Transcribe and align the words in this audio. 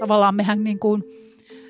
tavallaan 0.00 0.34
mehän 0.34 0.64
niin 0.64 0.78
kuin, 0.78 1.04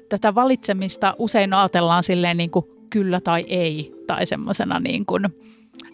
tätä 0.09 0.35
valitsemista 0.35 1.15
usein 1.19 1.52
ajatellaan 1.52 2.02
silleen 2.02 2.36
niin 2.36 2.51
kuin 2.51 2.66
kyllä 2.90 3.20
tai 3.20 3.44
ei 3.48 3.93
tai 4.06 4.27
semmoisena 4.27 4.80
niin 4.80 5.06
kuin 5.06 5.22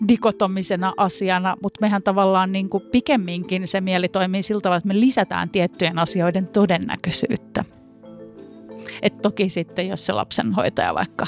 dikotomisena 0.09 0.93
asiana, 0.97 1.57
mutta 1.63 1.79
mehän 1.81 2.03
tavallaan 2.03 2.53
niin 2.53 2.69
kuin 2.69 2.83
pikemminkin 2.93 3.69
se 3.69 3.81
mieli 3.81 4.09
toimii 4.09 4.43
sillä 4.43 4.61
tavalla, 4.61 4.77
että 4.77 4.89
me 4.89 5.01
lisätään 5.01 5.51
tiettyjen 5.51 5.99
asioiden 5.99 6.47
todennäköisyyttä. 6.47 7.65
Et 9.03 9.23
toki 9.23 9.49
sitten, 9.49 9.89
jos 9.89 10.07
se 10.07 10.13
lapsenhoitaja 10.13 10.95
vaikka 10.95 11.27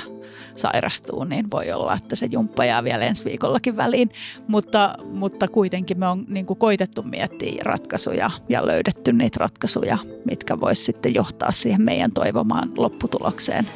sairastuu, 0.54 1.24
niin 1.24 1.50
voi 1.50 1.72
olla, 1.72 1.94
että 1.94 2.16
se 2.16 2.28
jumppa 2.30 2.64
jää 2.64 2.84
vielä 2.84 3.04
ensi 3.04 3.24
viikollakin 3.24 3.76
väliin. 3.76 4.10
Mutta, 4.48 4.94
mutta 5.12 5.48
kuitenkin 5.48 5.98
me 5.98 6.06
on 6.06 6.24
niin 6.28 6.46
kuin 6.46 6.58
koitettu 6.58 7.02
miettiä 7.02 7.62
ratkaisuja 7.64 8.30
ja 8.48 8.66
löydetty 8.66 9.12
niitä 9.12 9.36
ratkaisuja, 9.40 9.98
mitkä 10.24 10.60
voisi 10.60 10.84
sitten 10.84 11.14
johtaa 11.14 11.52
siihen 11.52 11.82
meidän 11.82 12.12
toivomaan 12.12 12.70
lopputulokseen. 12.76 13.66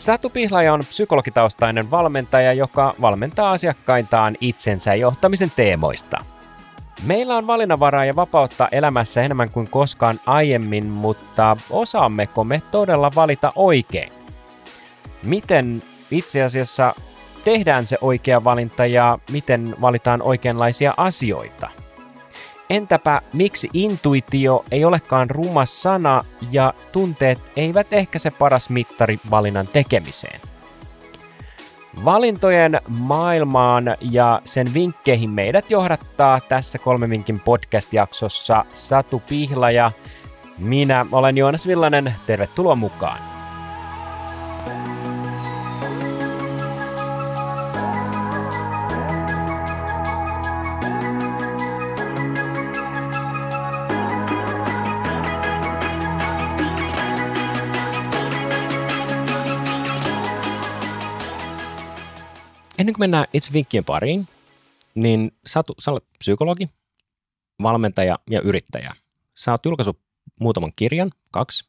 Satu 0.00 0.30
Pihlaja 0.30 0.74
on 0.74 0.80
psykologitaustainen 0.80 1.90
valmentaja, 1.90 2.52
joka 2.52 2.94
valmentaa 3.00 3.50
asiakkaitaan 3.50 4.36
itsensä 4.40 4.94
johtamisen 4.94 5.52
teemoista. 5.56 6.24
Meillä 7.02 7.36
on 7.36 7.46
valinnanvaraa 7.46 8.04
ja 8.04 8.16
vapautta 8.16 8.68
elämässä 8.72 9.22
enemmän 9.22 9.50
kuin 9.50 9.70
koskaan 9.70 10.20
aiemmin, 10.26 10.86
mutta 10.86 11.56
osaammeko 11.70 12.44
me 12.44 12.62
todella 12.70 13.10
valita 13.14 13.52
oikein? 13.56 14.12
Miten 15.22 15.82
itse 16.10 16.42
asiassa 16.42 16.94
tehdään 17.44 17.86
se 17.86 17.98
oikea 18.00 18.44
valinta 18.44 18.86
ja 18.86 19.18
miten 19.30 19.76
valitaan 19.80 20.22
oikeanlaisia 20.22 20.94
asioita? 20.96 21.68
Entäpä 22.70 23.22
miksi 23.32 23.68
intuitio 23.72 24.64
ei 24.70 24.84
olekaan 24.84 25.30
ruma 25.30 25.66
sana 25.66 26.24
ja 26.50 26.74
tunteet 26.92 27.38
eivät 27.56 27.92
ehkä 27.92 28.18
se 28.18 28.30
paras 28.30 28.70
mittari 28.70 29.20
valinnan 29.30 29.68
tekemiseen? 29.72 30.40
Valintojen 32.04 32.80
maailmaan 32.88 33.96
ja 34.00 34.42
sen 34.44 34.74
vinkkeihin 34.74 35.30
meidät 35.30 35.70
johdattaa 35.70 36.40
tässä 36.40 36.78
kolme 36.78 37.10
vinkin 37.10 37.40
podcast-jaksossa 37.40 38.64
Satu 38.74 39.22
Pihla 39.28 39.70
ja 39.70 39.92
minä 40.58 41.06
olen 41.12 41.36
Joonas 41.38 41.66
Villanen. 41.66 42.14
Tervetuloa 42.26 42.74
mukaan! 42.74 43.29
Ennen 62.90 62.96
kuin 62.96 63.02
mennään 63.02 63.26
itse 63.32 63.52
vinkkien 63.52 63.84
pariin, 63.84 64.28
niin 64.94 65.32
Satu, 65.46 65.74
sä 65.78 65.90
olet 65.90 66.04
psykologi, 66.18 66.68
valmentaja 67.62 68.18
ja 68.30 68.40
yrittäjä. 68.40 68.92
Sä 69.34 69.50
oot 69.50 69.64
julkaissut 69.64 70.00
muutaman 70.40 70.72
kirjan, 70.76 71.10
kaksi, 71.30 71.64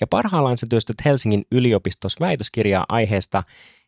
ja 0.00 0.06
parhaillaan 0.06 0.56
sä 0.56 0.66
työstöt 0.70 0.96
Helsingin 1.04 1.44
yliopistossa 1.52 2.20
väitöskirjaa 2.20 2.84
aiheesta 2.88 3.42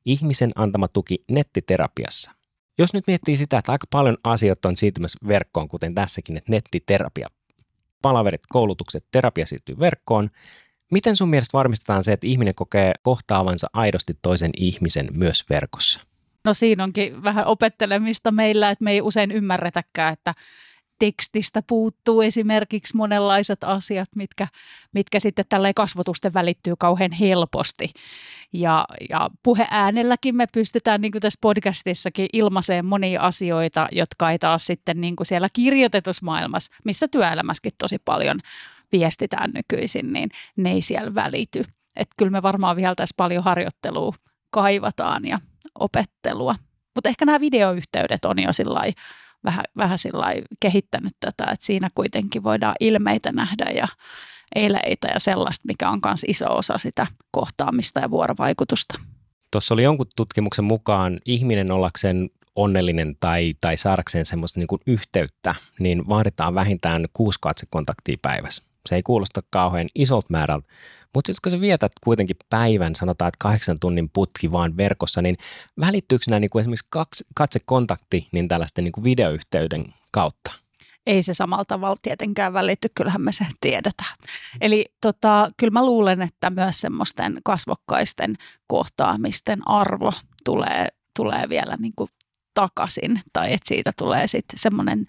Ihmisen 0.05 0.53
antama 0.55 0.89
tuki 0.89 1.25
nettiterapiassa. 1.31 2.31
Jos 2.79 2.95
nyt 2.95 3.07
miettii 3.07 3.37
sitä, 3.37 3.59
että 3.59 3.73
aika 3.73 3.87
paljon 3.91 4.17
asioita 4.25 4.69
on 4.69 4.77
siirtymässä 4.77 5.19
verkkoon, 5.29 5.69
kuten 5.69 5.95
tässäkin, 5.95 6.37
että 6.37 6.53
nettiterapia, 6.53 7.29
palaverit, 8.03 8.43
koulutukset, 8.49 9.05
terapia 9.11 9.47
siirtyy 9.47 9.79
verkkoon, 9.79 10.31
miten 10.93 11.17
sun 11.17 11.29
mielestä 11.29 11.59
varmistetaan 11.59 12.05
se, 12.05 12.13
että 12.13 12.27
ihminen 12.27 12.55
kokee 12.55 12.93
kohtaavansa 13.03 13.71
aidosti 13.73 14.19
toisen 14.23 14.51
ihmisen 14.57 15.09
myös 15.13 15.45
verkossa? 15.51 16.01
No 16.47 16.55
siinä 16.55 16.85
onkin 16.85 17.23
vähän 17.23 17.47
opettelemista 17.47 18.31
meillä, 18.31 18.71
että 18.71 18.85
me 18.85 18.93
ei 18.93 19.01
usein 19.01 19.31
ymmärretäkään, 19.31 20.13
että 20.13 20.35
tekstistä 20.99 21.63
puuttuu 21.67 22.21
esimerkiksi 22.21 22.97
monenlaiset 22.97 23.65
asiat, 23.65 24.09
mitkä, 24.17 24.49
mitkä 24.95 25.21
sitten 25.21 25.45
tällä 25.49 25.73
kasvotusten 25.75 26.35
välittyy 26.35 26.75
kauhean 26.79 27.13
helposti. 27.13 27.93
Ja, 28.53 28.85
ja 29.11 29.31
puheäänelläkin 29.43 30.37
me 30.37 30.47
pystytään, 30.53 31.01
niin 31.01 31.13
kuin 31.13 31.23
tässä 31.23 31.39
podcastissakin, 31.41 32.29
ilmaiseen 32.33 32.85
monia 32.85 33.21
asioita, 33.21 33.89
jotka 33.93 34.31
ei 34.31 34.39
taas 34.39 34.67
sitten 34.67 35.01
niin 35.01 35.17
kuin 35.17 35.27
siellä 35.27 35.49
kirjoitetussa 35.53 36.25
maailmassa, 36.27 36.73
missä 36.85 37.09
työelämässäkin 37.09 37.73
tosi 37.79 37.99
paljon 38.05 38.41
viestitään 38.93 39.51
nykyisin, 39.55 40.13
niin 40.13 40.31
ne 40.57 40.73
ei 40.73 40.83
siellä 40.83 41.15
välity. 41.15 41.65
Että 41.97 42.15
kyllä 42.19 42.31
me 42.31 42.43
varmaan 42.43 42.77
vielä 42.77 42.95
tässä 42.95 43.15
paljon 43.17 43.45
harjoittelua 43.45 44.15
kaivataan 44.51 45.25
ja 45.25 45.39
opettelua. 45.79 46.55
Mutta 46.95 47.09
ehkä 47.09 47.25
nämä 47.25 47.41
videoyhteydet 47.41 48.25
on 48.25 48.43
jo 48.43 48.53
sillai, 48.53 48.93
vähän, 49.45 49.65
vähän 49.77 49.99
sillai 49.99 50.43
kehittänyt 50.61 51.13
tätä, 51.21 51.45
että 51.53 51.67
siinä 51.67 51.91
kuitenkin 51.95 52.43
voidaan 52.43 52.75
ilmeitä 52.81 53.33
nähdä 53.33 53.71
ja 53.75 53.89
eleitä 54.55 55.09
ja 55.15 55.21
sellaista, 55.21 55.65
mikä 55.69 55.91
on 55.91 56.01
myös 56.05 56.25
iso 56.29 56.57
osa 56.57 56.79
sitä 56.79 57.07
kohtaamista 57.31 58.01
ja 58.01 58.11
vuorovaikutusta. 58.11 59.01
Tuossa 59.51 59.75
oli 59.75 59.83
jonkun 59.83 60.07
tutkimuksen 60.17 60.65
mukaan 60.65 61.21
ihminen 61.25 61.71
ollakseen 61.71 62.31
onnellinen 62.57 63.17
tai, 63.21 63.53
tai 63.61 63.77
saadakseen 63.77 64.27
semmoista 64.27 64.61
niin 64.61 64.81
yhteyttä, 64.87 65.55
niin 65.79 66.09
vaaditaan 66.09 66.55
vähintään 66.55 67.07
kuusi 67.13 67.39
katsekontaktia 67.43 68.17
päivässä. 68.23 68.63
Se 68.89 68.95
ei 68.95 69.03
kuulosta 69.03 69.43
kauhean 69.51 69.87
isolta 69.95 70.27
määrältä, 70.31 70.69
mutta 71.15 71.33
sitten 71.33 71.51
kun 71.51 71.59
sä 71.59 71.61
vietät 71.61 71.93
kuitenkin 72.05 72.37
päivän, 72.51 72.95
sanotaan, 72.95 73.29
että 73.29 73.39
kahdeksan 73.39 73.77
tunnin 73.81 74.11
putki 74.13 74.53
vaan 74.53 74.77
verkossa, 74.77 75.23
niin 75.23 75.37
välittyykö 75.81 76.25
nämä 76.29 76.41
niin 76.41 76.51
kuin 76.51 76.61
esimerkiksi 76.61 76.87
kaksi, 76.91 77.25
katsekontakti 77.35 78.29
niin 78.33 78.49
tällaisten 78.49 78.85
niin 78.85 78.93
kuin 78.93 79.05
videoyhteyden 79.05 79.85
kautta? 80.13 80.53
Ei 81.07 81.23
se 81.23 81.35
samalla 81.35 81.65
tavalla 81.65 81.97
tietenkään 82.03 82.53
välitty, 82.53 82.89
kyllähän 82.95 83.23
me 83.23 83.33
se 83.33 83.47
tiedetään. 83.61 84.17
Eli 84.61 84.87
tota, 85.01 85.51
kyllä 85.57 85.71
mä 85.71 85.87
luulen, 85.87 86.23
että 86.23 86.51
myös 86.51 86.81
semmoisten 86.81 87.41
kasvokkaisten 87.45 88.37
kohtaamisten 88.67 89.69
arvo 89.69 90.13
tulee, 90.45 90.89
tulee 91.17 91.49
vielä 91.49 91.77
niin 91.77 91.93
kuin 91.97 92.09
takaisin, 92.55 93.21
tai 93.33 93.53
että 93.53 93.69
siitä 93.69 93.93
tulee 93.99 94.27
sitten 94.27 94.59
semmoinen 94.59 95.07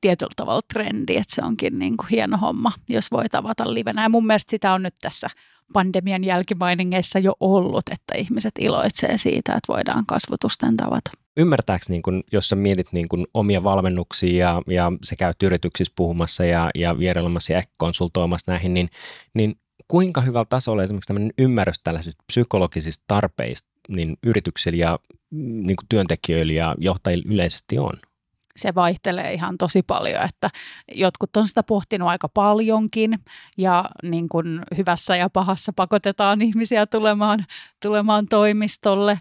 tietyllä 0.00 0.32
tavalla 0.36 0.62
trendi, 0.72 1.16
että 1.16 1.34
se 1.34 1.42
onkin 1.44 1.78
niin 1.78 1.96
kuin 1.96 2.08
hieno 2.08 2.36
homma, 2.36 2.72
jos 2.88 3.10
voi 3.10 3.28
tavata 3.28 3.74
livenä. 3.74 4.02
Ja 4.02 4.08
mun 4.08 4.26
mielestä 4.26 4.50
sitä 4.50 4.72
on 4.72 4.82
nyt 4.82 4.94
tässä 5.00 5.28
pandemian 5.72 6.24
jälkimainingeissa 6.24 7.18
jo 7.18 7.32
ollut, 7.40 7.88
että 7.90 8.14
ihmiset 8.14 8.52
iloitsee 8.58 9.18
siitä, 9.18 9.52
että 9.52 9.72
voidaan 9.72 10.06
kasvotusten 10.06 10.76
tavata. 10.76 11.10
Ymmärtääkö, 11.36 11.84
niin 11.88 12.02
kun, 12.02 12.22
jos 12.32 12.48
sä 12.48 12.56
mietit 12.56 12.92
niin 12.92 13.08
kun 13.08 13.26
omia 13.34 13.62
valmennuksia 13.62 14.46
ja, 14.46 14.62
ja 14.66 14.92
sä 15.04 15.16
käyt 15.16 15.42
yrityksissä 15.42 15.92
puhumassa 15.96 16.44
ja, 16.44 16.70
ja 16.74 16.98
vierailemassa 16.98 17.52
ja 17.52 17.62
konsultoimassa 17.76 18.52
näihin, 18.52 18.74
niin, 18.74 18.90
niin 19.34 19.54
kuinka 19.88 20.20
hyvällä 20.20 20.46
tasolla 20.48 20.82
esimerkiksi 20.82 21.08
tämmöinen 21.08 21.32
ymmärrys 21.38 21.80
tällaisista 21.80 22.24
psykologisista 22.26 23.04
tarpeista 23.06 23.68
niin 23.88 24.16
yrityksillä 24.22 24.78
ja 24.78 24.98
niin 25.30 25.76
työntekijöillä 25.88 26.52
ja 26.52 26.74
johtajilla 26.78 27.24
yleisesti 27.26 27.78
on? 27.78 27.92
Se 28.60 28.74
vaihtelee 28.74 29.32
ihan 29.32 29.58
tosi 29.58 29.82
paljon, 29.82 30.24
että 30.24 30.50
jotkut 30.94 31.36
on 31.36 31.48
sitä 31.48 31.62
pohtinut 31.62 32.08
aika 32.08 32.28
paljonkin 32.28 33.18
ja 33.58 33.84
niin 34.02 34.28
kuin 34.28 34.60
hyvässä 34.76 35.16
ja 35.16 35.30
pahassa 35.30 35.72
pakotetaan 35.76 36.42
ihmisiä 36.48 36.86
tulemaan, 36.86 37.44
tulemaan 37.82 38.26
toimistolle, 38.30 39.18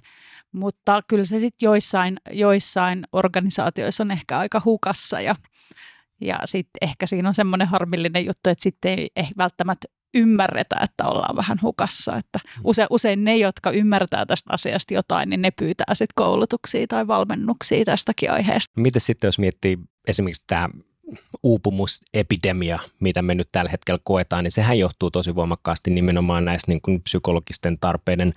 mutta 0.52 1.02
kyllä 1.08 1.26
se 1.26 1.40
sitten 1.40 1.68
joissain, 1.68 2.18
joissain 2.32 3.08
organisaatioissa 3.14 4.04
on 4.04 4.12
ehkä 4.12 4.40
aika 4.40 4.62
hukassa 4.66 5.22
ja, 5.22 5.36
ja 6.22 6.40
sitten 6.46 6.90
ehkä 6.90 7.08
siinä 7.08 7.28
on 7.28 7.36
semmoinen 7.36 7.68
harmillinen 7.68 8.26
juttu, 8.26 8.50
että 8.50 8.64
sitten 8.64 9.00
ei 9.00 9.10
ehkä 9.16 9.34
välttämättä 9.38 9.88
ymmärretä, 10.14 10.76
että 10.84 11.06
ollaan 11.06 11.36
vähän 11.36 11.58
hukassa. 11.62 12.18
Että 12.18 12.40
use, 12.64 12.88
usein 12.90 13.24
ne, 13.24 13.38
jotka 13.38 13.72
ymmärtää 13.72 14.26
tästä 14.26 14.54
asiasta 14.54 14.94
jotain, 14.94 15.30
niin 15.30 15.42
ne 15.42 15.52
pyytää 15.52 15.94
sitten 15.96 16.14
koulutuksia 16.16 16.88
tai 16.88 17.08
valmennuksia 17.08 17.86
tästäkin 17.86 18.32
aiheesta. 18.32 18.82
Miten 18.82 19.02
sitten, 19.02 19.28
jos 19.28 19.40
miettii 19.40 19.78
esimerkiksi 20.08 20.44
tämä 20.48 20.70
uupumusepidemia, 21.44 22.80
mitä 23.00 23.22
me 23.22 23.36
nyt 23.36 23.48
tällä 23.52 23.72
hetkellä 23.72 24.00
koetaan, 24.04 24.44
niin 24.44 24.52
sehän 24.52 24.80
johtuu 24.80 25.12
tosi 25.12 25.36
voimakkaasti 25.36 25.92
nimenomaan 25.92 26.46
näistä 26.46 26.72
niin 26.72 26.82
kuin 26.82 27.02
psykologisten 27.02 27.78
tarpeiden 27.80 28.34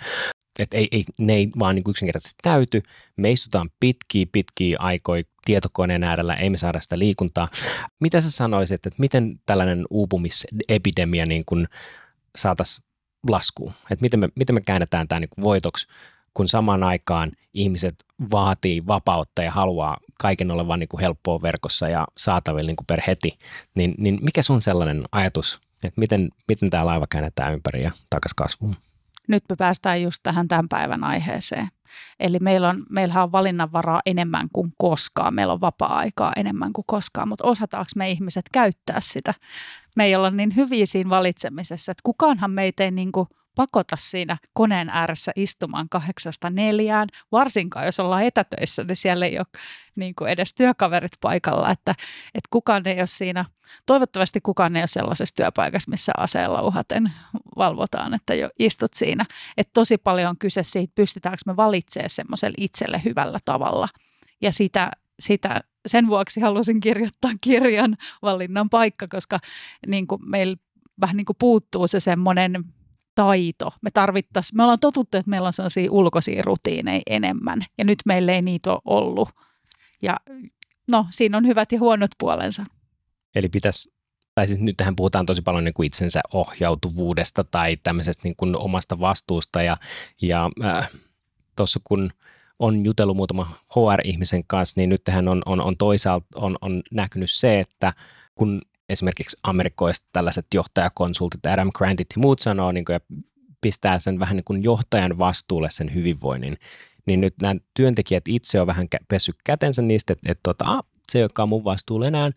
että 0.59 0.77
ei, 0.77 0.89
ei, 0.91 1.05
ne 1.19 1.35
ei 1.35 1.49
vaan 1.59 1.75
niin 1.75 1.91
yksinkertaisesti 1.91 2.39
täyty. 2.43 2.83
Me 3.17 3.31
istutaan 3.31 3.71
pitkiä, 3.81 4.27
pitkiä 4.33 4.77
aikoja 4.81 5.23
tietokoneen 5.45 6.05
äärellä, 6.05 6.35
ei 6.35 6.51
me 6.51 6.57
saada 6.57 6.81
sitä 6.81 6.99
liikuntaa. 6.99 7.49
Mitä 8.01 8.21
sä 8.21 8.31
sanoisit, 8.31 8.87
että 8.87 8.99
miten 8.99 9.41
tällainen 9.47 9.85
uupumisepidemia 9.91 11.27
niin 11.27 11.45
saataisiin 12.37 12.87
laskuun? 13.29 13.73
Että 13.91 14.03
miten 14.03 14.21
me, 14.21 14.29
miten 14.35 14.55
me 14.55 14.61
käännetään 14.61 15.09
tämä 15.09 15.21
niin 15.21 15.31
voitoksi 15.41 15.87
kun 16.35 16.49
samaan 16.49 16.83
aikaan 16.83 17.33
ihmiset 17.55 17.95
vaatii 18.31 18.87
vapautta 18.87 19.43
ja 19.43 19.51
haluaa 19.51 19.97
kaiken 20.19 20.51
olevan 20.51 20.79
niin 20.79 20.89
kuin 20.89 21.01
helppoa 21.01 21.43
verkossa 21.43 21.89
ja 21.89 22.07
saatavilla 22.17 22.67
niin 22.67 22.77
kuin 22.77 22.87
per 22.87 23.01
heti, 23.07 23.39
niin, 23.75 23.95
niin 23.99 24.19
mikä 24.23 24.43
sun 24.43 24.63
sellainen 24.63 25.05
ajatus, 25.13 25.59
että 25.83 26.01
miten, 26.01 26.29
miten 26.49 26.71
tämä 26.71 26.87
laiva 26.87 27.07
käännetään 27.11 27.53
ympäri 27.53 27.83
ja 27.83 27.93
takaisin 28.11 28.37
kasvuun? 28.37 28.77
Nyt 29.29 29.45
me 29.49 29.57
päästään 29.57 30.03
just 30.03 30.19
tähän 30.23 30.49
tämän 30.49 30.69
päivän 30.69 31.05
aiheeseen. 31.05 31.69
Eli 32.21 32.39
meillä 32.39 32.69
on, 32.69 32.87
meillähän 32.91 33.25
on 33.25 33.33
valinnanvaraa 33.33 34.01
enemmän 34.07 34.49
kuin 34.53 34.73
koskaan, 34.79 35.35
meillä 35.35 35.53
on 35.53 35.61
vapaa-aikaa 35.61 36.33
enemmän 36.37 36.73
kuin 36.73 36.85
koskaan, 36.87 37.29
mutta 37.29 37.47
osataanko 37.47 37.91
me 37.97 38.11
ihmiset 38.11 38.45
käyttää 38.53 39.01
sitä? 39.01 39.35
Me 39.97 40.05
ei 40.05 40.17
olla 40.17 40.31
niin 40.31 40.57
hyviä 40.57 40.87
siinä 40.87 41.11
valitsemisessa, 41.11 41.93
että 41.93 42.03
kukaanhan 42.05 42.51
meitä 42.51 42.85
ei 42.85 42.91
niin 42.91 43.13
kuin– 43.13 43.27
pakota 43.55 43.97
siinä 43.97 44.37
koneen 44.53 44.89
ääressä 44.89 45.33
istumaan 45.37 45.89
kahdeksasta 45.89 46.51
neljään, 46.51 47.09
varsinkaan 47.33 47.87
jos 47.87 48.01
ollaan 48.01 48.25
etätöissä, 48.25 48.85
niin 48.85 48.97
siellä 48.97 49.27
ei 49.27 49.39
ole 49.39 49.47
niin 49.97 50.15
kuin 50.15 50.31
edes 50.31 50.55
työkaverit 50.55 51.13
paikalla, 51.21 51.71
että, 51.71 51.95
että 52.35 52.49
kukaan 52.51 52.89
ei 52.89 52.99
ole 52.99 53.07
siinä, 53.07 53.45
toivottavasti 53.87 54.41
kukaan 54.41 54.77
ei 54.77 54.83
ole 54.83 54.87
sellaisessa 54.87 55.35
työpaikassa, 55.35 55.91
missä 55.91 56.13
aseella 56.17 56.63
uhaten 56.63 57.13
valvotaan, 57.57 58.15
että 58.15 58.35
jo 58.35 58.51
istut 58.59 58.95
siinä. 58.95 59.27
Että 59.57 59.71
tosi 59.73 59.99
paljon 59.99 60.31
on 60.31 60.39
kyse 60.39 60.63
siitä, 60.63 60.93
pystytäänkö 60.95 61.43
me 61.47 61.57
valitsemaan 61.57 62.11
semmoiselle 62.11 62.57
itselle 62.59 63.03
hyvällä 63.05 63.39
tavalla. 63.45 63.89
Ja 64.41 64.53
sitä, 64.53 64.91
sitä 65.21 65.61
sen 65.87 66.09
vuoksi 66.09 66.41
halusin 66.41 66.81
kirjoittaa 66.81 67.31
kirjan 67.41 67.97
valinnan 68.23 68.71
paikka, 68.71 69.09
koska 69.09 69.39
niin 69.87 70.07
kuin 70.07 70.31
meillä 70.31 70.57
vähän 71.01 71.17
niin 71.17 71.25
kuin 71.25 71.37
puuttuu 71.39 71.89
se 71.89 72.01
semmoinen 72.01 72.65
taito. 73.15 73.71
Me 73.83 73.91
tarvittaisiin, 73.91 74.57
me 74.57 74.63
ollaan 74.63 74.81
totuttu, 74.81 75.19
että 75.19 75.31
meillä 75.31 75.47
on 75.47 75.53
sellaisia 75.53 75.93
ulkoisia 75.93 76.43
rutiineja 76.43 77.03
enemmän 77.07 77.65
ja 77.79 77.85
nyt 77.85 77.99
meillä 78.07 78.33
ei 78.33 78.43
niitä 78.43 78.73
ole 78.73 78.81
ollut. 78.85 79.29
Ja 80.03 80.17
no, 80.91 81.07
siinä 81.11 81.39
on 81.39 81.47
hyvät 81.47 81.73
ja 81.73 81.79
huonot 81.79 82.11
puolensa. 82.19 82.65
Eli 83.35 83.49
pitäisi, 83.49 83.93
tai 84.35 84.49
siis 84.49 84.61
nyt 84.61 84.77
tähän 84.77 84.97
puhutaan 84.97 85.27
tosi 85.27 85.43
paljon 85.43 85.65
niin 85.65 85.75
kuin 85.75 85.87
itsensä 85.87 86.21
ohjautuvuudesta 86.33 87.45
tai 87.45 87.77
tämmöisestä 87.77 88.23
niin 88.25 88.37
kuin 88.37 88.57
omasta 88.57 89.01
vastuusta 89.01 89.63
ja, 89.63 89.77
ja 90.23 90.51
äh, 90.65 90.91
tuossa 91.57 91.81
kun 91.85 92.11
on 92.59 92.85
jutellut 92.85 93.17
muutama 93.17 93.57
HR-ihmisen 93.71 94.45
kanssa, 94.47 94.81
niin 94.81 94.89
nyt 94.89 95.05
tähän 95.05 95.29
on, 95.29 95.43
on, 95.47 95.61
on 95.61 95.77
toisaalta 95.77 96.27
on, 96.35 96.59
on 96.61 96.83
näkynyt 96.91 97.31
se, 97.31 97.61
että 97.61 97.93
kun 98.35 98.61
esimerkiksi 98.93 99.37
amerikkoista 99.43 100.07
tällaiset 100.13 100.47
johtajakonsultit, 100.55 101.47
Adam 101.47 101.71
Grantit 101.75 102.07
ja 102.17 102.21
muut 102.21 102.39
sanoo, 102.39 102.73
niin 102.73 102.85
kuin, 102.85 102.95
ja 102.95 103.01
pistää 103.61 103.99
sen 103.99 104.19
vähän 104.19 104.37
niin 104.37 104.45
kuin 104.45 104.63
johtajan 104.63 105.19
vastuulle 105.19 105.71
sen 105.71 105.95
hyvinvoinnin, 105.95 106.59
niin 107.07 107.21
nyt 107.21 107.35
nämä 107.43 107.55
työntekijät 107.77 108.25
itse 108.29 108.61
on 108.61 108.67
vähän 108.67 108.89
pessy 109.09 109.33
kätensä 109.45 109.83
niistä, 109.83 110.13
että, 110.13 110.33
että, 110.33 110.51
että 110.51 110.65
ah, 110.65 110.85
se, 111.13 111.19
joka 111.19 111.43
on 111.43 111.49
mun 111.49 111.65
vastuulla 111.65 112.07
enää, 112.07 112.31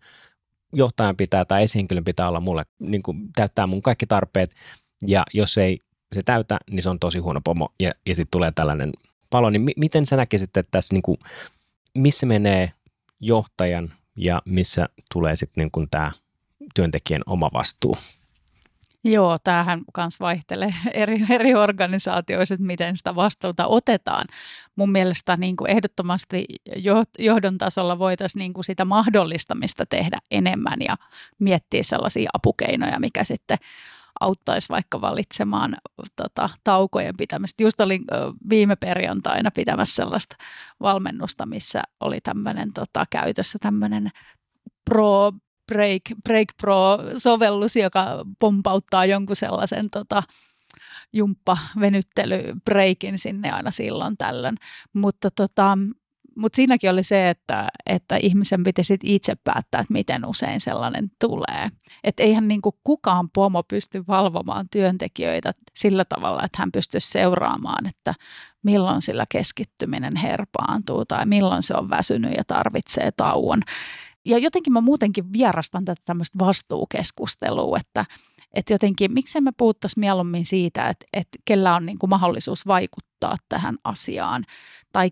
johtajan 0.72 1.16
pitää 1.16 1.44
tai 1.44 1.62
esihenkilön 1.62 2.04
pitää 2.04 2.28
olla 2.28 2.40
mulle, 2.40 2.64
niin 2.80 3.02
kuin, 3.02 3.18
täyttää 3.36 3.66
mun 3.66 3.82
kaikki 3.82 4.06
tarpeet, 4.06 4.54
ja 5.06 5.24
jos 5.34 5.58
ei 5.58 5.78
se 6.14 6.22
täytä, 6.22 6.58
niin 6.70 6.82
se 6.82 6.88
on 6.88 6.98
tosi 6.98 7.18
huono 7.18 7.40
pomo, 7.44 7.68
ja, 7.80 7.90
ja 8.06 8.14
sitten 8.14 8.30
tulee 8.30 8.52
tällainen 8.54 8.92
palo, 9.30 9.50
niin 9.50 9.62
mi- 9.62 9.72
miten 9.76 10.06
sä 10.06 10.16
näkisit, 10.16 10.56
että 10.56 10.70
tässä, 10.70 10.94
niin 10.94 11.02
kuin, 11.02 11.18
missä 11.98 12.26
menee 12.26 12.72
johtajan 13.20 13.92
ja 14.16 14.42
missä 14.44 14.88
tulee 15.12 15.36
sitten 15.36 15.70
niin 15.74 15.88
tämä 15.90 16.12
työntekijän 16.74 17.22
oma 17.26 17.50
vastuu? 17.52 17.96
Joo, 19.04 19.38
tämähän 19.44 19.82
myös 19.96 20.20
vaihtelee 20.20 20.74
eri, 20.94 21.20
eri 21.30 21.54
organisaatioissa, 21.54 22.54
että 22.54 22.66
miten 22.66 22.96
sitä 22.96 23.14
vastuuta 23.14 23.66
otetaan. 23.66 24.26
Mun 24.76 24.92
mielestä 24.92 25.36
niin 25.36 25.56
kuin 25.56 25.70
ehdottomasti 25.70 26.44
johdon 27.18 27.58
tasolla 27.58 27.98
voitaisiin 27.98 28.40
niin 28.40 28.52
kuin 28.52 28.64
sitä 28.64 28.84
mahdollistamista 28.84 29.86
tehdä 29.86 30.18
enemmän 30.30 30.78
ja 30.80 30.96
miettiä 31.38 31.82
sellaisia 31.82 32.30
apukeinoja, 32.32 33.00
mikä 33.00 33.24
sitten 33.24 33.58
auttaisi 34.20 34.68
vaikka 34.68 35.00
valitsemaan 35.00 35.76
tota, 36.16 36.48
taukojen 36.64 37.16
pitämistä. 37.18 37.62
Just 37.62 37.80
olin 37.80 38.04
viime 38.50 38.76
perjantaina 38.76 39.50
pitämässä 39.50 39.94
sellaista 39.94 40.36
valmennusta, 40.80 41.46
missä 41.46 41.82
oli 42.00 42.20
tämmöinen 42.20 42.72
tota, 42.72 43.04
käytössä 43.10 43.58
tämmöinen 43.62 44.10
Pro 44.90 45.32
Break, 45.72 46.02
Break 46.24 46.48
Pro-sovellus, 46.60 47.76
joka 47.76 48.24
pompauttaa 48.38 49.06
jonkun 49.06 49.36
sellaisen 49.36 49.90
tota, 49.90 50.22
jumppa-venyttelybreikin 51.12 53.18
sinne 53.18 53.50
aina 53.50 53.70
silloin 53.70 54.16
tällöin. 54.16 54.56
Mutta 54.92 55.30
tota, 55.30 55.78
mut 56.36 56.54
siinäkin 56.54 56.90
oli 56.90 57.04
se, 57.04 57.30
että, 57.30 57.68
että 57.86 58.16
ihmisen 58.16 58.62
pitäisi 58.62 58.98
itse 59.02 59.34
päättää, 59.44 59.80
että 59.80 59.92
miten 59.92 60.26
usein 60.26 60.60
sellainen 60.60 61.10
tulee. 61.20 61.68
Että 62.04 62.22
eihän 62.22 62.48
niinku 62.48 62.78
kukaan 62.84 63.30
pomo 63.30 63.62
pysty 63.62 64.04
valvomaan 64.08 64.68
työntekijöitä 64.68 65.52
sillä 65.74 66.04
tavalla, 66.04 66.44
että 66.44 66.58
hän 66.58 66.72
pystyisi 66.72 67.08
seuraamaan, 67.08 67.86
että 67.86 68.14
milloin 68.62 69.02
sillä 69.02 69.26
keskittyminen 69.28 70.16
herpaantuu 70.16 71.04
tai 71.04 71.26
milloin 71.26 71.62
se 71.62 71.74
on 71.74 71.90
väsynyt 71.90 72.32
ja 72.36 72.44
tarvitsee 72.46 73.10
tauon 73.16 73.62
ja 74.26 74.38
jotenkin 74.38 74.72
mä 74.72 74.80
muutenkin 74.80 75.32
vierastan 75.32 75.84
tätä 75.84 76.02
tämmöistä 76.06 76.38
vastuukeskustelua, 76.38 77.78
että, 77.78 78.04
että 78.54 78.74
jotenkin 78.74 79.12
miksei 79.12 79.40
me 79.40 79.52
puhuttaisiin 79.56 80.00
mieluummin 80.00 80.46
siitä, 80.46 80.88
että, 80.88 81.06
että 81.12 81.38
kellä 81.44 81.74
on 81.74 81.86
niin 81.86 81.98
kuin 81.98 82.10
mahdollisuus 82.10 82.66
vaikuttaa 82.66 83.36
tähän 83.48 83.76
asiaan 83.84 84.44
tai 84.92 85.10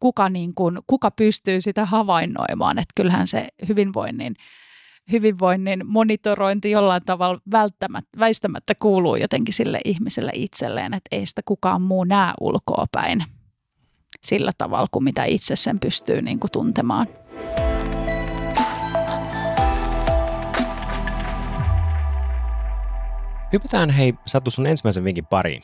kuka, 0.00 0.28
niin 0.28 0.54
kuin, 0.54 0.78
kuka 0.86 1.10
pystyy 1.10 1.60
sitä 1.60 1.84
havainnoimaan, 1.84 2.78
että 2.78 2.92
kyllähän 2.96 3.26
se 3.26 3.48
hyvinvoinnin, 3.68 4.36
hyvinvoinnin 5.12 5.86
monitorointi 5.86 6.70
jollain 6.70 7.02
tavalla 7.06 7.40
välttämättä, 7.52 8.18
väistämättä 8.18 8.74
kuuluu 8.74 9.16
jotenkin 9.16 9.54
sille 9.54 9.80
ihmiselle 9.84 10.32
itselleen, 10.34 10.94
että 10.94 11.16
ei 11.16 11.26
sitä 11.26 11.42
kukaan 11.44 11.82
muu 11.82 12.04
näe 12.04 12.32
ulkoa 12.40 12.86
päin 12.92 13.24
sillä 14.24 14.52
tavalla 14.58 14.88
kuin 14.90 15.04
mitä 15.04 15.24
itse 15.24 15.56
sen 15.56 15.80
pystyy 15.80 16.22
niin 16.22 16.40
kuin 16.40 16.50
tuntemaan. 16.52 17.06
Hypätään 23.52 23.90
hei 23.90 24.14
Satu 24.26 24.50
sun 24.50 24.66
ensimmäisen 24.66 25.04
vinkin 25.04 25.26
pariin. 25.26 25.62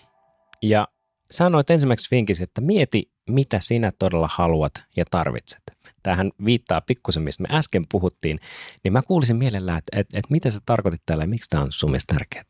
Ja 0.62 0.88
sanoit 1.30 1.70
ensimmäiseksi 1.70 2.08
vinkiksi, 2.10 2.44
että 2.44 2.60
mieti, 2.60 3.10
mitä 3.30 3.58
sinä 3.60 3.92
todella 3.98 4.28
haluat 4.32 4.72
ja 4.96 5.04
tarvitset. 5.10 5.62
Tähän 6.02 6.30
viittaa 6.44 6.80
pikkusen, 6.80 7.22
mistä 7.22 7.42
me 7.42 7.48
äsken 7.58 7.84
puhuttiin, 7.90 8.38
niin 8.84 8.92
mä 8.92 9.02
kuulisin 9.02 9.36
mielellään, 9.36 9.78
että, 9.78 10.00
että, 10.00 10.18
että 10.18 10.32
mitä 10.32 10.50
sä 10.50 10.58
tarkoitit 10.66 11.02
tällä 11.06 11.24
ja 11.24 11.28
miksi 11.28 11.50
tämä 11.50 11.62
on 11.62 11.72
sun 11.72 11.90
mielestä 11.90 12.14
tärkeää? 12.14 12.44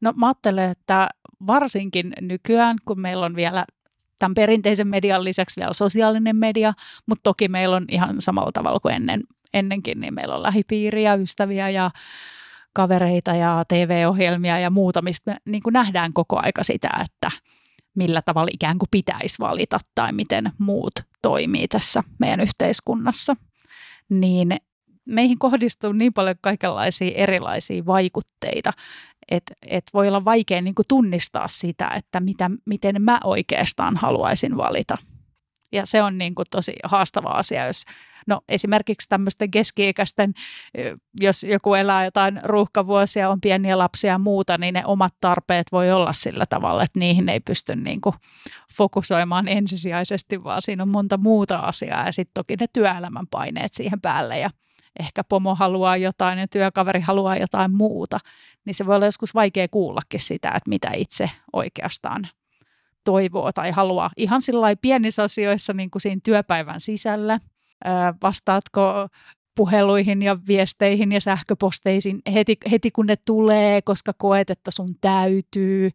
No 0.00 0.12
mä 0.16 0.26
ajattelen, 0.26 0.70
että 0.70 1.08
varsinkin 1.46 2.12
nykyään, 2.20 2.76
kun 2.84 3.00
meillä 3.00 3.26
on 3.26 3.36
vielä 3.36 3.64
tämän 4.18 4.34
perinteisen 4.34 4.88
median 4.88 5.24
lisäksi 5.24 5.60
vielä 5.60 5.72
sosiaalinen 5.72 6.36
media, 6.36 6.72
mutta 7.06 7.22
toki 7.22 7.48
meillä 7.48 7.76
on 7.76 7.84
ihan 7.88 8.20
samalla 8.20 8.52
tavalla 8.52 8.80
kuin 8.80 8.94
ennen, 8.94 9.20
ennenkin, 9.54 10.00
niin 10.00 10.14
meillä 10.14 10.34
on 10.34 10.42
lähipiiriä, 10.42 11.14
ystäviä 11.14 11.70
ja 11.70 11.90
kavereita 12.72 13.34
ja 13.34 13.64
TV-ohjelmia 13.68 14.58
ja 14.58 14.70
muuta, 14.70 15.02
mistä 15.02 15.30
me 15.30 15.36
niin 15.44 15.62
kuin 15.62 15.72
nähdään 15.72 16.12
koko 16.12 16.40
aika 16.42 16.62
sitä, 16.62 16.90
että 17.04 17.30
millä 17.94 18.22
tavalla 18.22 18.50
ikään 18.52 18.78
kuin 18.78 18.88
pitäisi 18.90 19.38
valita 19.40 19.78
tai 19.94 20.12
miten 20.12 20.52
muut 20.58 20.92
toimii 21.22 21.68
tässä 21.68 22.02
meidän 22.18 22.40
yhteiskunnassa. 22.40 23.36
Niin 24.08 24.56
meihin 25.04 25.38
kohdistuu 25.38 25.92
niin 25.92 26.12
paljon 26.12 26.36
kaikenlaisia 26.40 27.14
erilaisia 27.14 27.86
vaikutteita, 27.86 28.72
että 29.30 29.54
et 29.66 29.84
voi 29.94 30.08
olla 30.08 30.24
vaikea 30.24 30.62
niin 30.62 30.74
kuin 30.74 30.86
tunnistaa 30.88 31.48
sitä, 31.48 31.88
että 31.88 32.20
mitä, 32.20 32.50
miten 32.66 33.02
mä 33.02 33.20
oikeastaan 33.24 33.96
haluaisin 33.96 34.56
valita. 34.56 34.98
Ja 35.72 35.86
se 35.86 36.02
on 36.02 36.18
niin 36.18 36.34
kuin 36.34 36.46
tosi 36.50 36.72
haastava 36.84 37.28
asia, 37.28 37.66
jos 37.66 37.84
No 38.26 38.40
esimerkiksi 38.48 39.08
tämmöisten 39.08 39.50
keski-ikäisten, 39.50 40.32
jos 41.20 41.42
joku 41.42 41.74
elää 41.74 42.04
jotain 42.04 42.40
ruuhkavuosia, 42.42 43.30
on 43.30 43.40
pieniä 43.40 43.78
lapsia 43.78 44.12
ja 44.12 44.18
muuta, 44.18 44.58
niin 44.58 44.74
ne 44.74 44.82
omat 44.86 45.14
tarpeet 45.20 45.66
voi 45.72 45.92
olla 45.92 46.12
sillä 46.12 46.46
tavalla, 46.46 46.82
että 46.82 46.98
niihin 46.98 47.28
ei 47.28 47.40
pysty 47.40 47.76
niin 47.76 48.00
kuin 48.00 48.14
fokusoimaan 48.76 49.48
ensisijaisesti, 49.48 50.44
vaan 50.44 50.62
siinä 50.62 50.82
on 50.82 50.88
monta 50.88 51.16
muuta 51.16 51.58
asiaa 51.58 52.06
ja 52.06 52.12
sitten 52.12 52.34
toki 52.34 52.56
ne 52.60 52.66
työelämän 52.72 53.26
paineet 53.26 53.72
siihen 53.72 54.00
päälle 54.00 54.38
ja 54.38 54.50
ehkä 55.00 55.24
pomo 55.24 55.54
haluaa 55.54 55.96
jotain 55.96 56.38
ja 56.38 56.48
työkaveri 56.48 57.00
haluaa 57.00 57.36
jotain 57.36 57.72
muuta, 57.72 58.18
niin 58.64 58.74
se 58.74 58.86
voi 58.86 58.96
olla 58.96 59.06
joskus 59.06 59.34
vaikea 59.34 59.68
kuullakin 59.68 60.20
sitä, 60.20 60.48
että 60.48 60.68
mitä 60.68 60.90
itse 60.94 61.30
oikeastaan 61.52 62.28
toivoo 63.04 63.52
tai 63.52 63.70
haluaa. 63.70 64.10
Ihan 64.16 64.42
sillä 64.42 64.76
pienissä 64.80 65.22
asioissa 65.22 65.72
niin 65.72 65.90
kuin 65.90 66.02
siinä 66.02 66.20
työpäivän 66.24 66.80
sisällä, 66.80 67.40
vastaatko 68.22 69.08
puheluihin 69.56 70.22
ja 70.22 70.38
viesteihin 70.46 71.12
ja 71.12 71.20
sähköposteisiin 71.20 72.22
heti, 72.34 72.56
heti 72.70 72.90
kun 72.90 73.06
ne 73.06 73.16
tulee, 73.16 73.82
koska 73.82 74.12
koet, 74.12 74.50
että 74.50 74.70
sun 74.70 74.94
täytyy. 75.00 75.90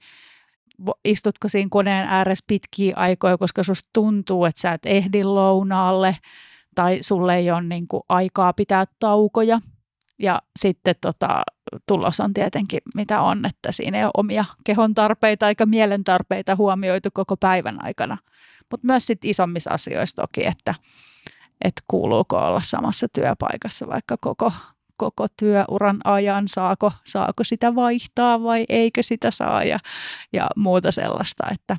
istutko 1.06 1.50
siinä 1.50 1.68
koneen 1.72 2.08
ääressä 2.08 2.46
pitkiä 2.48 2.94
aikoja, 2.96 3.38
koska 3.38 3.64
susta 3.64 3.90
tuntuu, 3.94 4.46
että 4.46 4.62
sä 4.62 4.72
et 4.72 4.86
ehdi 4.86 5.24
lounaalle 5.24 6.18
tai 6.76 6.98
sulle 7.02 7.36
ei 7.36 7.52
ole 7.52 7.62
niin 7.62 7.88
kuin 7.88 8.04
aikaa 8.10 8.54
pitää 8.54 8.86
taukoja. 9.00 9.62
Ja 10.20 10.42
sitten 10.60 10.96
tota, 11.02 11.44
tulos 11.88 12.20
on 12.20 12.34
tietenkin 12.34 12.80
mitä 12.96 13.22
on, 13.22 13.46
että 13.46 13.72
siinä 13.72 13.98
ei 13.98 14.04
ole 14.04 14.12
omia 14.18 14.46
kehon 14.64 14.94
tarpeita 14.94 15.50
eikä 15.50 15.66
mielen 15.66 16.04
tarpeita 16.04 16.56
huomioitu 16.56 17.10
koko 17.14 17.38
päivän 17.38 17.86
aikana. 17.86 18.18
Mutta 18.72 18.88
myös 18.88 19.08
sitten 19.08 19.30
isommissa 19.30 19.70
asioissa 19.70 20.22
toki, 20.22 20.46
että, 20.46 20.76
että 21.62 21.82
kuuluuko 21.88 22.38
olla 22.38 22.62
samassa 22.62 23.08
työpaikassa 23.08 23.88
vaikka 23.88 24.18
koko, 24.22 24.52
koko 24.98 25.28
työuran 25.40 25.98
ajan, 26.04 26.48
saako, 26.48 26.92
saako 27.06 27.44
sitä 27.44 27.76
vaihtaa 27.76 28.44
vai 28.44 28.66
eikö 28.70 29.04
sitä 29.04 29.32
saa 29.32 29.64
ja, 29.64 29.80
ja 30.34 30.48
muuta 30.56 30.92
sellaista, 30.92 31.44
että, 31.52 31.78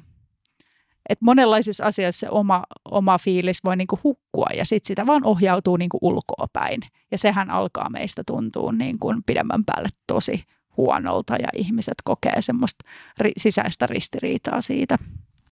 että 1.08 1.24
monenlaisissa 1.24 1.84
asioissa 1.84 2.26
se 2.26 2.30
oma, 2.30 2.62
oma 2.90 3.18
fiilis 3.18 3.64
voi 3.64 3.76
niinku 3.76 3.98
hukkua 4.04 4.46
ja 4.56 4.64
sitten 4.64 4.86
sitä 4.86 5.06
vaan 5.06 5.24
ohjautuu 5.24 5.76
niinku 5.76 5.98
ulkoa 6.02 6.46
päin. 6.52 6.80
Ja 7.10 7.18
sehän 7.18 7.50
alkaa 7.50 7.90
meistä 7.90 8.22
tuntua 8.26 8.72
niinku 8.72 9.14
pidemmän 9.26 9.64
päälle 9.66 9.88
tosi 10.06 10.44
huonolta 10.76 11.36
ja 11.36 11.48
ihmiset 11.54 11.94
kokee 12.04 12.42
semmoista 12.42 12.84
ri, 13.18 13.32
sisäistä 13.36 13.86
ristiriitaa 13.86 14.60
siitä. 14.60 14.98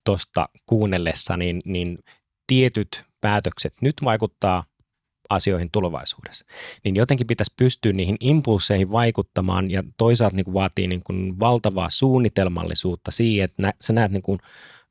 Tuosta 0.04 0.50
kuunnellessa, 0.66 1.38
niin, 1.38 1.62
niin 1.66 2.00
tietyt 2.48 3.04
päätökset 3.22 3.74
nyt 3.82 3.96
vaikuttaa 4.04 4.64
asioihin 5.30 5.72
tulevaisuudessa. 5.72 6.46
Niin 6.84 6.96
jotenkin 6.96 7.28
pitäisi 7.28 7.54
pystyä 7.58 7.94
niihin 7.94 8.18
impulseihin 8.20 8.92
vaikuttamaan 8.92 9.72
ja 9.72 9.84
toisaalta 9.98 10.36
niin 10.36 10.44
kuin 10.46 10.54
vaatii 10.54 10.88
niin 10.88 11.04
kuin 11.04 11.40
valtavaa 11.40 11.90
suunnitelmallisuutta 11.90 13.12
siihen, 13.12 13.46
että 13.46 13.62
nä, 13.62 13.74
sä 13.82 13.94
näet 13.94 14.12
niin 14.12 14.22
kuin, 14.22 14.40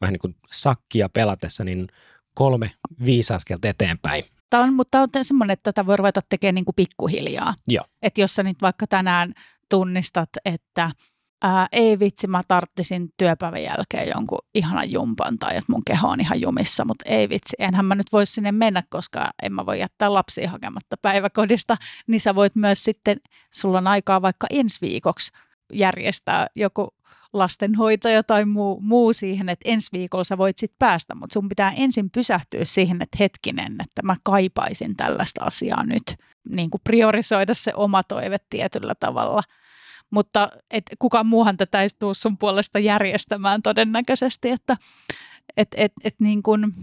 vähän 0.00 0.12
niin 0.12 0.20
kuin 0.20 0.36
sakkia 0.52 1.08
pelatessa 1.08 1.64
niin 1.64 1.88
kolme, 2.34 2.70
viisi 3.04 3.32
askelta 3.32 3.68
eteenpäin. 3.68 4.24
Tämä 4.50 4.62
on, 4.62 4.74
mutta 4.74 4.90
tämä 4.90 5.20
on 5.20 5.24
semmoinen, 5.24 5.52
että 5.52 5.72
tätä 5.72 5.86
voi 5.86 5.96
ruveta 5.96 6.20
tekemään 6.28 6.54
niin 6.54 6.64
kuin 6.64 6.74
pikkuhiljaa. 6.74 7.54
Joo. 7.68 7.84
Että 8.02 8.20
jos 8.20 8.34
sä 8.34 8.42
nyt 8.42 8.62
vaikka 8.62 8.86
tänään 8.86 9.34
tunnistat, 9.70 10.30
että– 10.44 10.90
ää, 11.42 11.68
ei 11.72 11.98
vitsi, 11.98 12.26
mä 12.26 12.42
tarttisin 12.48 13.08
työpäivän 13.16 13.62
jälkeen 13.62 14.08
jonkun 14.08 14.38
ihanan 14.54 14.92
jumpan 14.92 15.38
tai 15.38 15.56
että 15.56 15.72
mun 15.72 15.82
keho 15.86 16.08
on 16.08 16.20
ihan 16.20 16.40
jumissa, 16.40 16.84
mutta 16.84 17.04
ei 17.08 17.28
vitsi, 17.28 17.56
enhän 17.58 17.84
mä 17.84 17.94
nyt 17.94 18.12
voisi 18.12 18.32
sinne 18.32 18.52
mennä, 18.52 18.82
koska 18.88 19.30
en 19.42 19.52
mä 19.52 19.66
voi 19.66 19.80
jättää 19.80 20.12
lapsia 20.12 20.50
hakematta 20.50 20.96
päiväkodista, 21.02 21.76
niin 22.06 22.20
sä 22.20 22.34
voit 22.34 22.56
myös 22.56 22.84
sitten, 22.84 23.20
sulla 23.54 23.78
on 23.78 23.86
aikaa 23.86 24.22
vaikka 24.22 24.46
ensi 24.50 24.80
viikoksi 24.80 25.32
järjestää 25.72 26.46
joku 26.54 26.88
lastenhoitaja 27.32 28.22
tai 28.22 28.44
muu, 28.44 28.80
muu 28.80 29.12
siihen, 29.12 29.48
että 29.48 29.70
ensi 29.70 29.92
viikolla 29.92 30.24
sä 30.24 30.38
voit 30.38 30.58
sitten 30.58 30.78
päästä, 30.78 31.14
mutta 31.14 31.34
sun 31.34 31.48
pitää 31.48 31.72
ensin 31.76 32.10
pysähtyä 32.10 32.64
siihen, 32.64 33.02
että 33.02 33.16
hetkinen, 33.20 33.72
että 33.72 34.02
mä 34.02 34.16
kaipaisin 34.22 34.96
tällaista 34.96 35.44
asiaa 35.44 35.84
nyt, 35.84 36.02
niin 36.48 36.70
kuin 36.70 36.80
priorisoida 36.84 37.54
se 37.54 37.72
oma 37.74 38.02
toive 38.02 38.38
tietyllä 38.50 38.94
tavalla– 39.00 39.42
mutta 40.10 40.48
et 40.70 40.84
kukaan 40.98 41.26
muuhan 41.26 41.56
tätä 41.56 41.82
ei 41.82 41.88
tule 41.98 42.14
sun 42.14 42.38
puolesta 42.38 42.78
järjestämään 42.78 43.62
todennäköisesti, 43.62 44.50
että 44.50 44.76
et, 45.56 45.68
et, 45.76 45.92
et 46.04 46.14
niin 46.20 46.42
kuin, 46.42 46.74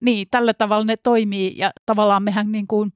niin, 0.00 0.28
tällä 0.30 0.54
tavalla 0.54 0.84
ne 0.84 0.96
toimii 0.96 1.54
ja 1.56 1.70
tavallaan 1.86 2.22
mehän 2.22 2.52
niin 2.52 2.66
kuin, 2.66 2.92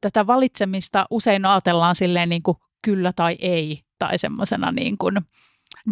tätä 0.00 0.26
valitsemista 0.26 1.06
usein 1.10 1.44
ajatellaan 1.44 1.94
silleen 1.94 2.28
niin 2.28 2.42
kuin 2.42 2.56
kyllä 2.82 3.12
tai 3.12 3.36
ei 3.40 3.82
tai 3.98 4.18
semmoisena 4.18 4.72
niin 4.72 4.98
kuin 4.98 5.16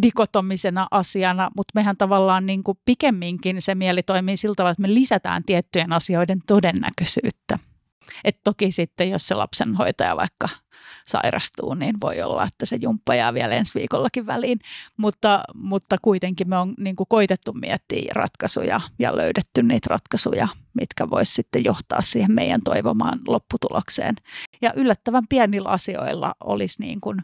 dikotomisena 0.03 0.87
asiana, 0.91 1.51
mutta 1.57 1.73
mehän 1.75 1.97
tavallaan 1.97 2.47
niin 2.47 2.65
kuin 2.65 2.79
pikemminkin 2.85 3.63
se 3.63 3.75
mieli 3.75 4.03
toimii 4.03 4.37
sillä 4.37 4.55
tavalla, 4.55 4.71
että 4.71 4.83
me 4.83 4.95
lisätään 4.95 5.45
tiettyjen 5.45 5.93
asioiden 5.93 6.39
todennäköisyyttä. 6.47 7.59
Et 8.25 8.41
toki 8.45 8.73
sitten, 8.73 9.11
jos 9.11 9.29
se 9.29 9.35
lapsenhoitaja 9.35 10.17
vaikka 10.17 10.49
sairastuu, 11.09 11.75
niin 11.75 11.97
voi 12.01 12.23
olla, 12.23 12.45
että 12.45 12.67
se 12.67 12.79
jumppa 12.83 13.15
jää 13.15 13.35
vielä 13.35 13.55
ensi 13.55 13.79
viikollakin 13.79 14.27
väliin. 14.27 14.59
Mutta, 14.97 15.43
mutta 15.55 15.97
kuitenkin 16.03 16.49
me 16.49 16.57
on 16.57 16.75
niin 16.79 16.97
kuin 16.97 17.07
koitettu 17.09 17.53
miettiä 17.53 18.13
ratkaisuja 18.15 18.81
ja 18.99 19.17
löydetty 19.17 19.63
niitä 19.63 19.87
ratkaisuja, 19.91 20.49
mitkä 20.81 21.11
voisi 21.11 21.35
sitten 21.35 21.65
johtaa 21.65 22.03
siihen 22.03 22.33
meidän 22.33 22.61
toivomaan 22.65 23.21
lopputulokseen. 23.29 24.15
Ja 24.63 24.73
yllättävän 24.77 25.25
pienillä 25.29 25.69
asioilla 25.69 26.35
olisi 26.45 26.83
niin 26.83 27.01
kuin 27.01 27.19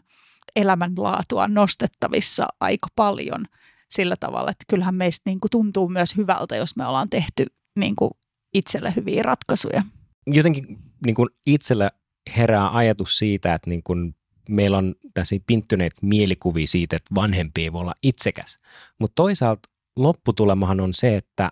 elämänlaatua 0.55 1.47
nostettavissa 1.47 2.47
aika 2.59 2.87
paljon 2.95 3.45
sillä 3.89 4.15
tavalla, 4.19 4.51
että 4.51 4.65
kyllähän 4.69 4.95
meistä 4.95 5.29
niin 5.29 5.39
kuin 5.39 5.51
tuntuu 5.51 5.89
myös 5.89 6.17
hyvältä, 6.17 6.55
jos 6.55 6.75
me 6.75 6.85
ollaan 6.85 7.09
tehty 7.09 7.45
niin 7.79 7.95
kuin 7.95 8.11
itselle 8.53 8.93
hyviä 8.95 9.23
ratkaisuja. 9.23 9.83
Jotenkin 10.27 10.79
niin 11.05 11.15
kuin 11.15 11.29
itsellä 11.45 11.91
herää 12.37 12.75
ajatus 12.75 13.17
siitä, 13.17 13.53
että 13.53 13.69
niin 13.69 13.83
kun 13.83 14.15
meillä 14.49 14.77
on 14.77 14.95
tässä 15.13 15.35
pinttyneet 15.47 15.93
mielikuvia 16.01 16.67
siitä, 16.67 16.95
että 16.95 17.15
vanhempi 17.15 17.63
ei 17.63 17.73
voi 17.73 17.81
olla 17.81 17.95
itsekäs. 18.03 18.59
Mutta 18.99 19.15
toisaalta 19.15 19.69
lopputulemahan 19.95 20.79
on 20.79 20.93
se, 20.93 21.15
että 21.15 21.51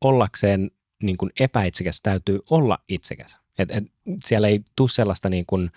ollakseen 0.00 0.70
niin 1.02 1.16
kun 1.16 1.30
epäitsekäs 1.40 2.00
täytyy 2.00 2.40
olla 2.50 2.78
itsekäs. 2.88 3.40
Et, 3.58 3.70
et 3.70 3.84
siellä 4.24 4.48
ei 4.48 4.60
tule 4.76 4.88
sellaista 4.88 5.28
niin 5.28 5.46
kun 5.46 5.70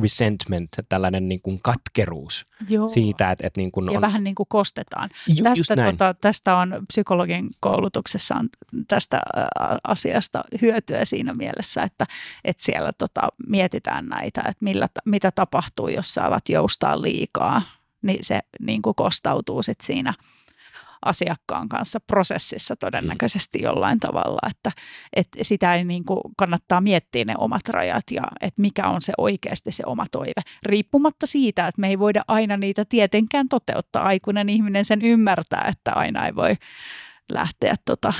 resentment, 0.00 0.70
tällainen 0.88 1.28
niin 1.28 1.40
kuin 1.40 1.60
katkeruus 1.62 2.46
Joo. 2.68 2.88
siitä, 2.88 3.30
että, 3.30 3.46
että 3.46 3.60
niin 3.60 3.72
kuin 3.72 3.92
ja 3.92 3.98
on... 3.98 4.00
vähän 4.00 4.24
niin 4.24 4.34
kuin 4.34 4.46
kostetaan. 4.48 5.10
Ju, 5.36 5.44
tästä, 5.44 5.76
tota, 5.76 6.14
tästä 6.14 6.56
on 6.56 6.84
psykologin 6.88 7.50
koulutuksessa 7.60 8.34
on 8.34 8.48
tästä 8.88 9.20
asiasta 9.84 10.44
hyötyä 10.62 11.04
siinä 11.04 11.34
mielessä, 11.34 11.82
että, 11.82 12.06
että 12.44 12.62
siellä 12.62 12.92
tota, 12.92 13.28
mietitään 13.48 14.06
näitä, 14.06 14.40
että 14.40 14.64
millä, 14.64 14.88
mitä 15.04 15.30
tapahtuu, 15.30 15.88
jos 15.88 16.14
sä 16.14 16.24
alat 16.24 16.48
joustaa 16.48 17.02
liikaa, 17.02 17.62
niin 18.02 18.24
se 18.24 18.40
niin 18.60 18.82
kuin 18.82 18.94
kostautuu 18.94 19.62
sit 19.62 19.80
siinä– 19.80 20.14
asiakkaan 21.04 21.68
kanssa 21.68 22.00
prosessissa 22.00 22.76
todennäköisesti 22.76 23.58
jollain 23.62 24.00
tavalla, 24.00 24.48
että, 24.50 24.72
että 25.16 25.44
sitä 25.44 25.74
ei 25.74 25.84
niin 25.84 26.04
kuin 26.04 26.20
kannattaa 26.36 26.80
miettiä 26.80 27.24
ne 27.24 27.34
omat 27.38 27.68
rajat 27.68 28.04
ja 28.10 28.22
että 28.40 28.62
mikä 28.62 28.88
on 28.88 29.02
se 29.02 29.12
oikeasti 29.18 29.72
se 29.72 29.82
oma 29.86 30.04
toive. 30.12 30.40
Riippumatta 30.62 31.26
siitä, 31.26 31.66
että 31.66 31.80
me 31.80 31.88
ei 31.88 31.98
voida 31.98 32.22
aina 32.28 32.56
niitä 32.56 32.84
tietenkään 32.84 33.48
toteuttaa. 33.48 34.02
Aikuinen 34.02 34.48
ihminen 34.48 34.84
sen 34.84 35.02
ymmärtää, 35.02 35.68
että 35.68 35.92
aina 35.92 36.26
ei 36.26 36.34
voi 36.34 36.54
lähteä 37.32 37.74
tota, 37.84 38.12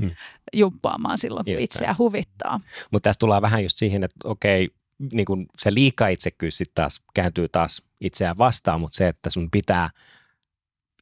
hmm. 0.00 0.10
jumppaamaan 0.52 1.18
silloin, 1.18 1.44
kun 1.44 1.58
itseä 1.58 1.94
huvittaa. 1.98 2.60
Mutta 2.90 3.08
tässä 3.08 3.18
tullaan 3.18 3.42
vähän 3.42 3.62
just 3.62 3.78
siihen, 3.78 4.04
että 4.04 4.16
okei, 4.24 4.68
niin 5.12 5.26
kun 5.26 5.46
se 5.58 5.74
liika 5.74 6.08
itsekyys 6.08 6.58
sitten 6.58 6.74
taas 6.74 7.02
kääntyy 7.14 7.48
taas 7.48 7.82
itseään 8.00 8.38
vastaan, 8.38 8.80
mutta 8.80 8.96
se, 8.96 9.08
että 9.08 9.30
sun 9.30 9.50
pitää– 9.50 9.90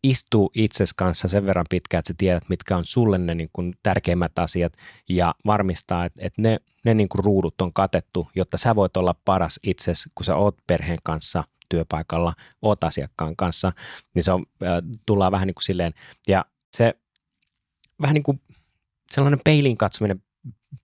istuu 0.03 0.51
itses 0.55 0.95
kanssa 0.95 1.29
sen 1.29 1.47
verran 1.47 1.67
pitkään, 1.71 1.99
että 1.99 2.09
sä 2.09 2.15
tiedät, 2.19 2.49
mitkä 2.49 2.77
on 2.77 2.85
sulle 2.85 3.19
ne 3.19 3.35
niin 3.35 3.51
kuin 3.53 3.75
tärkeimmät 3.83 4.39
asiat 4.39 4.73
ja 5.09 5.35
varmistaa, 5.47 6.05
että, 6.05 6.21
että 6.25 6.43
ne, 6.43 6.57
ne 6.85 6.95
niin 6.95 7.09
kuin 7.09 7.25
ruudut 7.25 7.61
on 7.61 7.73
katettu, 7.73 8.31
jotta 8.37 8.59
sä 8.59 8.77
voit 8.77 8.97
olla 8.97 9.15
paras 9.25 9.61
itses, 9.63 10.09
kun 10.15 10.25
sä 10.25 10.37
oot 10.37 10.57
perheen 10.67 10.99
kanssa 11.03 11.45
työpaikalla, 11.69 12.33
oot 12.63 12.85
asiakkaan 12.85 13.37
kanssa, 13.37 13.73
niin 14.15 14.23
se 14.23 14.33
on, 14.33 14.47
tullaan 15.07 15.33
vähän 15.33 15.47
niin 15.47 15.55
kuin 15.55 15.65
silleen, 15.65 15.95
ja 16.29 16.45
se 16.77 16.95
vähän 18.03 18.15
niin 18.15 18.23
kuin 18.23 18.41
sellainen 19.11 19.41
peilin 19.45 19.77
katsominen 19.77 20.23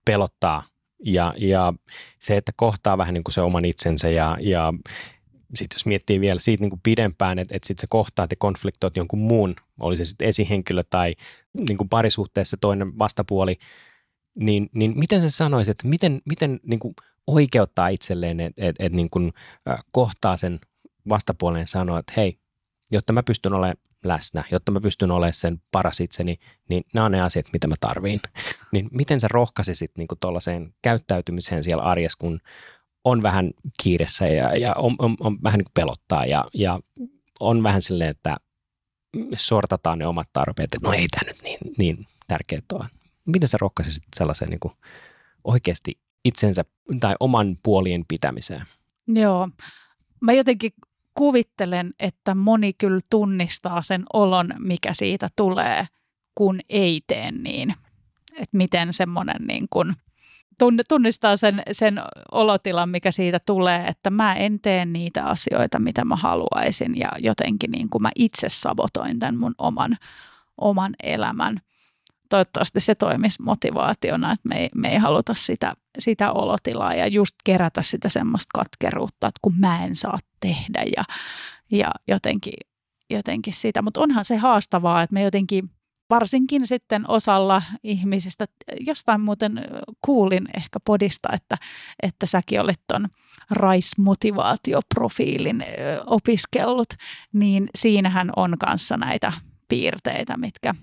pelottaa 0.05 0.63
ja, 1.05 1.33
ja 1.37 1.73
se, 2.19 2.37
että 2.37 2.51
kohtaa 2.55 2.97
vähän 2.97 3.13
niin 3.13 3.23
kuin 3.23 3.33
se 3.33 3.41
oman 3.41 3.65
itsensä 3.65 4.09
ja, 4.09 4.37
ja 4.41 4.73
sitten 5.53 5.75
jos 5.75 5.85
miettii 5.85 6.21
vielä 6.21 6.39
siitä 6.39 6.61
niin 6.61 6.69
kuin 6.69 6.79
pidempään, 6.83 7.39
että, 7.39 7.55
että 7.55 7.67
sitten 7.67 7.81
se 7.81 7.87
kohtaat 7.89 8.31
ja 8.31 8.37
konfliktoit 8.39 8.97
jonkun 8.97 9.19
muun, 9.19 9.55
oli 9.79 9.97
se 9.97 10.05
sitten 10.05 10.27
esihenkilö 10.27 10.83
tai 10.89 11.15
niin 11.53 11.77
kuin 11.77 11.89
parisuhteessa 11.89 12.57
toinen 12.61 12.99
vastapuoli, 12.99 13.57
niin, 14.35 14.69
niin 14.75 14.99
miten 14.99 15.21
sä 15.21 15.29
sanoisit, 15.29 15.71
että 15.71 15.87
miten, 15.87 16.21
miten 16.25 16.59
niin 16.67 16.79
kuin 16.79 16.93
oikeuttaa 17.27 17.87
itselleen, 17.87 18.39
että, 18.39 18.65
että, 18.65 18.85
että 18.85 18.95
niin 18.95 19.09
kuin, 19.09 19.33
kohtaa 19.91 20.37
sen 20.37 20.59
vastapuolen 21.09 21.67
sanoa, 21.67 21.99
että 21.99 22.13
hei, 22.17 22.37
jotta 22.91 23.13
mä 23.13 23.23
pystyn 23.23 23.53
olemaan 23.53 23.77
läsnä, 24.03 24.43
jotta 24.51 24.71
mä 24.71 24.81
pystyn 24.81 25.11
olemaan 25.11 25.33
sen 25.33 25.61
paras 25.71 25.99
itseni, 25.99 26.39
niin 26.69 26.83
nämä 26.93 27.05
on 27.05 27.11
ne 27.11 27.21
asiat, 27.21 27.45
mitä 27.53 27.67
mä 27.67 27.75
tarviin. 27.79 28.21
Niin 28.71 28.89
miten 28.91 29.19
sä 29.19 29.27
rohkaisisit 29.27 29.91
niin 29.97 30.07
tuollaiseen 30.19 30.73
käyttäytymiseen 30.81 31.63
siellä 31.63 31.83
arjessa, 31.83 32.17
kun 32.19 32.39
on 33.05 33.21
vähän 33.23 33.51
kiireessä 33.83 34.27
ja, 34.27 34.57
ja 34.57 34.73
on, 34.73 34.95
on, 34.99 35.15
on 35.19 35.37
vähän 35.43 35.57
niin 35.57 35.71
pelottaa 35.73 36.25
ja, 36.25 36.45
ja 36.53 36.79
on 37.39 37.63
vähän 37.63 37.81
silleen, 37.81 38.09
että 38.09 38.37
sortataan 39.37 39.99
ne 39.99 40.07
omat 40.07 40.29
tarpeet, 40.33 40.73
että 40.73 40.87
no 40.87 40.93
ei 40.93 41.07
tämä 41.07 41.31
nyt 41.31 41.41
niin, 41.43 41.59
niin 41.77 42.05
tärkeää 42.27 42.61
ole. 42.73 42.85
Miten 43.27 43.49
sä 43.49 43.57
rohkaisit 43.61 44.03
sellaisen 44.15 44.49
niin 44.49 44.73
oikeasti 45.43 45.99
itsensä 46.25 46.65
tai 46.99 47.15
oman 47.19 47.57
puolien 47.63 48.05
pitämiseen? 48.07 48.65
Joo, 49.07 49.49
mä 50.21 50.33
jotenkin 50.33 50.71
kuvittelen, 51.15 51.93
että 51.99 52.35
moni 52.35 52.73
kyllä 52.73 52.99
tunnistaa 53.09 53.81
sen 53.81 54.03
olon, 54.13 54.53
mikä 54.59 54.93
siitä 54.93 55.29
tulee, 55.35 55.87
kun 56.35 56.59
ei 56.69 57.01
tee 57.07 57.31
niin. 57.31 57.75
Että 58.31 58.57
miten 58.57 58.93
semmoinen 58.93 59.41
niin 59.47 59.67
kuin 59.69 59.95
tunnistaa 60.87 61.37
sen, 61.37 61.63
sen 61.71 62.01
olotilan, 62.31 62.89
mikä 62.89 63.11
siitä 63.11 63.39
tulee, 63.39 63.87
että 63.87 64.09
mä 64.09 64.33
en 64.33 64.59
tee 64.59 64.85
niitä 64.85 65.25
asioita, 65.25 65.79
mitä 65.79 66.05
mä 66.05 66.15
haluaisin 66.15 66.97
ja 66.97 67.09
jotenkin 67.19 67.71
niin 67.71 67.89
kuin 67.89 68.01
mä 68.01 68.11
itse 68.15 68.49
sabotoin 68.49 69.19
tämän 69.19 69.37
mun 69.37 69.55
oman, 69.57 69.97
oman 70.57 70.93
elämän. 71.03 71.61
Toivottavasti 72.29 72.79
se 72.79 72.95
toimisi 72.95 73.43
motivaationa, 73.43 74.31
että 74.31 74.49
me 74.49 74.59
ei, 74.59 74.69
me 74.75 74.87
ei 74.91 74.97
haluta 74.97 75.33
sitä, 75.33 75.73
sitä 75.99 76.31
olotilaa 76.31 76.93
ja 76.93 77.07
just 77.07 77.35
kerätä 77.43 77.81
sitä 77.81 78.09
semmoista 78.09 78.59
katkeruutta, 78.59 79.27
että 79.27 79.39
kun 79.41 79.53
mä 79.59 79.85
en 79.85 79.95
saa 79.95 80.19
tehdä 80.39 80.83
ja, 80.97 81.03
ja 81.71 81.91
jotenkin, 82.07 82.53
jotenkin 83.09 83.53
sitä. 83.53 83.81
Mutta 83.81 84.01
onhan 84.01 84.25
se 84.25 84.37
haastavaa, 84.37 85.01
että 85.01 85.13
me 85.13 85.21
jotenkin 85.21 85.69
varsinkin 86.09 86.67
sitten 86.67 87.09
osalla 87.09 87.61
ihmisistä, 87.83 88.45
jostain 88.79 89.21
muuten 89.21 89.61
kuulin 90.05 90.45
ehkä 90.57 90.79
podista, 90.85 91.29
että, 91.33 91.57
että 92.03 92.25
säkin 92.25 92.61
olet 92.61 92.81
tuon 92.87 93.07
RISE-motivaatioprofiilin 93.51 95.65
opiskellut, 96.05 96.89
niin 97.33 97.69
siinähän 97.75 98.29
on 98.35 98.57
kanssa 98.59 98.97
näitä 98.97 99.33
piirteitä, 99.67 100.37
mitkä, 100.37 100.75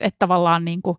että 0.00 0.18
tavallaan 0.18 0.64
niin 0.64 0.82
kuin 0.82 0.98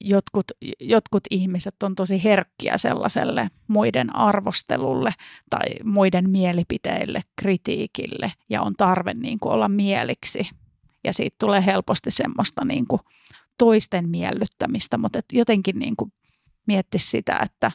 jotkut, 0.00 0.44
jotkut 0.80 1.22
ihmiset 1.30 1.82
on 1.82 1.94
tosi 1.94 2.24
herkkiä 2.24 2.78
sellaiselle 2.78 3.50
muiden 3.68 4.16
arvostelulle 4.16 5.10
tai 5.50 5.66
muiden 5.84 6.30
mielipiteille, 6.30 7.20
kritiikille 7.36 8.32
ja 8.48 8.62
on 8.62 8.74
tarve 8.76 9.14
niin 9.14 9.40
kuin 9.40 9.52
olla 9.52 9.68
mieliksi 9.68 10.48
ja 11.04 11.12
siitä 11.12 11.36
tulee 11.40 11.66
helposti 11.66 12.10
semmoista 12.10 12.64
niin 12.64 12.86
kuin 12.86 13.00
toisten 13.58 14.08
miellyttämistä, 14.08 14.98
mutta 14.98 15.18
et 15.18 15.24
jotenkin 15.32 15.78
niin 15.78 15.96
kuin 15.96 16.12
mietti 16.66 16.98
sitä, 16.98 17.38
että, 17.42 17.66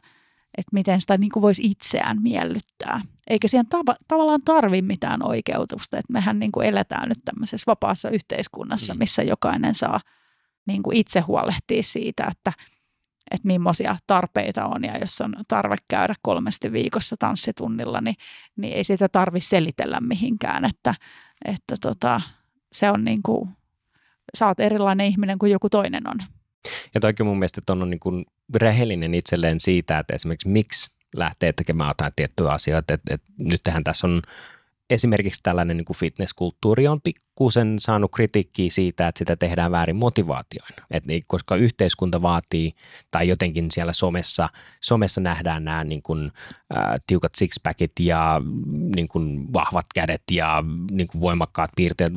että 0.58 0.70
miten 0.74 1.02
sitä 1.02 1.18
niin 1.18 1.32
kuin 1.32 1.42
voisi 1.42 1.62
itseään 1.66 2.22
miellyttää. 2.22 3.02
Eikä 3.28 3.48
siihen 3.48 3.68
tava, 3.68 3.96
tavallaan 4.08 4.42
tarvi 4.42 4.82
mitään 4.82 5.28
oikeutusta, 5.28 5.98
että 5.98 6.14
mehän 6.14 6.40
niin 6.40 6.52
kuin 6.52 6.68
eletään 6.68 7.10
nyt 7.10 7.20
tämmöisessä 7.26 7.72
vapaassa 7.72 8.10
yhteiskunnassa, 8.10 8.94
mm. 8.94 8.98
missä 9.00 9.24
jokainen 9.24 9.76
saa 9.76 10.00
niin 10.68 10.84
kuin 10.84 10.98
itse 10.98 11.20
huolehtia 11.20 11.84
siitä, 11.84 12.28
että, 12.32 12.54
että 13.32 13.48
millaisia 13.48 13.98
tarpeita 14.08 14.66
on 14.66 14.84
ja 14.84 14.98
jos 14.98 15.22
on 15.22 15.36
tarve 15.48 15.76
käydä 15.88 16.14
kolmesti 16.22 16.72
viikossa 16.72 17.16
tanssitunnilla, 17.20 18.02
niin, 18.02 18.16
niin 18.56 18.74
ei 18.74 18.84
sitä 18.84 19.10
tarvitse 19.10 19.50
selitellä 19.50 20.00
mihinkään, 20.02 20.66
että, 20.66 20.96
että 21.46 21.76
tota, 21.82 22.22
se 22.72 22.92
on 22.92 23.06
niin 23.06 23.20
kuin, 23.24 23.50
sä 24.38 24.48
oot 24.48 24.60
erilainen 24.60 25.08
ihminen 25.08 25.40
kuin 25.40 25.52
joku 25.52 25.70
toinen 25.70 26.10
on. 26.10 26.18
Ja 26.94 27.00
toikin 27.00 27.26
mun 27.26 27.40
mielestä 27.40 27.62
että 27.62 27.74
on 27.74 27.90
niin 27.90 28.00
kuin 28.00 28.26
rehellinen 28.56 29.14
itselleen 29.14 29.60
siitä, 29.60 30.00
että 30.00 30.16
esimerkiksi 30.16 30.50
miksi 30.50 30.92
lähtee 31.16 31.54
tekemään 31.54 31.90
jotain 31.90 32.14
tiettyjä 32.16 32.50
asioita. 32.50 32.94
Että, 32.94 33.14
että 33.14 33.28
nythän 33.38 33.84
tässä 33.84 34.08
on 34.08 34.22
esimerkiksi 34.90 35.44
tällainen 35.44 35.78
niin 35.78 35.86
kuin 35.86 35.98
fitnesskulttuuri 35.98 36.88
on 36.88 37.02
pikkusen 37.02 37.76
saanut 37.80 38.12
kritiikkiä 38.12 38.70
siitä, 38.70 39.08
että 39.08 39.20
sitä 39.20 39.36
tehdään 39.36 39.72
väärin 39.72 39.96
motivaatioin. 39.96 40.74
Et 40.92 41.06
niin, 41.06 41.24
koska 41.28 41.56
yhteiskunta 41.56 42.22
vaatii, 42.22 42.72
tai 43.12 43.28
jotenkin 43.28 43.72
siellä 43.72 43.94
somessa, 43.94 44.50
somessa 44.82 45.22
nähdään 45.22 45.64
nämä 45.64 45.84
niin 45.84 46.02
kuin, 46.02 46.32
ä, 46.74 46.98
tiukat 47.08 47.36
sixpackit 47.36 47.92
ja 48.00 48.42
niin 48.96 49.08
kuin, 49.08 49.54
vahvat 49.54 49.86
kädet 49.96 50.24
ja 50.32 50.64
niin 50.92 51.08
kuin, 51.08 51.22
voimakkaat 51.22 51.72
piirteet, 51.76 52.14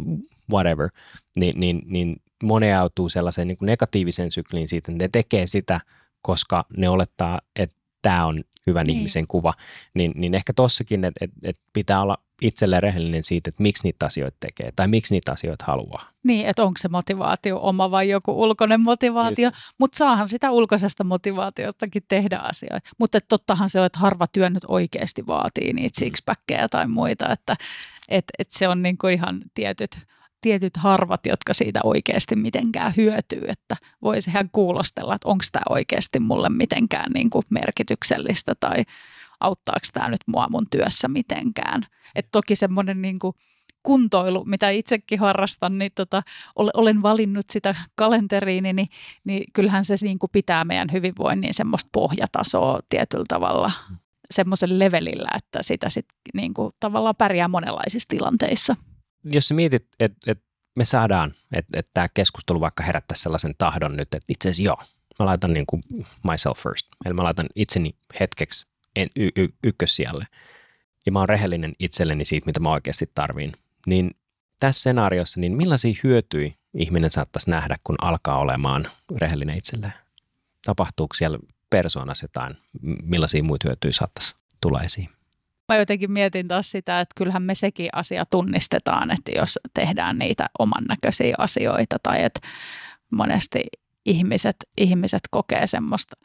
whatever, 0.53 0.89
niin, 1.37 1.61
niin, 1.61 1.83
niin 1.87 2.17
moni 2.43 2.67
ajautuu 2.67 3.09
sellaiseen 3.09 3.49
niin 3.49 3.59
kuin 3.59 3.67
negatiiviseen 3.67 4.33
sykliin 4.33 4.69
siitä, 4.69 4.93
että 4.93 5.05
ne 5.05 5.09
tekee 5.13 5.47
sitä, 5.47 5.81
koska 6.23 6.65
ne 6.77 6.89
olettaa, 6.89 7.41
että 7.57 7.77
tämä 8.03 8.27
on 8.27 8.45
hyvän 8.67 8.87
niin. 8.87 8.99
ihmisen 8.99 9.27
kuva, 9.27 9.55
niin, 9.95 10.13
niin 10.15 10.35
ehkä 10.35 10.53
tossakin, 10.53 11.05
että 11.05 11.25
et, 11.25 11.31
et 11.43 11.59
pitää 11.73 12.03
olla 12.03 12.19
itselle 12.43 12.81
rehellinen 12.81 13.25
siitä, 13.25 13.49
että 13.49 13.63
miksi 13.63 13.83
niitä 13.83 14.07
asioita 14.07 14.37
tekee 14.41 14.71
tai 14.77 14.89
miksi 14.89 15.15
niitä 15.15 15.33
asioita 15.33 15.65
haluaa. 15.69 16.11
Niin, 16.25 16.47
että 16.47 16.63
onko 16.63 16.79
se 16.79 16.89
motivaatio 16.89 17.59
oma 17.63 17.91
vai 17.91 18.09
joku 18.09 18.43
ulkoinen 18.43 18.81
motivaatio, 18.81 19.51
mutta 19.79 19.99
saahan 19.99 20.29
sitä 20.29 20.51
ulkoisesta 20.51 21.05
motivaatiostakin 21.05 22.03
tehdä 22.09 22.39
asioita. 22.39 22.91
Mutta 22.99 23.19
tottahan 23.21 23.71
se 23.71 23.81
on, 23.81 23.87
että 23.87 23.99
harva 23.99 24.27
työ 24.27 24.51
nyt 24.51 24.65
oikeasti 24.69 25.27
vaatii 25.27 25.73
niitä 25.73 26.01
mm. 26.01 26.05
sixpackkejä 26.05 26.69
tai 26.69 26.87
muita, 26.87 27.33
että 27.33 27.57
et, 28.09 28.25
et 28.39 28.51
se 28.51 28.69
on 28.69 28.83
niinku 28.83 29.07
ihan 29.07 29.43
tietyt 29.55 29.99
tietyt 30.43 30.77
harvat, 30.77 31.27
jotka 31.27 31.55
siitä 31.55 31.81
oikeasti 31.85 32.37
mitenkään 32.37 32.93
hyötyy, 32.97 33.43
että 33.49 33.77
voisi 34.03 34.31
ihan 34.31 34.49
kuulostella, 34.53 35.15
että 35.15 35.29
onko 35.29 35.45
tämä 35.53 35.63
oikeasti 35.69 36.21
mulle 36.21 36.49
mitenkään 36.49 37.11
niin 37.15 37.31
kuin 37.31 37.43
merkityksellistä 37.51 38.55
tai 38.61 38.85
auttaako 39.41 39.87
tämä 39.93 40.09
nyt 40.09 40.21
mua 40.27 40.47
mun 40.51 40.67
työssä 40.71 41.09
mitenkään. 41.09 41.83
Et 42.15 42.29
toki 42.33 42.57
semmoinen 42.57 43.03
niin 43.03 43.19
kuin 43.19 43.35
kuntoilu, 43.83 44.45
mitä 44.45 44.71
itsekin 44.71 45.19
harrastan, 45.19 45.79
niin 45.79 45.93
tota, 45.95 46.23
olen 46.57 47.03
valinnut 47.03 47.51
sitä 47.51 47.75
kalenteriini, 47.95 48.73
niin, 48.73 48.89
niin 49.25 49.45
kyllähän 49.53 49.85
se 49.85 49.95
niin 50.03 50.19
kuin 50.19 50.31
pitää 50.33 50.65
meidän 50.65 50.93
hyvinvoinnin 50.93 51.55
semmoista 51.55 51.89
pohjatasoa 51.93 52.81
tietyllä 52.89 53.25
tavalla 53.29 53.73
semmoisen 54.31 54.79
levelillä, 54.79 55.29
että 55.37 55.63
sitä 55.63 55.91
sitten 55.91 56.17
niin 56.35 56.55
kuin 56.55 56.73
tavallaan 56.81 57.15
pärjää 57.19 57.49
monenlaisissa 57.49 58.09
tilanteissa 58.09 58.77
jos 59.25 59.49
sä 59.49 59.55
mietit, 59.55 59.87
että 60.01 60.31
et 60.31 60.43
me 60.77 60.85
saadaan, 60.85 61.35
että 61.53 61.81
et 61.81 61.89
tämä 61.95 62.09
keskustelu 62.09 62.61
vaikka 62.61 62.83
herättää 62.83 63.17
sellaisen 63.17 63.55
tahdon 63.59 63.97
nyt, 63.97 64.15
että 64.15 64.27
itse 64.29 64.49
asiassa 64.49 64.63
joo, 64.63 64.77
mä 65.19 65.27
laitan 65.27 65.53
niin 65.53 65.67
kuin 65.67 65.83
myself 66.31 66.59
first, 66.59 66.87
eli 67.05 67.15
mä 67.15 67.23
laitan 67.23 67.47
itseni 67.55 67.95
hetkeksi 68.21 68.67
en, 68.97 69.09
y, 69.17 69.29
y, 69.37 69.49
ykkössijalle, 69.65 70.27
ja 71.07 71.13
mä 71.13 71.19
oon 71.19 71.29
rehellinen 71.29 71.73
itselleni 71.79 72.25
siitä, 72.25 72.47
mitä 72.47 72.61
mä 72.61 72.71
oikeasti 72.71 73.11
tarviin, 73.15 73.53
niin 73.87 74.11
tässä 74.61 74.81
skenaariossa, 74.81 75.41
niin 75.41 75.57
millaisia 75.57 75.95
hyötyjä 76.05 76.53
ihminen 76.75 77.11
saattaisi 77.11 77.51
nähdä, 77.51 77.77
kun 77.85 77.97
alkaa 78.01 78.39
olemaan 78.39 78.89
rehellinen 79.17 79.59
itselleen? 79.59 79.93
Tapahtuuko 80.65 81.15
siellä 81.15 81.39
persoonassa 81.71 82.25
jotain, 82.25 82.57
millaisia 83.03 83.43
muita 83.43 83.69
hyötyjä 83.69 83.93
saattaisi 83.93 84.35
tulla 84.61 84.83
esiin? 84.83 85.09
Mä 85.69 85.77
jotenkin 85.77 86.13
mietin 86.13 86.49
taas 86.49 86.71
sitä, 86.71 87.01
että 87.01 87.15
kyllähän 87.17 87.43
me 87.43 87.55
sekin 87.55 87.89
asia 87.93 88.27
tunnistetaan, 88.27 89.11
että 89.11 89.33
jos 89.37 89.59
tehdään 89.75 90.19
niitä 90.19 90.47
oman 90.59 90.85
näköisiä 90.89 91.35
asioita 91.39 91.97
tai 92.03 92.23
että 92.23 92.41
monesti 93.11 93.63
ihmiset, 94.07 94.57
ihmiset 94.79 95.23
kokee 95.31 95.67
semmoista, 95.67 96.17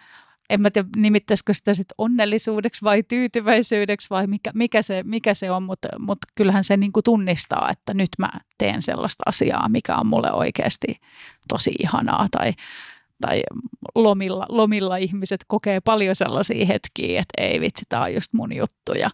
en 0.50 0.62
mä 0.62 0.72
tiedä 0.72 0.88
nimittäisikö 0.96 1.54
sitä 1.54 1.74
sit 1.74 1.88
onnellisuudeksi 1.98 2.82
vai 2.84 3.04
tyytyväisyydeksi 3.04 4.10
vai 4.10 4.28
mikä, 4.28 4.52
mikä, 4.54 4.82
se, 4.82 5.04
mikä 5.06 5.34
se 5.34 5.52
on, 5.52 5.64
mutta, 5.64 5.88
mutta 6.00 6.28
kyllähän 6.36 6.64
se 6.64 6.78
niinku 6.78 7.02
tunnistaa, 7.02 7.70
että 7.72 7.94
nyt 7.94 8.10
mä 8.18 8.30
teen 8.58 8.82
sellaista 8.82 9.24
asiaa, 9.26 9.70
mikä 9.70 9.96
on 9.96 10.08
mulle 10.08 10.32
oikeasti 10.32 11.00
tosi 11.48 11.72
ihanaa 11.80 12.28
tai 12.32 12.54
tai 13.22 13.44
lomilla, 13.96 14.46
lomilla 14.50 14.98
ihmiset 14.98 15.46
kokee 15.48 15.82
paljon 15.82 16.16
sellaisia 16.16 16.66
hetkiä, 16.66 17.22
että 17.22 17.34
ei 17.44 17.60
vitsi, 17.60 17.86
tämä 17.90 18.04
on 18.04 18.14
just 18.14 18.34
mun 18.34 18.56
juttu 18.56 18.94
ja 18.94 19.10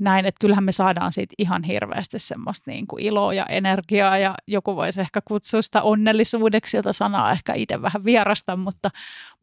näin, 0.00 0.26
että 0.26 0.38
kyllähän 0.40 0.64
me 0.64 0.72
saadaan 0.72 1.12
siitä 1.12 1.34
ihan 1.38 1.62
hirveästi 1.62 2.18
semmoista 2.18 2.70
niin 2.70 2.86
kuin 2.86 3.02
iloa 3.02 3.34
ja 3.34 3.46
energiaa 3.46 4.18
ja 4.18 4.34
joku 4.46 4.76
voisi 4.76 5.00
ehkä 5.00 5.20
kutsua 5.24 5.62
sitä 5.62 5.82
onnellisuudeksi, 5.82 6.76
jota 6.76 6.92
sanaa 6.92 7.32
ehkä 7.32 7.54
itse 7.54 7.82
vähän 7.82 8.04
vierasta, 8.04 8.56
mutta, 8.56 8.90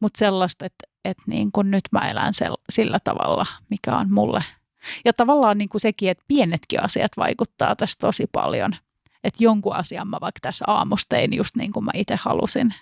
mutta 0.00 0.18
sellaista, 0.18 0.66
että, 0.66 0.84
että 1.04 1.22
niin 1.26 1.52
kuin 1.52 1.70
nyt 1.70 1.84
mä 1.92 2.10
elän 2.10 2.34
sel, 2.34 2.56
sillä 2.70 2.98
tavalla, 3.04 3.46
mikä 3.70 3.96
on 3.96 4.12
mulle. 4.12 4.40
Ja 5.04 5.12
tavallaan 5.12 5.58
niin 5.58 5.68
kuin 5.68 5.80
sekin, 5.80 6.10
että 6.10 6.24
pienetkin 6.28 6.82
asiat 6.82 7.12
vaikuttaa 7.16 7.76
tässä 7.76 7.98
tosi 8.00 8.26
paljon. 8.32 8.76
Että 9.24 9.44
jonkun 9.44 9.74
asian 9.74 10.08
mä 10.08 10.18
vaikka 10.20 10.38
tässä 10.42 10.64
aamustein 10.68 11.36
just 11.36 11.56
niin 11.56 11.72
kuin 11.72 11.84
mä 11.84 11.90
itse 11.94 12.16
halusin, 12.16 12.74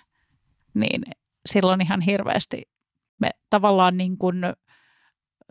niin 0.73 1.01
silloin 1.45 1.81
ihan 1.81 2.01
hirveästi 2.01 2.61
me 3.21 3.29
tavallaan 3.49 3.97
niin 3.97 4.17
kuin 4.17 4.35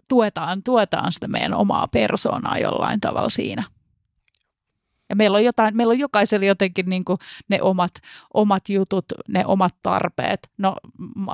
tuetaan, 0.08 0.62
tuetaan 0.62 1.12
sitä 1.12 1.28
meidän 1.28 1.54
omaa 1.54 1.88
persoonaa 1.92 2.58
jollain 2.58 3.00
tavalla 3.00 3.28
siinä. 3.28 3.64
Ja 5.08 5.16
meillä 5.16 5.36
on, 5.36 5.44
jotain, 5.44 5.76
meillä 5.76 5.90
on 5.90 5.98
jokaisella 5.98 6.46
jotenkin 6.46 6.88
niin 6.88 7.04
kuin 7.04 7.18
ne 7.48 7.62
omat, 7.62 7.90
omat 8.34 8.68
jutut, 8.68 9.04
ne 9.28 9.46
omat 9.46 9.74
tarpeet. 9.82 10.50
No 10.58 10.76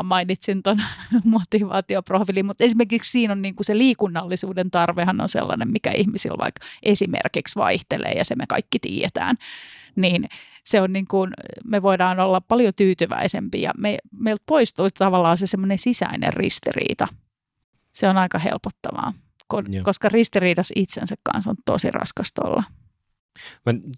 mainitsin 0.04 0.62
tuon 0.62 0.82
motivaatioprofiilin, 1.24 2.46
mutta 2.46 2.64
esimerkiksi 2.64 3.10
siinä 3.10 3.32
on 3.32 3.42
niin 3.42 3.54
kuin 3.54 3.64
se 3.64 3.78
liikunnallisuuden 3.78 4.70
tarvehan 4.70 5.20
on 5.20 5.28
sellainen, 5.28 5.70
mikä 5.70 5.90
ihmisillä 5.90 6.38
vaikka 6.38 6.66
esimerkiksi 6.82 7.56
vaihtelee 7.56 8.12
ja 8.12 8.24
se 8.24 8.34
me 8.36 8.44
kaikki 8.48 8.78
tiedetään. 8.78 9.36
Niin 9.96 10.28
se 10.66 10.80
on 10.80 10.92
niin 10.92 11.06
kuin, 11.10 11.30
me 11.64 11.82
voidaan 11.82 12.20
olla 12.20 12.40
paljon 12.40 12.72
tyytyväisempiä 12.76 13.60
ja 13.60 13.72
me, 13.78 13.98
meiltä 14.18 14.42
poistuu 14.46 14.88
tavallaan 14.98 15.38
se 15.38 15.46
semmoinen 15.46 15.78
sisäinen 15.78 16.32
ristiriita– 16.32 17.08
se 17.96 18.08
on 18.08 18.16
aika 18.16 18.38
helpottavaa, 18.38 19.12
koska 19.82 20.08
ristiriidas 20.08 20.72
itsensä 20.74 21.14
kanssa 21.32 21.50
on 21.50 21.56
tosi 21.64 21.90
raskasta 21.90 22.42
olla. 22.44 22.64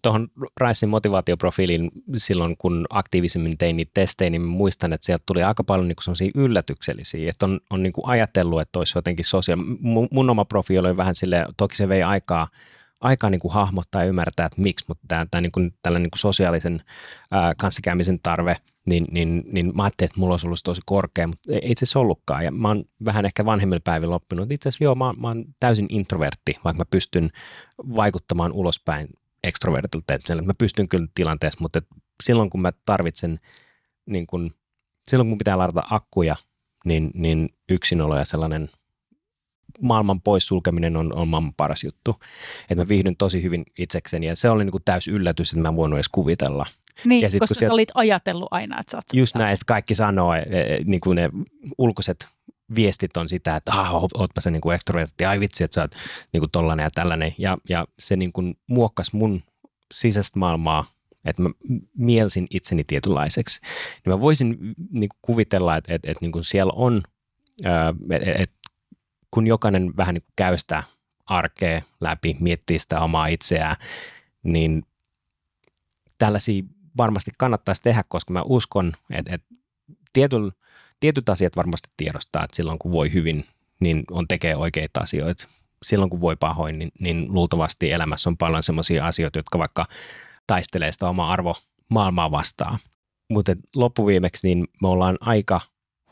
tuohon 0.02 0.28
Ricein 0.60 0.90
motivaatioprofiiliin 0.90 1.90
silloin, 2.16 2.56
kun 2.56 2.86
aktiivisemmin 2.90 3.58
tein 3.58 3.76
niitä 3.76 3.90
testejä, 3.94 4.30
niin 4.30 4.42
muistan, 4.42 4.92
että 4.92 5.04
sieltä 5.04 5.22
tuli 5.26 5.42
aika 5.42 5.64
paljon 5.64 5.88
niin 5.88 6.30
yllätyksellisiä, 6.34 7.30
että 7.30 7.46
on, 7.46 7.60
on 7.70 7.82
niin 7.82 7.92
ajatellut, 8.02 8.60
että 8.60 8.78
olisi 8.78 8.98
jotenkin 8.98 9.24
sosiaali... 9.24 9.62
Mun, 9.80 10.08
mun 10.12 10.30
oma 10.30 10.44
profiili 10.44 10.88
oli 10.88 10.96
vähän 10.96 11.14
sille, 11.14 11.46
toki 11.56 11.76
se 11.76 11.88
vei 11.88 12.02
aikaa, 12.02 12.48
aikaa 13.00 13.30
niin 13.30 13.40
kuin 13.40 13.54
hahmottaa 13.54 14.02
ja 14.02 14.08
ymmärtää, 14.08 14.46
että 14.46 14.60
miksi, 14.60 14.84
mutta 14.88 15.04
tämä, 15.08 15.26
tämä 15.30 15.40
niin 15.40 15.52
kuin, 15.52 15.74
tällainen 15.82 16.02
niin 16.02 16.10
kuin 16.10 16.18
sosiaalisen 16.18 16.82
ää, 17.32 17.54
kanssakäymisen 17.54 18.20
tarve, 18.22 18.56
niin, 18.86 19.06
niin, 19.10 19.44
niin 19.52 19.72
mä 19.76 19.82
ajattelin, 19.82 20.08
että 20.10 20.20
mulla 20.20 20.34
olisi 20.34 20.46
ollut 20.46 20.60
tosi 20.64 20.80
korkea, 20.86 21.26
mutta 21.26 21.52
ei 21.52 21.60
itse 21.64 21.84
asiassa 21.84 21.98
ollutkaan. 22.00 22.44
Ja 22.44 22.50
mä 22.50 22.68
oon 22.68 22.84
vähän 23.04 23.24
ehkä 23.24 23.44
vanhemmilla 23.44 23.82
päivillä 23.84 24.14
oppinut, 24.14 24.52
itse 24.52 24.68
asiassa 24.68 24.84
joo, 24.84 24.94
mä, 24.94 25.12
mä 25.12 25.28
oon 25.28 25.44
täysin 25.60 25.86
introvertti, 25.88 26.58
vaikka 26.64 26.80
mä 26.80 26.84
pystyn 26.90 27.30
vaikuttamaan 27.96 28.52
ulospäin 28.52 29.08
ekstrovertilta, 29.44 30.14
että 30.14 30.42
mä 30.42 30.54
pystyn 30.58 30.88
kyllä 30.88 31.06
tilanteessa, 31.14 31.58
mutta 31.60 31.82
silloin 32.22 32.50
kun 32.50 32.60
mä 32.60 32.72
tarvitsen, 32.84 33.40
niin 34.06 34.26
kun, 34.26 34.54
silloin 35.08 35.28
kun 35.28 35.38
pitää 35.38 35.58
ladata 35.58 35.82
akkuja, 35.90 36.36
niin, 36.84 37.10
niin 37.14 37.48
yksinolo 37.68 38.18
ja 38.18 38.24
sellainen 38.24 38.70
maailman 39.82 40.20
poissulkeminen 40.20 40.96
on, 40.96 41.16
on 41.16 41.28
maailman 41.28 41.54
paras 41.56 41.84
juttu. 41.84 42.16
Että 42.62 42.84
mä 42.84 42.88
viihdyn 42.88 43.16
tosi 43.16 43.42
hyvin 43.42 43.64
itsekseni 43.78 44.26
ja 44.26 44.36
se 44.36 44.50
oli 44.50 44.64
niin 44.64 44.72
kuin 44.72 44.84
täys 44.84 45.08
yllätys, 45.08 45.52
että 45.52 45.62
mä 45.62 45.68
en 45.68 45.76
voinut 45.76 45.96
edes 45.96 46.08
kuvitella. 46.08 46.66
Niin, 47.04 47.22
ja 47.22 47.30
sit, 47.30 47.40
koska 47.40 47.54
sieltä, 47.54 47.70
sä 47.70 47.74
olit 47.74 47.88
ajatellut 47.94 48.48
aina, 48.50 48.80
että 48.80 48.90
sä 48.90 48.96
oot 48.96 49.04
Just 49.12 49.34
näin, 49.34 49.52
että 49.52 49.64
kaikki 49.66 49.94
sanoo, 49.94 50.34
e, 50.34 50.38
e, 50.38 50.78
niin 50.84 51.00
kuin 51.00 51.16
ne 51.16 51.30
ulkoiset 51.78 52.26
viestit 52.74 53.16
on 53.16 53.28
sitä, 53.28 53.56
että 53.56 53.72
ah, 53.72 53.94
ootpa 53.94 54.40
se 54.40 54.50
niin 54.50 54.60
kuin 54.60 54.74
ekstrovertti, 54.74 55.24
ai 55.24 55.40
vitsi, 55.40 55.64
että 55.64 55.74
sä 55.74 55.80
oot 55.80 55.94
niin 56.32 56.40
kuin 56.40 56.50
tollainen 56.50 56.84
ja 56.84 56.90
tällainen. 56.90 57.34
Ja, 57.38 57.58
ja 57.68 57.86
se 57.98 58.16
niin 58.16 58.32
kuin 58.32 58.54
muokkasi 58.66 59.16
mun 59.16 59.42
sisäistä 59.94 60.38
maailmaa, 60.38 60.84
että 61.24 61.42
mä 61.42 61.50
mielsin 61.98 62.46
itseni 62.50 62.84
tietynlaiseksi. 62.84 63.60
Niin 64.04 64.14
mä 64.14 64.20
voisin 64.20 64.48
niin 64.90 65.08
kuin 65.08 65.18
kuvitella, 65.22 65.76
että, 65.76 65.94
että, 65.94 66.10
että 66.10 66.24
niin 66.24 66.32
kuin 66.32 66.44
siellä 66.44 66.72
on, 66.76 67.02
että, 68.10 68.32
että 68.32 68.56
kun 69.30 69.46
jokainen 69.46 69.96
vähän 69.96 70.14
niin 70.14 70.24
käy 70.36 70.58
sitä 70.58 70.82
arkea 71.26 71.82
läpi, 72.00 72.36
miettii 72.40 72.78
sitä 72.78 73.00
omaa 73.00 73.26
itseään, 73.26 73.76
niin 74.42 74.82
tällaisia 76.18 76.62
varmasti 76.96 77.30
kannattaisi 77.38 77.82
tehdä, 77.82 78.04
koska 78.08 78.32
mä 78.32 78.42
uskon, 78.44 78.92
että, 79.10 79.34
että 79.34 79.54
tietyllä 80.12 80.52
tietyt 81.00 81.28
asiat 81.28 81.56
varmasti 81.56 81.88
tiedostaa, 81.96 82.44
että 82.44 82.56
silloin 82.56 82.78
kun 82.78 82.92
voi 82.92 83.12
hyvin, 83.12 83.44
niin 83.80 84.04
on 84.10 84.28
tekee 84.28 84.56
oikeita 84.56 85.00
asioita. 85.00 85.48
Silloin 85.82 86.10
kun 86.10 86.20
voi 86.20 86.36
pahoin, 86.36 86.78
niin, 86.78 86.90
niin 87.00 87.26
luultavasti 87.28 87.92
elämässä 87.92 88.30
on 88.30 88.36
paljon 88.36 88.62
sellaisia 88.62 89.06
asioita, 89.06 89.38
jotka 89.38 89.58
vaikka 89.58 89.86
taistelee 90.46 90.92
sitä 90.92 91.08
omaa 91.08 91.32
arvo 91.32 91.56
maailmaa 91.88 92.30
vastaan. 92.30 92.78
Mutta 93.30 93.56
loppuviimeksi 93.74 94.46
niin 94.46 94.68
me 94.82 94.88
ollaan 94.88 95.18
aika 95.20 95.60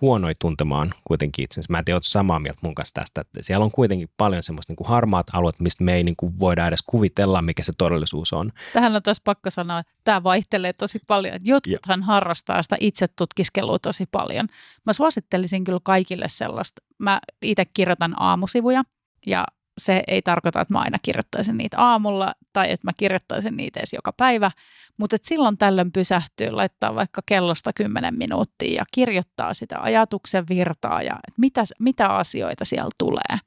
huonoi 0.00 0.32
tuntemaan 0.40 0.94
kuitenkin 1.04 1.44
itsensä. 1.44 1.72
Mä 1.72 1.78
en 1.78 1.84
tiedä, 1.84 2.00
samaa 2.02 2.38
mieltä 2.38 2.60
mun 2.62 2.74
kanssa 2.74 2.94
tästä, 2.94 3.20
että 3.20 3.42
siellä 3.42 3.64
on 3.64 3.70
kuitenkin 3.70 4.08
paljon 4.16 4.42
semmoista 4.42 4.70
niin 4.70 4.76
kuin 4.76 4.88
harmaat 4.88 5.26
alueet, 5.32 5.60
mistä 5.60 5.84
me 5.84 5.94
ei 5.94 6.04
niin 6.04 6.16
kuin 6.16 6.38
voida 6.38 6.66
edes 6.66 6.82
kuvitella, 6.86 7.42
mikä 7.42 7.62
se 7.62 7.72
todellisuus 7.78 8.32
on. 8.32 8.52
Tähän 8.72 8.96
on 8.96 9.02
taas 9.02 9.20
pakko 9.20 9.50
sanoa, 9.50 9.78
että 9.78 9.92
tämä 10.04 10.22
vaihtelee 10.22 10.72
tosi 10.72 10.98
paljon. 11.06 11.40
Jotkuthan 11.44 12.00
ja. 12.00 12.06
harrastaa 12.06 12.62
sitä 12.62 12.76
itse 12.80 13.06
tutkiskelua 13.08 13.78
tosi 13.78 14.06
paljon. 14.10 14.48
Mä 14.86 14.92
suosittelisin 14.92 15.64
kyllä 15.64 15.80
kaikille 15.82 16.28
sellaista. 16.28 16.82
Mä 16.98 17.20
itse 17.42 17.64
kirjoitan 17.64 18.22
aamusivuja 18.22 18.82
ja 19.26 19.44
se 19.78 20.02
ei 20.06 20.22
tarkoita, 20.22 20.60
että 20.60 20.74
mä 20.74 20.80
aina 20.80 20.98
kirjoittaisin 21.02 21.56
niitä 21.56 21.78
aamulla 21.78 22.34
tai 22.52 22.70
että 22.70 22.86
mä 22.86 22.92
kirjoittaisin 22.98 23.56
niitä 23.56 23.80
edes 23.80 23.92
joka 23.92 24.12
päivä, 24.12 24.50
mutta 24.98 25.16
silloin 25.22 25.58
tällöin 25.58 25.92
pysähtyy, 25.92 26.50
laittaa 26.50 26.94
vaikka 26.94 27.22
kellosta 27.26 27.72
10 27.72 28.18
minuuttia 28.18 28.74
ja 28.74 28.84
kirjoittaa 28.92 29.54
sitä 29.54 29.80
ajatuksen 29.80 30.44
virtaa 30.48 31.02
ja 31.02 31.12
että 31.12 31.40
mitä, 31.40 31.62
mitä 31.78 32.08
asioita 32.08 32.64
siellä 32.64 32.90
tulee. 32.98 33.38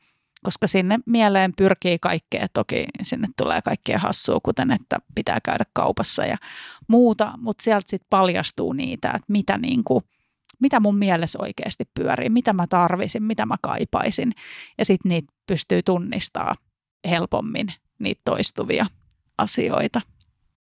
Koska 0.43 0.67
sinne 0.67 0.99
mieleen 1.05 1.53
pyrkii 1.57 1.99
kaikkea, 2.01 2.47
toki 2.53 2.85
sinne 3.01 3.27
tulee 3.37 3.61
kaikkea 3.61 3.97
hassua, 3.97 4.39
kuten 4.43 4.71
että 4.71 4.97
pitää 5.15 5.39
käydä 5.43 5.65
kaupassa 5.73 6.25
ja 6.25 6.37
muuta, 6.87 7.33
mutta 7.37 7.63
sieltä 7.63 7.89
sitten 7.89 8.07
paljastuu 8.09 8.73
niitä, 8.73 9.07
että 9.07 9.25
mitä 9.27 9.57
niin 9.57 9.83
kuin– 9.83 10.03
mitä 10.61 10.79
mun 10.79 10.97
mielessä 10.97 11.39
oikeasti 11.41 11.83
pyörii, 11.93 12.29
mitä 12.29 12.53
mä 12.53 12.67
tarvisin, 12.67 13.23
mitä 13.23 13.45
mä 13.45 13.55
kaipaisin. 13.61 14.31
Ja 14.77 14.85
sitten 14.85 15.09
niitä 15.09 15.33
pystyy 15.47 15.83
tunnistaa 15.83 16.55
helpommin, 17.09 17.67
niitä 17.99 18.21
toistuvia 18.25 18.85
asioita. 19.37 20.01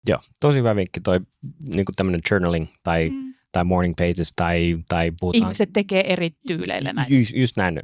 Joo, 0.07 0.21
tosi 0.41 0.59
hyvä 0.59 0.77
vinkki 0.77 1.01
toi 1.01 1.21
niin 1.61 1.85
tämmöinen 1.97 2.21
journaling 2.31 2.67
tai, 2.83 3.11
mm. 3.11 3.35
tai 3.53 3.65
morning 3.65 3.95
pages 3.97 4.33
tai, 4.37 4.79
tai 4.89 5.13
puhutaan... 5.21 5.43
Ihmiset 5.43 5.71
tekee 5.73 6.13
eri 6.13 6.31
tyyleillä 6.47 6.93
näin. 6.93 7.21
Just, 7.21 7.33
just 7.35 7.57
näin. 7.57 7.81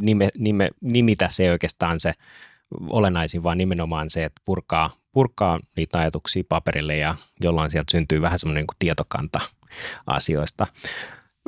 Nime, 0.00 0.28
nime, 0.38 0.70
nimitä 0.80 1.28
se 1.30 1.50
oikeastaan 1.50 2.00
se 2.00 2.12
olennaisin, 2.88 3.42
vaan 3.42 3.58
nimenomaan 3.58 4.10
se, 4.10 4.24
että 4.24 4.42
purkaa, 4.44 4.90
purkaa 5.12 5.60
niitä 5.76 5.98
ajatuksia 5.98 6.42
paperille 6.48 6.96
ja 6.96 7.14
jolloin 7.40 7.70
sieltä 7.70 7.90
syntyy 7.90 8.20
vähän 8.20 8.38
semmoinen 8.38 8.60
niin 8.60 8.76
tietokanta 8.78 9.40
asioista. 10.06 10.66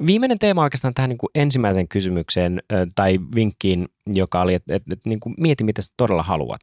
Viimeinen 0.07 0.39
teema 0.39 0.63
oikeastaan 0.63 0.95
tähän 0.95 1.09
niin 1.09 1.19
kuin 1.19 1.31
ensimmäiseen 1.35 1.89
kysymykseen 1.89 2.63
tai 2.95 3.19
vinkkiin, 3.35 3.89
joka 4.07 4.41
oli, 4.41 4.55
että, 4.55 4.75
että, 4.75 4.93
että 4.93 5.09
niin 5.09 5.21
kuin 5.21 5.35
mieti, 5.39 5.65
mitä 5.65 5.83
sä 5.83 5.93
todella 5.97 6.23
haluat 6.23 6.61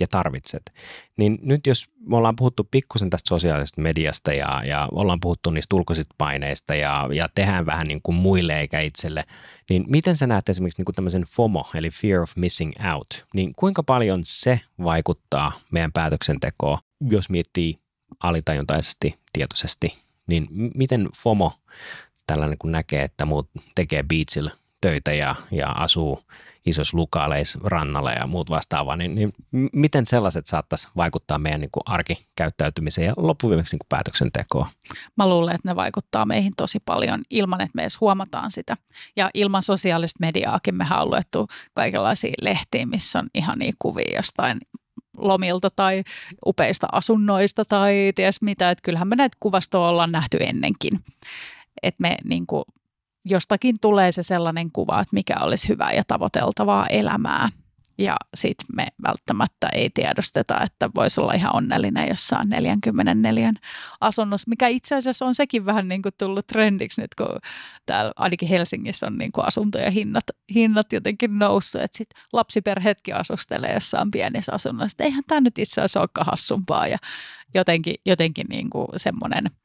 ja 0.00 0.06
tarvitset. 0.10 0.72
Niin 1.16 1.38
nyt 1.42 1.66
jos 1.66 1.88
me 2.08 2.16
ollaan 2.16 2.36
puhuttu 2.36 2.68
pikkusen 2.70 3.10
tästä 3.10 3.28
sosiaalisesta 3.28 3.80
mediasta 3.80 4.32
ja, 4.32 4.62
ja 4.64 4.88
ollaan 4.92 5.20
puhuttu 5.20 5.50
niistä 5.50 5.76
ulkoisista 5.76 6.14
paineista 6.18 6.74
ja, 6.74 7.08
ja 7.12 7.28
tehdään 7.34 7.66
vähän 7.66 7.86
niin 7.86 8.00
kuin 8.02 8.14
muille 8.14 8.60
eikä 8.60 8.80
itselle, 8.80 9.24
niin 9.70 9.84
miten 9.88 10.16
sä 10.16 10.26
näet 10.26 10.48
esimerkiksi 10.48 10.80
niin 10.80 10.84
kuin 10.84 10.94
tämmöisen 10.94 11.22
FOMO, 11.22 11.70
eli 11.74 11.90
Fear 11.90 12.20
of 12.20 12.32
Missing 12.36 12.72
Out, 12.94 13.26
niin 13.34 13.52
kuinka 13.56 13.82
paljon 13.82 14.20
se 14.24 14.60
vaikuttaa 14.84 15.52
meidän 15.70 15.92
päätöksentekoon, 15.92 16.78
jos 17.10 17.30
miettii 17.30 17.78
alitajuntaisesti, 18.22 19.18
tietoisesti, 19.32 19.94
niin 20.26 20.48
miten 20.74 21.08
FOMO 21.16 21.52
tällainen 22.30 22.58
kun 22.58 22.72
näkee, 22.72 23.02
että 23.02 23.24
muut 23.24 23.50
tekee 23.74 24.02
beachillä 24.02 24.50
töitä 24.80 25.12
ja, 25.12 25.34
ja 25.50 25.68
asuu 25.68 26.22
isoissa 26.66 26.96
lukaaleissa 26.96 27.58
rannalla 27.64 28.12
ja 28.12 28.26
muut 28.26 28.50
vastaavaa, 28.50 28.96
niin, 28.96 29.14
niin 29.14 29.32
miten 29.72 30.06
sellaiset 30.06 30.46
saattaisi 30.46 30.88
vaikuttaa 30.96 31.38
meidän 31.38 31.60
niin 31.60 31.70
kuin 31.72 31.82
arkikäyttäytymiseen 31.86 33.06
ja 33.06 33.14
loppuviimeksi 33.16 33.76
niin 33.76 33.86
päätöksentekoon? 33.88 34.66
Mä 35.16 35.28
luulen, 35.28 35.54
että 35.54 35.68
ne 35.68 35.76
vaikuttaa 35.76 36.26
meihin 36.26 36.52
tosi 36.56 36.78
paljon 36.84 37.22
ilman, 37.30 37.60
että 37.60 37.72
me 37.74 37.82
edes 37.82 38.00
huomataan 38.00 38.50
sitä. 38.50 38.76
Ja 39.16 39.30
ilman 39.34 39.62
sosiaalista 39.62 40.18
mediaakin 40.20 40.74
mehän 40.74 41.02
on 41.02 41.10
luettu 41.10 41.48
kaikenlaisia 41.74 42.34
lehtiä, 42.40 42.86
missä 42.86 43.18
on 43.18 43.28
ihan 43.34 43.58
niin 43.58 43.74
kuvia 43.78 44.16
jostain 44.16 44.58
lomilta 45.18 45.70
tai 45.76 46.02
upeista 46.46 46.88
asunnoista 46.92 47.64
tai 47.64 48.12
ties 48.14 48.42
mitä. 48.42 48.70
Että 48.70 48.82
kyllähän 48.82 49.08
me 49.08 49.16
näitä 49.16 49.36
kuvastoja 49.40 49.88
ollaan 49.88 50.12
nähty 50.12 50.36
ennenkin 50.40 51.00
että 51.82 52.02
me 52.02 52.16
niin 52.24 52.46
kuin, 52.46 52.64
jostakin 53.24 53.76
tulee 53.80 54.12
se 54.12 54.22
sellainen 54.22 54.72
kuva, 54.72 55.00
että 55.00 55.14
mikä 55.14 55.34
olisi 55.40 55.68
hyvää 55.68 55.92
ja 55.92 56.04
tavoiteltavaa 56.06 56.86
elämää. 56.86 57.48
Ja 57.98 58.16
sitten 58.34 58.66
me 58.74 58.86
välttämättä 59.02 59.68
ei 59.72 59.90
tiedosteta, 59.90 60.60
että 60.64 60.90
voisi 60.94 61.20
olla 61.20 61.32
ihan 61.32 61.56
onnellinen 61.56 62.08
jossain 62.08 62.48
44 62.48 63.52
asunnossa, 64.00 64.48
mikä 64.48 64.68
itse 64.68 64.94
asiassa 64.94 65.26
on 65.26 65.34
sekin 65.34 65.66
vähän 65.66 65.88
niin 65.88 66.02
kuin 66.02 66.12
tullut 66.18 66.46
trendiksi 66.46 67.00
nyt, 67.00 67.14
kun 67.14 67.38
täällä 67.86 68.12
ainakin 68.16 68.48
Helsingissä 68.48 69.06
on 69.06 69.18
niin 69.18 69.32
kuin 69.32 69.46
asuntojen 69.46 69.92
hinnat, 69.92 70.24
hinnat 70.54 70.92
jotenkin 70.92 71.38
noussut, 71.38 71.80
että 71.80 71.98
sitten 71.98 72.22
lapsiperheetkin 72.32 73.16
asustelee 73.16 73.74
jossain 73.74 74.10
pienissä 74.10 74.52
asunnoissa. 74.52 75.04
Eihän 75.04 75.24
tämä 75.26 75.40
nyt 75.40 75.58
itse 75.58 75.80
asiassa 75.80 76.00
olekaan 76.00 76.26
hassumpaa 76.26 76.86
ja 76.86 76.98
jotenkin, 77.54 77.94
jotenkin 78.06 78.46
niin 78.50 78.70
kuin 78.70 78.86
semmoinen– 78.96 79.44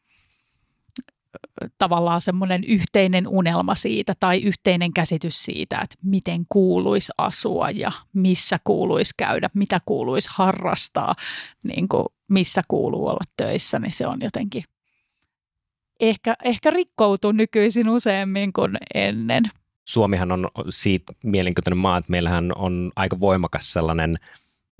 tavallaan 1.77 2.21
semmoinen 2.21 2.63
yhteinen 2.67 3.27
unelma 3.27 3.75
siitä 3.75 4.13
tai 4.19 4.41
yhteinen 4.41 4.93
käsitys 4.93 5.43
siitä, 5.43 5.79
että 5.83 5.95
miten 6.03 6.45
kuuluisi 6.49 7.11
asua 7.17 7.69
ja 7.69 7.91
missä 8.13 8.59
kuuluisi 8.63 9.13
käydä, 9.17 9.49
mitä 9.53 9.79
kuuluisi 9.85 10.29
harrastaa, 10.31 11.15
niin 11.63 11.87
kuin 11.87 12.05
missä 12.27 12.61
kuuluu 12.67 13.07
olla 13.07 13.25
töissä, 13.37 13.79
niin 13.79 13.91
se 13.91 14.07
on 14.07 14.19
jotenkin 14.21 14.63
ehkä, 15.99 16.35
ehkä 16.43 16.69
rikkoutuu 16.69 17.31
nykyisin 17.31 17.89
useammin 17.89 18.53
kuin 18.53 18.77
ennen. 18.93 19.43
Suomihan 19.85 20.31
on 20.31 20.49
siitä 20.69 21.13
mielenkiintoinen 21.23 21.77
maa, 21.77 21.97
että 21.97 22.11
meillähän 22.11 22.51
on 22.55 22.91
aika 22.95 23.19
voimakas 23.19 23.73
sellainen 23.73 24.19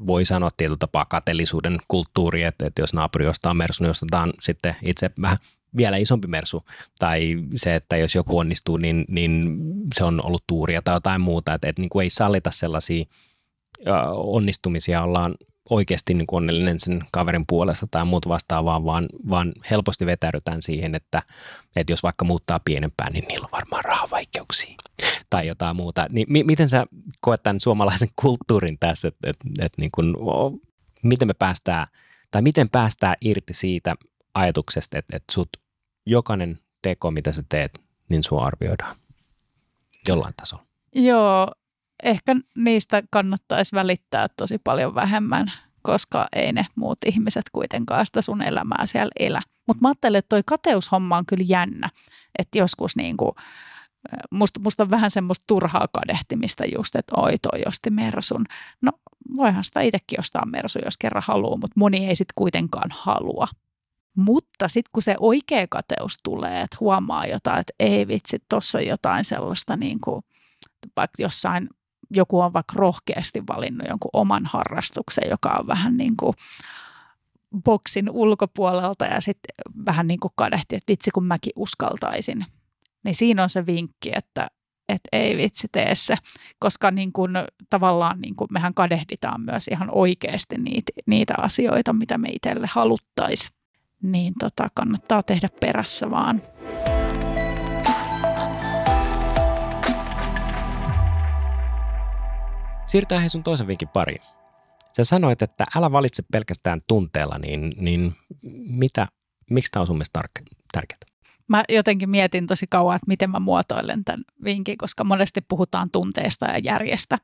voi 0.08 0.26
sanoa 0.26 0.50
tietyllä 0.58 0.78
tapaa 0.78 1.06
kateellisuuden 1.06 1.78
kulttuuri, 1.88 2.44
että, 2.44 2.68
että 2.68 2.82
jos 2.82 2.94
naapuri 2.94 3.28
ostaa 3.28 3.54
mersu, 3.54 3.84
niin 3.84 3.92
ostetaan 3.92 4.34
sitten 4.40 4.76
itse 4.82 5.12
vähän 5.22 5.38
vielä 5.78 5.98
isompi 5.98 6.28
mersu, 6.28 6.64
tai 7.00 7.36
se, 7.56 7.76
että 7.76 7.98
jos 7.98 8.16
joku 8.16 8.38
onnistuu, 8.38 8.78
niin, 8.78 9.06
niin 9.08 9.58
se 9.98 10.04
on 10.04 10.26
ollut 10.26 10.44
tuuria 10.48 10.82
tai 10.82 10.96
jotain 10.96 11.22
muuta, 11.22 11.54
että, 11.54 11.70
että 11.70 11.82
niin 11.82 11.90
kuin 11.90 12.04
ei 12.04 12.10
sallita 12.10 12.52
sellaisia 12.52 13.06
onnistumisia, 14.14 15.04
ollaan 15.04 15.36
oikeasti 15.70 16.14
niin 16.14 16.28
kuin 16.28 16.38
onnellinen 16.38 16.80
sen 16.80 17.04
kaverin 17.12 17.46
puolesta 17.48 17.88
tai 17.92 18.06
muuta 18.06 18.30
vastaavaa, 18.30 18.84
vaan, 18.84 19.06
vaan 19.30 19.52
helposti 19.72 20.06
vetäydytään 20.06 20.62
siihen, 20.62 20.96
että, 20.96 21.22
että 21.76 21.94
jos 21.94 22.04
vaikka 22.04 22.26
muuttaa 22.26 22.60
pienempään, 22.66 23.14
niin 23.14 23.26
niillä 23.28 23.46
on 23.46 23.52
varmaan 23.52 23.86
rahavaikeuksia 23.86 24.76
tai 25.30 25.48
jotain 25.48 25.76
muuta. 25.76 26.08
Niin 26.10 26.28
mi- 26.30 26.44
miten 26.44 26.70
sä 26.70 26.86
koet 27.22 27.44
tämän 27.44 27.60
suomalaisen 27.60 28.10
kulttuurin 28.22 28.78
tässä, 28.80 29.08
että, 29.08 29.30
että, 29.30 29.46
että 29.60 29.82
niin 29.82 29.92
kuin, 29.92 30.16
miten 31.04 31.28
me 31.28 31.34
päästään, 31.34 31.88
tai 32.32 32.42
miten 32.42 32.70
päästään 32.70 33.16
irti 33.22 33.54
siitä 33.54 33.96
ajatuksesta, 34.34 34.98
että, 34.98 35.16
että 35.18 35.34
sut 35.34 35.50
jokainen 36.06 36.60
teko, 36.82 37.12
mitä 37.12 37.32
sä 37.32 37.44
teet, 37.50 37.82
niin 38.10 38.24
sua 38.24 38.46
arvioidaan 38.46 38.96
jollain 40.08 40.34
tasolla? 40.38 40.66
Joo, 40.96 41.52
ehkä 42.04 42.36
niistä 42.56 43.04
kannattaisi 43.10 43.76
välittää 43.76 44.28
tosi 44.38 44.58
paljon 44.58 44.96
vähemmän, 44.96 45.52
koska 45.82 46.28
ei 46.36 46.54
ne 46.54 46.66
muut 46.76 46.98
ihmiset 47.06 47.46
kuitenkaan 47.52 48.06
sitä 48.06 48.22
sun 48.22 48.42
elämää 48.42 48.86
siellä 48.86 49.12
elä. 49.20 49.42
Mutta 49.68 49.82
mä 49.82 49.88
ajattelen, 49.88 50.20
että 50.20 50.30
toi 50.30 50.42
kateushomma 50.46 51.18
on 51.18 51.26
kyllä 51.26 51.46
jännä, 51.48 51.90
että 52.40 52.58
joskus 52.58 52.96
niin 52.96 53.18
kuin, 53.18 53.32
musta, 54.32 54.60
musta 54.60 54.84
on 54.84 54.90
vähän 54.90 55.12
semmoista 55.12 55.44
turhaa 55.48 55.88
kadehtimista 55.94 56.64
just, 56.76 56.96
että 56.96 57.14
oi 57.18 57.38
toi 57.38 57.62
osti 57.68 57.90
Mersun. 57.90 58.46
No 58.82 58.92
voihan 59.36 59.64
sitä 59.64 59.82
itsekin 59.82 60.20
ostaa 60.20 60.46
Mersu, 60.46 60.80
jos 60.86 60.98
kerran 60.98 61.24
haluaa, 61.28 61.58
mutta 61.58 61.80
moni 61.80 62.08
ei 62.08 62.16
sitten 62.16 62.34
kuitenkaan 62.36 62.90
halua. 62.94 63.48
Mutta 64.16 64.68
sitten 64.68 64.90
kun 64.94 65.04
se 65.04 65.16
oikea 65.20 65.68
kateus 65.70 66.18
tulee, 66.24 66.62
että 66.62 66.78
huomaa 66.80 67.26
jotain, 67.26 67.60
että 67.60 67.74
ei 67.80 68.08
vitsi, 68.08 68.38
tuossa 68.50 68.78
on 68.78 68.86
jotain 68.86 69.26
sellaista 69.26 69.76
niin 69.76 70.00
kuin, 70.02 70.24
vaikka 70.96 71.24
jossain 71.24 71.70
joku 72.12 72.40
on 72.40 72.54
vaikka 72.54 72.74
rohkeasti 72.76 73.44
valinnut 73.50 73.88
jonkun 73.90 74.10
oman 74.14 74.46
harrastuksen, 74.46 75.30
joka 75.30 75.50
on 75.60 75.68
vähän 75.68 75.98
niin 75.98 76.18
kuin 76.18 76.34
boksin 77.64 78.10
ulkopuolelta 78.10 79.06
ja 79.06 79.22
sitten 79.22 79.56
vähän 79.86 80.08
niin 80.08 80.20
kuin 80.20 80.34
kadehti, 80.36 80.76
että 80.76 80.92
vitsi 80.92 81.12
kun 81.12 81.26
mäkin 81.26 81.54
uskaltaisin. 81.56 82.46
Niin 83.04 83.16
siinä 83.16 83.44
on 83.44 83.50
se 83.50 83.66
vinkki, 83.66 84.12
että, 84.16 84.48
että 84.90 85.10
ei 85.12 85.38
vitsi 85.38 85.68
tee 85.72 85.96
se, 85.96 86.16
koska 86.60 86.92
niin 86.92 87.14
kuin, 87.14 87.32
tavallaan 87.70 88.22
niin 88.22 88.36
kuin 88.36 88.48
mehän 88.52 88.74
kadehditaan 88.74 89.42
myös 89.42 89.68
ihan 89.68 89.90
oikeasti 89.92 90.58
niitä, 90.58 90.92
niitä 91.06 91.34
asioita, 91.38 91.94
mitä 91.94 92.18
me 92.18 92.30
itselle 92.30 92.68
haluttaisiin. 92.72 93.56
Niin 94.12 94.34
tota, 94.40 94.70
kannattaa 94.74 95.24
tehdä 95.24 95.50
perässä 95.60 96.12
vaan. 96.12 96.42
Siirrytään 102.88 103.22
he 103.22 103.30
sun 103.30 103.44
toisen 103.44 103.68
vinkin 103.68 103.88
pariin. 103.88 104.22
Sä 104.98 105.04
sanoit, 105.04 105.42
että 105.42 105.66
älä 105.76 105.92
valitse 105.92 106.24
pelkästään 106.32 106.82
tunteella, 106.88 107.38
niin, 107.38 107.72
niin 107.78 108.14
mitä, 108.68 109.08
miksi 109.50 109.72
tämä 109.72 109.82
on 109.82 109.88
sun 109.88 109.96
mielestä 109.96 110.22
tärkeää? 110.72 111.00
Mä 111.48 111.64
jotenkin 111.70 112.10
mietin 112.10 112.48
tosi 112.48 112.68
kauan, 112.70 112.96
että 112.96 113.08
miten 113.08 113.30
mä 113.30 113.40
muotoilen 113.40 114.06
tämän 114.06 114.24
vinkin, 114.44 114.78
koska 114.78 115.04
monesti 115.04 115.42
puhutaan 115.42 115.92
tunteesta 115.92 116.46
ja 116.46 116.58
järjestä. 116.58 117.18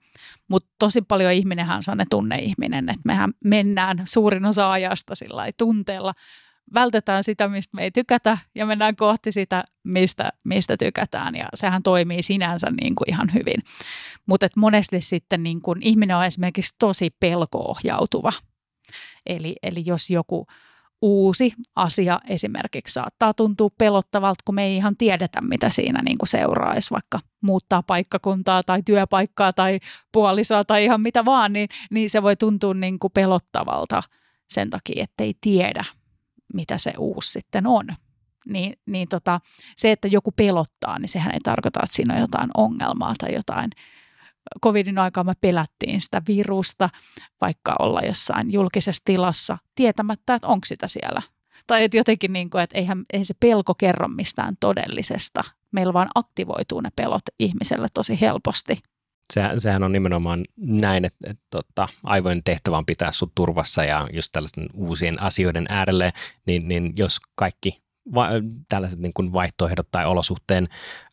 Mutta 0.47 0.69
tosi 0.79 1.01
paljon 1.01 1.31
ihminenhän 1.31 1.77
on 1.77 1.83
sellainen 1.83 2.09
tunneihminen, 2.09 2.89
että 2.89 3.01
mehän 3.05 3.33
mennään 3.45 4.01
suurin 4.05 4.45
osa 4.45 4.71
ajasta 4.71 5.15
sillä 5.15 5.43
tunteella, 5.57 6.13
vältetään 6.73 7.23
sitä, 7.23 7.47
mistä 7.47 7.77
me 7.77 7.83
ei 7.83 7.91
tykätä 7.91 8.37
ja 8.55 8.65
mennään 8.65 8.95
kohti 8.95 9.31
sitä, 9.31 9.63
mistä, 9.83 10.31
mistä 10.43 10.77
tykätään 10.77 11.35
ja 11.35 11.45
sehän 11.53 11.83
toimii 11.83 12.23
sinänsä 12.23 12.67
niin 12.81 12.95
kuin 12.95 13.09
ihan 13.09 13.33
hyvin. 13.33 13.63
Mutta 14.25 14.47
monesti 14.55 15.01
sitten 15.01 15.43
niin 15.43 15.61
kuin 15.61 15.79
ihminen 15.81 16.17
on 16.17 16.25
esimerkiksi 16.25 16.75
tosi 16.79 17.09
pelkoohjautuva. 17.19 18.33
Eli, 19.25 19.55
eli 19.63 19.83
jos 19.85 20.09
joku 20.09 20.47
uusi 21.01 21.53
asia 21.75 22.19
esimerkiksi 22.27 22.93
saattaa 22.93 23.33
tuntua 23.33 23.69
pelottavalta, 23.77 24.41
kun 24.45 24.55
me 24.55 24.63
ei 24.63 24.75
ihan 24.75 24.97
tiedetä, 24.97 25.41
mitä 25.41 25.69
siinä 25.69 26.01
niin 26.01 26.17
seuraisi, 26.25 26.91
vaikka 26.91 27.19
muuttaa 27.41 27.83
paikkakuntaa 27.83 28.63
tai 28.63 28.81
työpaikkaa 28.85 29.53
tai 29.53 29.79
puolisoa 30.11 30.65
tai 30.65 30.83
ihan 30.83 31.01
mitä 31.01 31.25
vaan, 31.25 31.53
niin, 31.53 31.69
niin 31.91 32.09
se 32.09 32.23
voi 32.23 32.35
tuntua 32.35 32.73
niin 32.73 32.99
kuin 32.99 33.13
pelottavalta 33.13 34.03
sen 34.49 34.69
takia, 34.69 35.03
että 35.03 35.23
ei 35.23 35.33
tiedä, 35.41 35.85
mitä 36.53 36.77
se 36.77 36.93
uusi 36.97 37.31
sitten 37.31 37.67
on. 37.67 37.87
Niin, 38.45 38.79
niin 38.85 39.07
tota, 39.07 39.39
se, 39.75 39.91
että 39.91 40.07
joku 40.07 40.31
pelottaa, 40.31 40.99
niin 40.99 41.09
sehän 41.09 41.33
ei 41.33 41.39
tarkoita, 41.43 41.79
että 41.83 41.95
siinä 41.95 42.13
on 42.13 42.19
jotain 42.19 42.49
ongelmaa 42.57 43.13
tai 43.17 43.33
jotain. 43.33 43.69
Covidin 44.63 44.97
aikaa 44.97 45.23
me 45.23 45.33
pelättiin 45.41 46.01
sitä 46.01 46.21
virusta, 46.27 46.89
vaikka 47.41 47.75
olla 47.79 48.01
jossain 48.01 48.53
julkisessa 48.53 49.01
tilassa, 49.05 49.57
tietämättä, 49.75 50.35
että 50.35 50.47
onko 50.47 50.65
sitä 50.65 50.87
siellä. 50.87 51.21
Tai 51.67 51.83
että 51.83 51.97
jotenkin, 51.97 52.33
niin 52.33 52.49
kuin, 52.49 52.63
että 52.63 52.77
eihän, 52.77 53.03
eihän 53.13 53.25
se 53.25 53.33
pelko 53.39 53.75
kerro 53.75 54.07
mistään 54.07 54.55
todellisesta. 54.59 55.43
Meillä 55.71 55.93
vaan 55.93 56.09
aktivoituu 56.15 56.81
ne 56.81 56.89
pelot 56.95 57.21
ihmiselle 57.39 57.87
tosi 57.93 58.21
helposti 58.21 58.79
sehän, 59.33 59.61
sehän 59.61 59.83
on 59.83 59.91
nimenomaan 59.91 60.43
näin, 60.57 61.05
että, 61.05 61.29
että 61.29 61.41
että 61.51 61.67
tota, 61.75 61.87
aivojen 62.03 62.43
tehtävä 62.43 62.77
on 62.77 62.85
pitää 62.85 63.11
sut 63.11 63.31
turvassa 63.35 63.83
ja 63.83 64.07
just 64.13 64.29
tällaisten 64.31 64.67
uusien 64.73 65.21
asioiden 65.21 65.65
äärelle, 65.69 66.13
niin, 66.45 66.67
niin 66.67 66.93
jos 66.95 67.19
kaikki 67.35 67.81
va- 68.15 68.29
tällaiset 68.69 68.99
niin 68.99 69.13
kuin 69.13 69.33
vaihtoehdot 69.33 69.87
tai 69.91 70.05
olosuhteen 70.05 70.67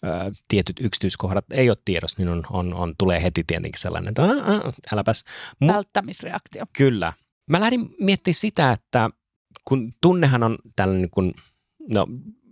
ö, 0.04 0.08
tietyt 0.48 0.76
yksityiskohdat 0.80 1.44
ei 1.50 1.70
ole 1.70 1.76
tiedossa, 1.84 2.16
niin 2.18 2.28
on, 2.28 2.42
on, 2.50 2.74
on, 2.74 2.94
tulee 2.98 3.22
heti 3.22 3.44
tietenkin 3.46 3.80
sellainen, 3.80 4.08
että 4.08 4.22
ää, 4.22 4.72
äläpäs. 4.92 5.24
Mu- 5.64 5.72
Välttämisreaktio. 5.72 6.64
Kyllä. 6.72 7.12
Mä 7.50 7.60
lähdin 7.60 7.90
miettimään 8.00 8.34
sitä, 8.34 8.72
että 8.72 9.10
kun 9.64 9.92
tunnehan 10.00 10.42
on 10.42 10.58
tällainen, 10.76 11.02
niin 11.02 11.10
kuin, 11.10 11.34
no 11.88 12.06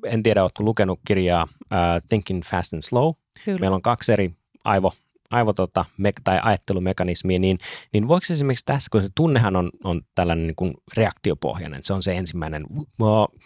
en 0.04 0.22
tiedä, 0.22 0.42
oletko 0.42 0.64
lukenut 0.64 1.00
kirjaa 1.06 1.42
uh, 1.42 2.08
Thinking 2.08 2.42
Fast 2.42 2.74
and 2.74 2.82
Slow. 2.82 3.12
Kyllä. 3.44 3.58
Meillä 3.58 3.74
on 3.74 3.82
kaksi 3.82 4.12
eri 4.12 4.36
aivo 4.64 4.92
aivotota, 5.30 5.84
me, 5.98 6.12
tai 6.24 6.40
ajattelumekanismia, 6.42 7.38
niin, 7.38 7.58
niin 7.92 8.08
voiko 8.08 8.26
esimerkiksi 8.30 8.64
tässä, 8.64 8.88
kun 8.92 9.02
se 9.02 9.08
tunnehan 9.14 9.56
on, 9.56 9.70
on 9.84 10.02
tällainen 10.14 10.46
niin 10.46 10.56
kuin 10.56 10.74
reaktiopohjainen, 10.96 11.80
se 11.84 11.92
on 11.92 12.02
se 12.02 12.16
ensimmäinen, 12.16 12.66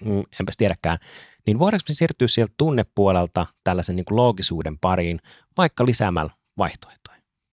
mm, 0.05 0.23
enpäs 0.41 0.57
tiedäkään, 0.57 0.99
niin 1.47 1.59
voidaanko 1.59 1.85
me 1.89 1.95
siirtyä 1.95 2.29
sieltä 2.29 2.55
tunnepuolelta 2.57 3.47
tällaisen 3.65 3.97
niin 3.97 4.05
kuin 4.05 4.17
loogisuuden 4.17 4.79
pariin, 4.79 5.21
vaikka 5.57 5.87
lisäämällä 5.87 6.31
vaihtoehtoja? 6.59 7.10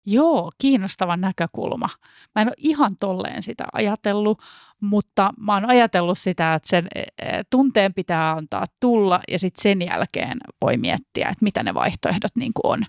Joo, 0.06 0.52
kiinnostava 0.58 1.16
näkökulma. 1.16 1.88
Mä 2.34 2.42
en 2.42 2.48
ole 2.48 2.54
ihan 2.58 2.96
tolleen 3.00 3.42
sitä 3.42 3.64
ajatellut, 3.72 4.42
mutta 4.80 5.32
mä 5.38 5.54
oon 5.54 5.64
ajatellut 5.64 6.18
sitä, 6.18 6.54
että 6.54 6.68
sen 6.68 6.88
e, 6.94 7.02
e, 7.02 7.42
tunteen 7.50 7.94
pitää 7.94 8.30
antaa 8.32 8.64
tulla 8.80 9.20
ja 9.28 9.38
sitten 9.38 9.62
sen 9.62 9.82
jälkeen 9.82 10.38
voi 10.62 10.76
miettiä, 10.76 11.28
että 11.28 11.44
mitä 11.44 11.62
ne 11.62 11.74
vaihtoehdot 11.74 12.36
niin 12.36 12.52
kuin 12.54 12.72
on. 12.72 12.86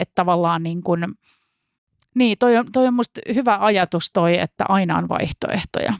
Että 0.00 0.12
tavallaan 0.14 0.62
niin 0.62 0.82
kuin, 0.82 1.06
niin 2.14 2.38
toi 2.38 2.56
on, 2.56 2.72
toi 2.72 2.86
on 2.86 2.94
musta 2.94 3.20
hyvä 3.34 3.58
ajatus 3.60 4.10
toi, 4.12 4.38
että 4.38 4.64
aina 4.68 4.98
on 4.98 5.08
vaihtoehtoja 5.08 5.92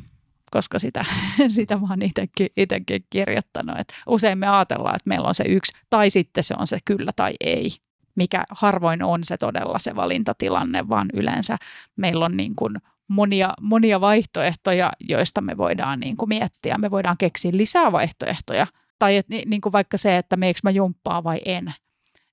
koska 0.51 0.79
sitä, 0.79 1.05
sitä 1.57 1.77
mä 1.77 1.87
oon 1.91 2.03
itsekin, 2.03 2.49
itsekin 2.57 3.07
kirjoittanut. 3.11 3.79
Et 3.79 3.93
usein 4.07 4.39
me 4.39 4.49
ajatellaan, 4.49 4.97
että 4.97 5.09
meillä 5.09 5.29
on 5.29 5.35
se 5.35 5.45
yksi, 5.47 5.73
tai 5.91 6.11
sitten 6.11 6.45
se 6.45 6.55
on 6.59 6.67
se 6.67 6.79
kyllä 6.85 7.13
tai 7.17 7.35
ei 7.41 7.71
mikä 8.17 8.45
harvoin 8.51 9.03
on 9.03 9.25
se 9.25 9.37
todella 9.37 9.79
se 9.79 9.97
valintatilanne, 9.97 10.89
vaan 10.89 11.09
yleensä 11.15 11.57
meillä 11.97 12.25
on 12.25 12.37
niin 12.37 12.57
kuin 12.57 12.77
monia, 13.09 13.55
monia 13.61 14.01
vaihtoehtoja, 14.01 14.93
joista 15.01 15.41
me 15.41 15.57
voidaan 15.57 16.01
niin 16.01 16.17
kuin 16.17 16.29
miettiä. 16.29 16.79
Me 16.79 16.91
voidaan 16.91 17.17
keksiä 17.19 17.51
lisää 17.55 17.93
vaihtoehtoja. 17.93 18.67
Tai 18.99 19.17
et, 19.17 19.29
niin 19.29 19.61
kuin 19.61 19.73
vaikka 19.73 19.97
se, 19.99 20.17
että 20.17 20.37
meikö 20.37 20.61
mä 20.63 20.71
jumppaa 20.71 21.25
vai 21.25 21.41
en, 21.45 21.75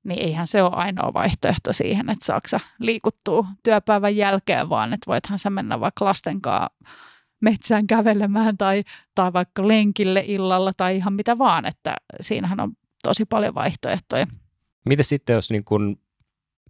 niin 0.03 0.19
eihän 0.19 0.47
se 0.47 0.63
ole 0.63 0.71
ainoa 0.75 1.13
vaihtoehto 1.13 1.73
siihen, 1.73 2.09
että 2.09 2.25
saaksa 2.25 2.59
liikuttua 2.79 3.45
työpäivän 3.63 4.15
jälkeen, 4.15 4.69
vaan 4.69 4.93
että 4.93 5.11
voithan 5.11 5.39
sä 5.39 5.49
mennä 5.49 5.79
vaikka 5.79 6.05
lasten 6.05 6.41
kanssa 6.41 6.69
metsään 7.41 7.87
kävelemään 7.87 8.57
tai, 8.57 8.83
tai 9.15 9.33
vaikka 9.33 9.67
lenkille 9.67 10.23
illalla 10.27 10.71
tai 10.77 10.97
ihan 10.97 11.13
mitä 11.13 11.37
vaan, 11.37 11.65
että 11.65 11.95
siinähän 12.21 12.59
on 12.59 12.73
tosi 13.03 13.25
paljon 13.25 13.55
vaihtoehtoja. 13.55 14.27
Miten 14.85 15.05
sitten, 15.05 15.33
jos 15.33 15.51
niin 15.51 15.63
kun 15.63 15.99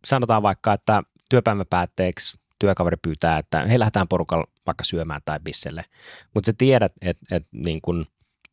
sanotaan 0.07 0.43
vaikka, 0.43 0.73
että 0.73 1.03
työpäivän 1.29 1.65
päätteeksi 1.69 2.37
työkaveri 2.59 2.97
pyytää, 3.01 3.37
että 3.37 3.65
he 3.65 3.79
lähdetään 3.79 4.07
porukalla 4.07 4.47
vaikka 4.65 4.83
syömään 4.83 5.21
tai 5.25 5.39
bisselle, 5.39 5.85
mutta 6.33 6.45
sä 6.47 6.53
tiedät, 6.57 6.93
että, 7.01 7.35
että 7.35 7.49
niin 7.51 7.81
kun 7.81 8.05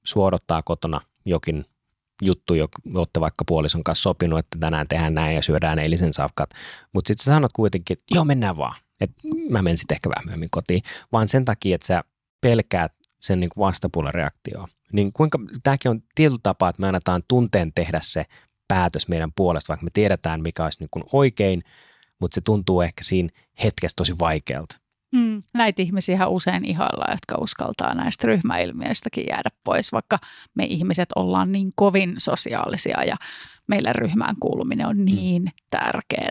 suodottaa 0.05 0.63
kotona 0.63 1.01
jokin 1.25 1.65
juttu, 2.23 2.55
jo 2.55 2.69
olette 2.95 3.21
vaikka 3.21 3.45
puolison 3.45 3.85
kanssa 3.85 4.03
sopinut, 4.03 4.39
että 4.39 4.59
tänään 4.61 4.89
tehdään 4.89 5.15
näin 5.15 5.37
ja 5.37 5.43
syödään 5.43 5.79
eilisen 5.79 6.13
safkat, 6.13 6.51
mutta 6.93 7.09
sitten 7.09 7.25
sä 7.25 7.31
sanot 7.31 7.53
kuitenkin, 7.53 7.95
että 7.99 8.15
joo 8.15 8.25
mennään 8.25 8.57
vaan, 8.57 8.77
että 9.01 9.23
mä 9.51 9.63
menen 9.63 9.79
sitten 9.79 9.95
ehkä 9.95 10.09
vähän 10.09 10.25
myöhemmin 10.25 10.51
kotiin, 10.51 10.83
vaan 11.13 11.29
sen 11.29 11.45
takia, 11.45 11.75
että 11.75 11.87
sä 11.87 12.05
pelkäät 12.41 12.93
sen 13.21 13.41
niin 13.41 13.51
vastapuolen 13.59 14.15
reaktioon. 14.15 14.69
Niin 14.93 15.13
kuinka, 15.13 15.39
tämäkin 15.63 15.91
on 15.91 16.01
tietyllä 16.15 16.41
tapaa, 16.43 16.69
että 16.69 16.81
me 16.81 16.89
annetaan 16.89 17.23
tunteen 17.29 17.73
tehdä 17.75 18.01
se 18.03 18.25
päätös 18.69 19.09
meidän 19.09 19.33
puolesta, 19.37 19.69
vaikka 19.69 19.85
me 19.85 19.91
tiedetään, 19.93 20.43
mikä 20.43 20.65
olisi 20.65 20.81
niin 20.81 20.89
kuin 20.91 21.05
oikein, 21.13 21.63
mutta 22.21 22.35
se 22.35 22.41
tuntuu 22.41 22.81
ehkä 22.81 23.05
siinä 23.05 23.29
hetkessä 23.65 23.97
tosi 23.97 24.19
vaikealta. 24.19 24.79
Mm, 25.13 25.43
näitä 25.55 25.83
ihmisiä 25.83 26.27
usein 26.27 26.65
ihaillaan, 26.65 27.13
jotka 27.13 27.43
uskaltaa 27.43 27.95
näistä 27.95 28.27
ryhmäilmiöistäkin 28.27 29.25
jäädä 29.31 29.51
pois, 29.65 29.93
vaikka 29.93 30.19
me 30.55 30.65
ihmiset 30.65 31.09
ollaan 31.17 31.53
niin 31.53 31.73
kovin 31.77 32.15
sosiaalisia 32.19 33.05
ja 33.05 33.17
meille 33.67 33.93
ryhmään 33.93 34.37
kuuluminen 34.41 34.87
on 34.87 34.97
mm. 34.97 35.05
niin 35.05 35.43
mm. 35.43 35.51
tärkeää. 35.71 36.29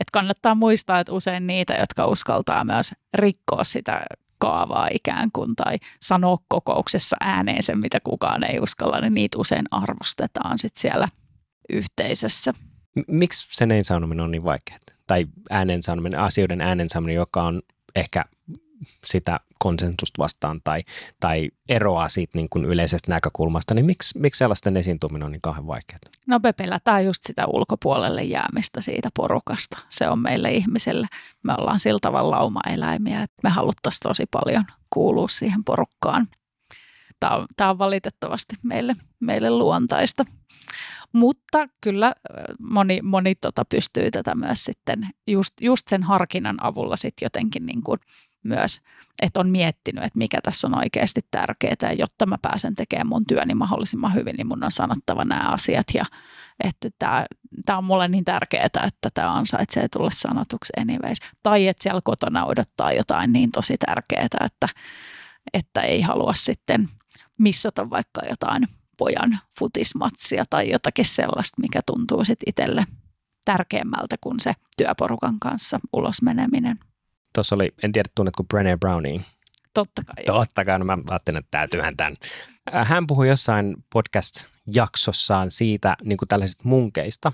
Että 0.00 0.12
kannattaa 0.12 0.54
muistaa, 0.54 1.00
että 1.00 1.12
usein 1.12 1.46
niitä, 1.46 1.74
jotka 1.74 2.06
uskaltaa 2.06 2.64
myös 2.64 2.94
rikkoa 3.14 3.64
sitä 3.64 4.00
kaavaa 4.38 4.88
ikään 4.92 5.28
kuin 5.32 5.56
tai 5.56 5.78
sanoa 6.02 6.38
kokouksessa 6.48 7.16
ääneen 7.20 7.62
sen, 7.62 7.78
mitä 7.78 7.98
kukaan 8.04 8.44
ei 8.44 8.60
uskalla, 8.60 9.00
niin 9.00 9.14
niitä 9.14 9.38
usein 9.38 9.66
arvostetaan 9.70 10.58
sitten 10.58 10.80
siellä 10.80 11.08
yhteisössä. 11.72 12.54
Miksi 13.08 13.46
sen 13.50 13.70
ei 13.70 13.84
sanominen 13.84 14.24
on 14.24 14.30
niin 14.30 14.44
vaikeaa? 14.44 14.78
Tai 15.06 15.26
äänen 15.50 15.82
sanominen, 15.82 16.20
asioiden 16.20 16.60
äänen 16.60 16.88
sanominen, 16.88 17.16
joka 17.16 17.42
on 17.42 17.62
ehkä 17.96 18.24
sitä 19.04 19.36
konsensusta 19.58 20.22
vastaan 20.22 20.60
tai, 20.64 20.82
tai 21.20 21.50
eroaa 21.68 22.08
siitä 22.08 22.32
niin 22.34 22.48
kuin 22.48 22.64
yleisestä 22.64 23.10
näkökulmasta, 23.10 23.74
niin 23.74 23.86
miksi, 23.86 24.18
miksi 24.18 24.38
sellaisten 24.38 24.76
esiintyminen 24.76 25.26
on 25.26 25.32
niin 25.32 25.42
kauhean 25.42 25.66
vaikeaa? 25.66 26.00
No 26.26 26.40
me 26.42 26.52
pelätään 26.52 27.04
just 27.04 27.24
sitä 27.26 27.46
ulkopuolelle 27.46 28.22
jäämistä 28.22 28.80
siitä 28.80 29.08
porukasta. 29.16 29.78
Se 29.88 30.08
on 30.08 30.18
meille 30.18 30.52
ihmisille. 30.52 31.06
Me 31.42 31.54
ollaan 31.58 31.80
sillä 31.80 31.98
tavalla 32.02 32.36
laumaeläimiä, 32.36 33.22
että 33.22 33.36
me 33.42 33.50
haluttaisiin 33.50 34.00
tosi 34.02 34.26
paljon 34.30 34.64
kuulua 34.90 35.28
siihen 35.28 35.64
porukkaan. 35.64 36.28
Tämä 37.20 37.36
on, 37.36 37.46
tämä 37.56 37.70
on 37.70 37.78
valitettavasti 37.78 38.56
meille, 38.62 38.96
meille 39.20 39.50
luontaista. 39.50 40.24
Mutta 41.12 41.68
kyllä 41.80 42.14
moni, 42.58 43.00
moni 43.02 43.34
tota 43.34 43.64
pystyy 43.64 44.10
tätä 44.10 44.34
myös 44.34 44.64
sitten 44.64 45.08
just, 45.26 45.54
just 45.60 45.88
sen 45.88 46.02
harkinnan 46.02 46.56
avulla 46.64 46.96
sitten 46.96 47.26
jotenkin 47.26 47.66
niin 47.66 47.82
kuin 47.82 48.00
myös, 48.42 48.80
että 49.22 49.40
on 49.40 49.50
miettinyt, 49.50 50.04
että 50.04 50.18
mikä 50.18 50.40
tässä 50.42 50.66
on 50.66 50.78
oikeasti 50.78 51.20
tärkeää 51.30 51.76
ja 51.82 51.92
jotta 51.92 52.26
mä 52.26 52.36
pääsen 52.42 52.74
tekemään 52.74 53.06
mun 53.06 53.26
työni 53.26 53.54
mahdollisimman 53.54 54.14
hyvin, 54.14 54.36
niin 54.36 54.46
mun 54.46 54.64
on 54.64 54.72
sanottava 54.72 55.24
nämä 55.24 55.48
asiat 55.48 55.86
ja 55.94 56.04
että 56.64 56.88
tämä, 56.98 57.26
tämä 57.66 57.78
on 57.78 57.84
mulle 57.84 58.08
niin 58.08 58.24
tärkeää, 58.24 58.64
että 58.64 59.08
tämä 59.14 59.34
ansaitsee 59.34 59.88
tulla 59.88 60.10
sanotuksi 60.14 60.72
anyways. 60.76 61.18
Tai 61.42 61.68
että 61.68 61.82
siellä 61.82 62.00
kotona 62.04 62.44
odottaa 62.44 62.92
jotain 62.92 63.32
niin 63.32 63.50
tosi 63.50 63.74
tärkeää, 63.86 64.24
että, 64.24 64.68
että 65.52 65.80
ei 65.80 66.00
halua 66.02 66.34
sitten 66.34 66.88
missata 67.38 67.90
vaikka 67.90 68.20
jotain 68.30 68.68
pojan 69.00 69.38
futismatsia 69.58 70.44
tai 70.50 70.70
jotakin 70.70 71.04
sellaista, 71.04 71.60
mikä 71.60 71.80
tuntuu 71.86 72.24
sitten 72.24 72.48
itselle 72.48 72.84
tärkeämmältä 73.44 74.16
kuin 74.20 74.40
se 74.40 74.52
työporukan 74.76 75.40
kanssa 75.40 75.80
ulos 75.92 76.22
meneminen. 76.22 76.78
Tuossa 77.34 77.54
oli, 77.54 77.74
en 77.82 77.92
tiedä 77.92 78.08
tunnetko 78.14 78.42
Brené 78.42 78.76
Browning. 78.80 79.22
Totta 79.74 80.02
kai. 80.04 80.24
Totta 80.24 80.64
kai, 80.64 80.78
no 80.78 80.84
mä 80.84 80.98
ajattelin, 81.08 81.38
että 81.38 81.48
täytyyhän 81.50 81.96
tämän. 81.96 82.14
Äh, 82.74 82.88
hän 82.88 83.06
puhui 83.06 83.28
jossain 83.28 83.76
podcast-jaksossaan 83.94 85.50
siitä 85.50 85.96
niin 86.04 86.16
kuin 86.16 86.28
tällaisista 86.28 86.68
munkeista. 86.68 87.32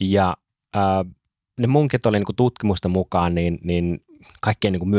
Ja 0.00 0.36
äh, 0.76 1.14
ne 1.58 1.66
munkit 1.66 2.06
oli 2.06 2.18
niin 2.18 2.26
kuin 2.26 2.36
tutkimusten 2.36 2.90
mukaan 2.90 3.34
niin, 3.34 3.58
niin 3.64 4.04
kaikkein 4.40 4.72
niin 4.72 4.80
kuin 4.80 4.90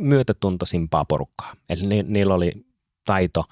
myötätuntoisimpaa 0.00 1.04
porukkaa. 1.04 1.54
Eli 1.68 1.86
ni, 1.86 2.02
niillä 2.02 2.34
oli 2.34 2.52
taito 3.06 3.44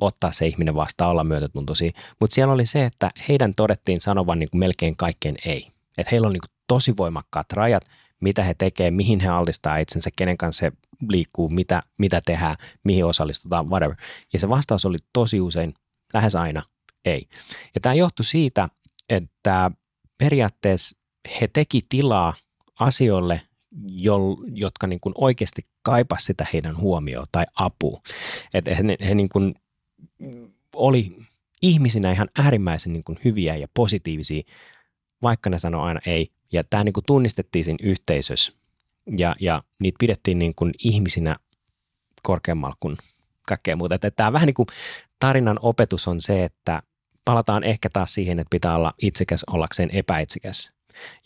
ottaa 0.00 0.32
se 0.32 0.46
ihminen 0.46 0.74
vastaan, 0.74 1.10
olla 1.10 1.24
myötätuntoisia. 1.24 1.90
Mutta 2.20 2.34
siellä 2.34 2.54
oli 2.54 2.66
se, 2.66 2.84
että 2.84 3.10
heidän 3.28 3.54
todettiin 3.54 4.00
sanovan 4.00 4.38
niin 4.38 4.50
kuin 4.50 4.58
melkein 4.58 4.96
kaikkeen 4.96 5.36
ei. 5.44 5.66
Että 5.98 6.10
heillä 6.10 6.26
on 6.26 6.32
niin 6.32 6.40
kuin 6.40 6.56
tosi 6.66 6.96
voimakkaat 6.96 7.52
rajat, 7.52 7.84
mitä 8.20 8.42
he 8.42 8.54
tekevät, 8.54 8.94
mihin 8.94 9.20
he 9.20 9.28
altistaa 9.28 9.78
itsensä, 9.78 10.10
kenen 10.16 10.36
kanssa 10.36 10.66
he 10.66 10.72
liikkuu, 11.08 11.48
mitä, 11.48 11.82
mitä 11.98 12.20
tehdään, 12.26 12.56
mihin 12.84 13.04
osallistutaan, 13.04 13.70
whatever. 13.70 13.96
Ja 14.32 14.40
se 14.40 14.48
vastaus 14.48 14.84
oli 14.84 14.98
tosi 15.12 15.40
usein, 15.40 15.74
lähes 16.14 16.36
aina, 16.36 16.62
ei. 17.04 17.28
Ja 17.74 17.80
tämä 17.80 17.94
johtui 17.94 18.24
siitä, 18.24 18.68
että 19.08 19.70
periaatteessa 20.18 20.96
he 21.40 21.48
teki 21.48 21.80
tilaa 21.88 22.34
asioille, 22.80 23.40
jotka 24.54 24.86
niin 24.86 25.00
kuin 25.00 25.14
oikeasti 25.18 25.66
kaipasivat 25.82 26.26
sitä 26.26 26.46
heidän 26.52 26.76
huomioon 26.76 27.26
tai 27.32 27.46
apua. 27.54 28.00
Että 28.54 28.74
he, 28.74 28.82
he 29.08 29.14
niin 29.14 29.28
kuin 29.28 29.54
oli 30.74 31.16
ihmisinä 31.62 32.12
ihan 32.12 32.28
äärimmäisen 32.38 32.92
niin 32.92 33.04
kuin 33.04 33.18
hyviä 33.24 33.56
ja 33.56 33.68
positiivisia, 33.74 34.42
vaikka 35.22 35.50
ne 35.50 35.58
sanoi 35.58 35.88
aina 35.88 36.00
ei. 36.06 36.30
Ja 36.52 36.64
tämä 36.64 36.84
niin 36.84 36.92
kuin 36.92 37.04
tunnistettiin 37.06 37.64
siinä 37.64 37.78
yhteisössä 37.82 38.52
ja, 39.16 39.36
ja 39.40 39.62
niitä 39.80 39.96
pidettiin 40.00 40.38
niin 40.38 40.54
kuin 40.54 40.74
ihmisinä 40.84 41.36
korkeammalla 42.22 42.76
kuin 42.80 42.96
kaikkea 43.48 43.76
muuta. 43.76 43.94
Että 43.94 44.10
tämä 44.10 44.32
vähän 44.32 44.46
niin 44.46 44.54
kuin 44.54 44.66
tarinan 45.18 45.58
opetus 45.62 46.08
on 46.08 46.20
se, 46.20 46.44
että 46.44 46.82
palataan 47.24 47.64
ehkä 47.64 47.90
taas 47.92 48.14
siihen, 48.14 48.38
että 48.38 48.50
pitää 48.50 48.76
olla 48.76 48.94
itsekäs 49.02 49.44
ollakseen 49.50 49.90
epäitsekäs. 49.92 50.70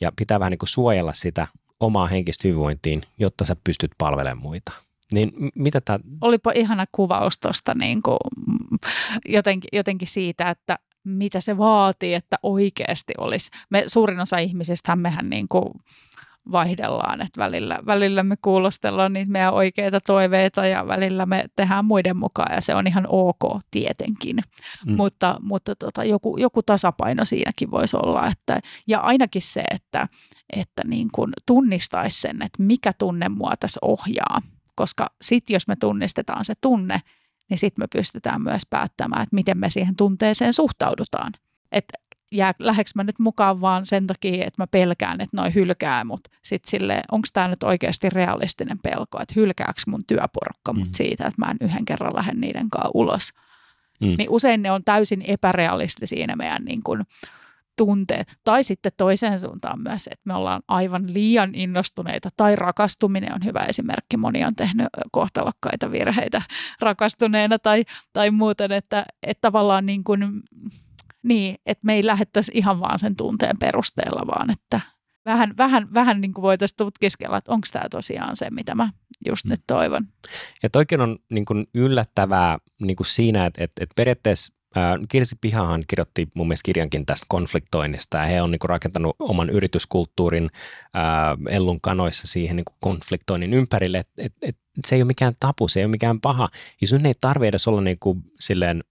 Ja 0.00 0.12
pitää 0.16 0.40
vähän 0.40 0.50
niin 0.50 0.58
kuin 0.58 0.68
suojella 0.68 1.12
sitä 1.12 1.46
omaa 1.80 2.06
henkistä 2.06 2.48
hyvinvointiin, 2.48 3.02
jotta 3.18 3.44
sä 3.44 3.56
pystyt 3.64 3.90
palvelemaan 3.98 4.42
muita. 4.42 4.72
Niin 5.12 5.32
mitä 5.54 5.80
tää... 5.80 5.98
Olipa 6.20 6.52
ihana 6.54 6.84
kuvaus 6.92 7.38
tuosta 7.38 7.74
niin 7.74 8.02
kuin, 8.02 8.18
jotenkin, 9.28 9.68
jotenkin 9.72 10.08
siitä, 10.08 10.50
että 10.50 10.78
mitä 11.04 11.40
se 11.40 11.58
vaatii, 11.58 12.14
että 12.14 12.36
oikeasti 12.42 13.14
olisi. 13.18 13.50
Me, 13.70 13.84
suurin 13.86 14.20
osa 14.20 14.38
ihmisistä 14.38 14.96
mehän 14.96 15.30
niin 15.30 15.48
kuin 15.48 15.64
vaihdellaan, 16.52 17.20
että 17.20 17.40
välillä, 17.40 17.78
välillä 17.86 18.22
me 18.22 18.36
kuulostellaan 18.42 19.12
niitä 19.12 19.32
meidän 19.32 19.54
oikeita 19.54 20.00
toiveita 20.00 20.66
ja 20.66 20.86
välillä 20.86 21.26
me 21.26 21.44
tehdään 21.56 21.84
muiden 21.84 22.16
mukaan 22.16 22.54
ja 22.54 22.60
se 22.60 22.74
on 22.74 22.86
ihan 22.86 23.06
ok 23.08 23.60
tietenkin, 23.70 24.36
mm. 24.86 24.96
mutta, 24.96 25.36
mutta 25.42 25.76
tota, 25.76 26.04
joku, 26.04 26.36
joku 26.36 26.62
tasapaino 26.62 27.24
siinäkin 27.24 27.70
voisi 27.70 27.96
olla. 27.96 28.26
Että, 28.26 28.60
ja 28.86 29.00
ainakin 29.00 29.42
se, 29.42 29.64
että, 29.70 30.08
että 30.56 30.82
niin 30.86 31.08
kuin 31.12 31.32
tunnistaisi 31.46 32.20
sen, 32.20 32.42
että 32.42 32.62
mikä 32.62 32.92
tunne 32.98 33.28
mua 33.28 33.52
tässä 33.60 33.78
ohjaa, 33.82 34.42
koska 34.74 35.10
sitten 35.22 35.54
jos 35.54 35.68
me 35.68 35.76
tunnistetaan 35.76 36.44
se 36.44 36.54
tunne, 36.60 37.00
niin 37.50 37.58
sitten 37.58 37.82
me 37.82 37.86
pystytään 37.86 38.42
myös 38.42 38.62
päättämään, 38.70 39.22
että 39.22 39.34
miten 39.34 39.58
me 39.58 39.70
siihen 39.70 39.96
tunteeseen 39.96 40.52
suhtaudutaan. 40.52 41.32
Että 41.72 41.98
jää, 42.32 42.54
läheks 42.58 42.94
mä 42.94 43.04
nyt 43.04 43.18
mukaan 43.18 43.60
vaan 43.60 43.86
sen 43.86 44.06
takia, 44.06 44.44
että 44.46 44.62
mä 44.62 44.66
pelkään, 44.70 45.20
että 45.20 45.36
noi 45.36 45.54
hylkää 45.54 46.04
mut. 46.04 46.20
Sitten 46.42 46.70
sille, 46.70 47.02
onko 47.12 47.28
tämä 47.32 47.48
nyt 47.48 47.62
oikeasti 47.62 48.10
realistinen 48.10 48.78
pelko, 48.78 49.22
että 49.22 49.34
hylkääkö 49.36 49.80
mun 49.86 50.04
työporukka 50.06 50.72
mut 50.72 50.88
mm. 50.88 50.94
siitä, 50.94 51.26
että 51.26 51.42
mä 51.46 51.50
en 51.50 51.56
yhden 51.68 51.84
kerran 51.84 52.16
lähde 52.16 52.32
niiden 52.34 52.70
kanssa 52.70 52.90
ulos. 52.94 53.32
Mm. 54.00 54.14
Niin 54.18 54.30
usein 54.30 54.62
ne 54.62 54.70
on 54.70 54.84
täysin 54.84 55.22
epärealistisia 55.22 56.26
ne 56.26 56.36
meidän 56.36 56.64
niin 56.64 56.82
kuin, 56.82 57.04
tunteet. 57.76 58.36
Tai 58.44 58.64
sitten 58.64 58.92
toiseen 58.96 59.40
suuntaan 59.40 59.80
myös, 59.80 60.06
että 60.06 60.22
me 60.24 60.34
ollaan 60.34 60.62
aivan 60.68 61.14
liian 61.14 61.54
innostuneita. 61.54 62.28
Tai 62.36 62.56
rakastuminen 62.56 63.34
on 63.34 63.44
hyvä 63.44 63.60
esimerkki. 63.60 64.16
Moni 64.16 64.44
on 64.44 64.54
tehnyt 64.54 64.86
kohtalokkaita 65.12 65.92
virheitä 65.92 66.42
rakastuneena 66.80 67.58
tai, 67.58 67.84
tai 68.12 68.30
muuten, 68.30 68.72
että, 68.72 69.06
että 69.22 69.40
tavallaan 69.40 69.86
niin 69.86 70.04
kuin, 70.04 70.42
niin, 71.22 71.56
että 71.66 71.86
me 71.86 71.94
ei 71.94 72.06
lähdettäisi 72.06 72.52
ihan 72.54 72.80
vaan 72.80 72.98
sen 72.98 73.16
tunteen 73.16 73.58
perusteella, 73.58 74.26
vaan 74.26 74.50
että 74.50 74.80
vähän, 75.24 75.54
vähän, 75.58 75.94
vähän 75.94 76.20
niin 76.20 76.34
kuin 76.34 76.42
voitaisiin 76.42 76.76
tutkiskella, 76.76 77.36
että 77.36 77.52
onko 77.52 77.66
tämä 77.72 77.88
tosiaan 77.90 78.36
se, 78.36 78.50
mitä 78.50 78.74
mä 78.74 78.90
just 79.26 79.44
mm. 79.44 79.50
nyt 79.50 79.60
toivon. 79.66 80.06
Ja 80.62 80.70
toikin 80.70 81.00
on 81.00 81.18
niin 81.30 81.44
kuin 81.44 81.66
yllättävää 81.74 82.58
niin 82.82 82.96
kuin 82.96 83.06
siinä, 83.06 83.46
että, 83.46 83.64
että, 83.64 83.84
että 83.84 83.94
periaatteessa 83.96 84.52
Kirsi 85.08 85.36
Pihahan 85.40 85.84
kirjoitti 85.88 86.28
mun 86.34 86.48
mielestä 86.48 86.66
kirjankin 86.66 87.06
tästä 87.06 87.26
konfliktoinnista 87.28 88.16
ja 88.16 88.26
he 88.26 88.42
on 88.42 88.50
niinku 88.50 88.66
rakentanut 88.66 89.16
oman 89.18 89.50
yrityskulttuurin 89.50 90.50
ää, 90.94 91.36
Ellun 91.48 91.80
kanoissa 91.80 92.26
siihen 92.26 92.56
niinku 92.56 92.72
konfliktoinnin 92.80 93.54
ympärille, 93.54 93.98
että 93.98 94.12
et, 94.16 94.32
et, 94.42 94.56
se 94.86 94.94
ei 94.94 95.02
ole 95.02 95.06
mikään 95.06 95.34
tapu, 95.40 95.68
se 95.68 95.80
ei 95.80 95.84
ole 95.84 95.90
mikään 95.90 96.20
paha 96.20 96.48
ja 96.80 96.86
sun 96.86 97.06
ei 97.06 97.14
tarvitse 97.20 97.48
edes 97.48 97.68
olla 97.68 97.80
niinku 97.80 98.22
silleen 98.40 98.84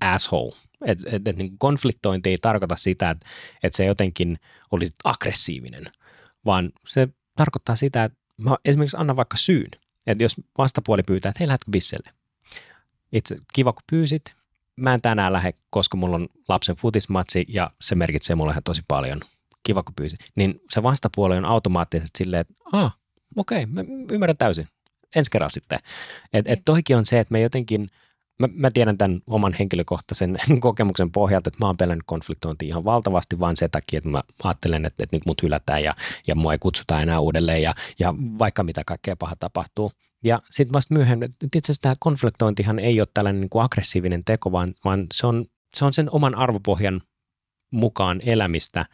asshole. 0.00 0.56
Et, 0.84 0.98
et, 1.06 1.28
et, 1.28 1.36
niin 1.36 1.58
konfliktointi 1.58 2.30
ei 2.30 2.38
tarkoita 2.38 2.76
sitä, 2.76 3.10
että 3.10 3.26
et 3.62 3.74
se 3.74 3.84
jotenkin 3.84 4.38
olisi 4.70 4.94
aggressiivinen, 5.04 5.84
vaan 6.44 6.72
se 6.86 7.08
tarkoittaa 7.36 7.76
sitä, 7.76 8.04
että 8.04 8.18
mä 8.40 8.56
esimerkiksi 8.64 8.96
annan 9.00 9.16
vaikka 9.16 9.36
syyn. 9.36 9.70
Että 10.06 10.24
jos 10.24 10.34
vastapuoli 10.58 11.02
pyytää, 11.02 11.30
että 11.30 11.38
hei, 11.40 11.48
lähdetkö 11.48 11.70
bisselle? 11.70 12.10
Itse 13.12 13.36
kiva, 13.52 13.72
kun 13.72 13.82
pyysit, 13.90 14.22
mä 14.80 14.94
en 14.94 15.02
tänään 15.02 15.32
lähde, 15.32 15.52
koska 15.70 15.96
mulla 15.96 16.16
on 16.16 16.28
lapsen 16.48 16.76
futismatsi 16.76 17.44
ja 17.48 17.70
se 17.80 17.94
merkitsee 17.94 18.36
mulle 18.36 18.52
ihan 18.52 18.62
tosi 18.62 18.82
paljon. 18.88 19.20
Kiva, 19.62 19.82
kun 19.82 19.94
pyysit. 19.94 20.18
Niin 20.34 20.60
se 20.70 20.82
vastapuoli 20.82 21.36
on 21.36 21.44
automaattisesti 21.44 22.18
silleen, 22.18 22.40
että 22.40 22.54
ah, 22.72 22.96
okei, 23.36 23.62
okay, 23.62 23.74
mä 23.74 23.84
ymmärrän 24.10 24.36
täysin. 24.36 24.68
Ensi 25.16 25.30
kerran 25.30 25.50
sitten. 25.50 25.78
Että 26.32 26.52
et 26.52 26.60
toikin 26.64 26.96
on 26.96 27.06
se, 27.06 27.20
että 27.20 27.32
me 27.32 27.40
jotenkin 27.40 27.90
mä, 28.38 28.48
mä 28.56 28.70
tiedän 28.70 28.98
tämän 28.98 29.20
oman 29.26 29.52
henkilökohtaisen 29.58 30.36
kokemuksen 30.60 31.12
pohjalta, 31.12 31.48
että 31.48 31.64
mä 31.64 31.66
oon 31.66 31.76
pelännyt 31.76 32.06
konfliktointia 32.06 32.68
ihan 32.68 32.84
valtavasti 32.84 33.40
vaan 33.40 33.56
sen 33.56 33.70
takia, 33.70 33.98
että 33.98 34.10
mä 34.10 34.22
ajattelen, 34.44 34.84
että, 34.84 35.04
että 35.04 35.16
nyt 35.16 35.26
mut 35.26 35.42
hylätään 35.42 35.84
ja, 35.84 35.94
ja 36.26 36.34
mua 36.34 36.52
ei 36.52 36.58
kutsuta 36.58 37.00
enää 37.00 37.20
uudelleen 37.20 37.62
ja, 37.62 37.74
ja 37.98 38.14
vaikka 38.38 38.62
mitä 38.62 38.82
kaikkea 38.86 39.16
paha 39.16 39.36
tapahtuu. 39.40 39.92
Ja 40.24 40.42
sitten 40.50 40.72
vasta 40.72 40.94
myöhemmin, 40.94 41.34
itse 41.42 41.58
asiassa 41.66 41.82
tämä 41.82 41.94
konfliktointihan 42.00 42.78
ei 42.78 43.00
ole 43.00 43.08
tällainen 43.14 43.40
niin 43.40 43.50
kuin 43.50 43.64
aggressiivinen 43.64 44.24
teko, 44.24 44.52
vaan, 44.52 44.74
vaan 44.84 45.06
se, 45.14 45.26
on, 45.26 45.46
se 45.76 45.84
on 45.84 45.92
sen 45.92 46.10
oman 46.10 46.34
arvopohjan 46.34 47.02
mukaan 47.70 48.20
elämistä. 48.24 48.86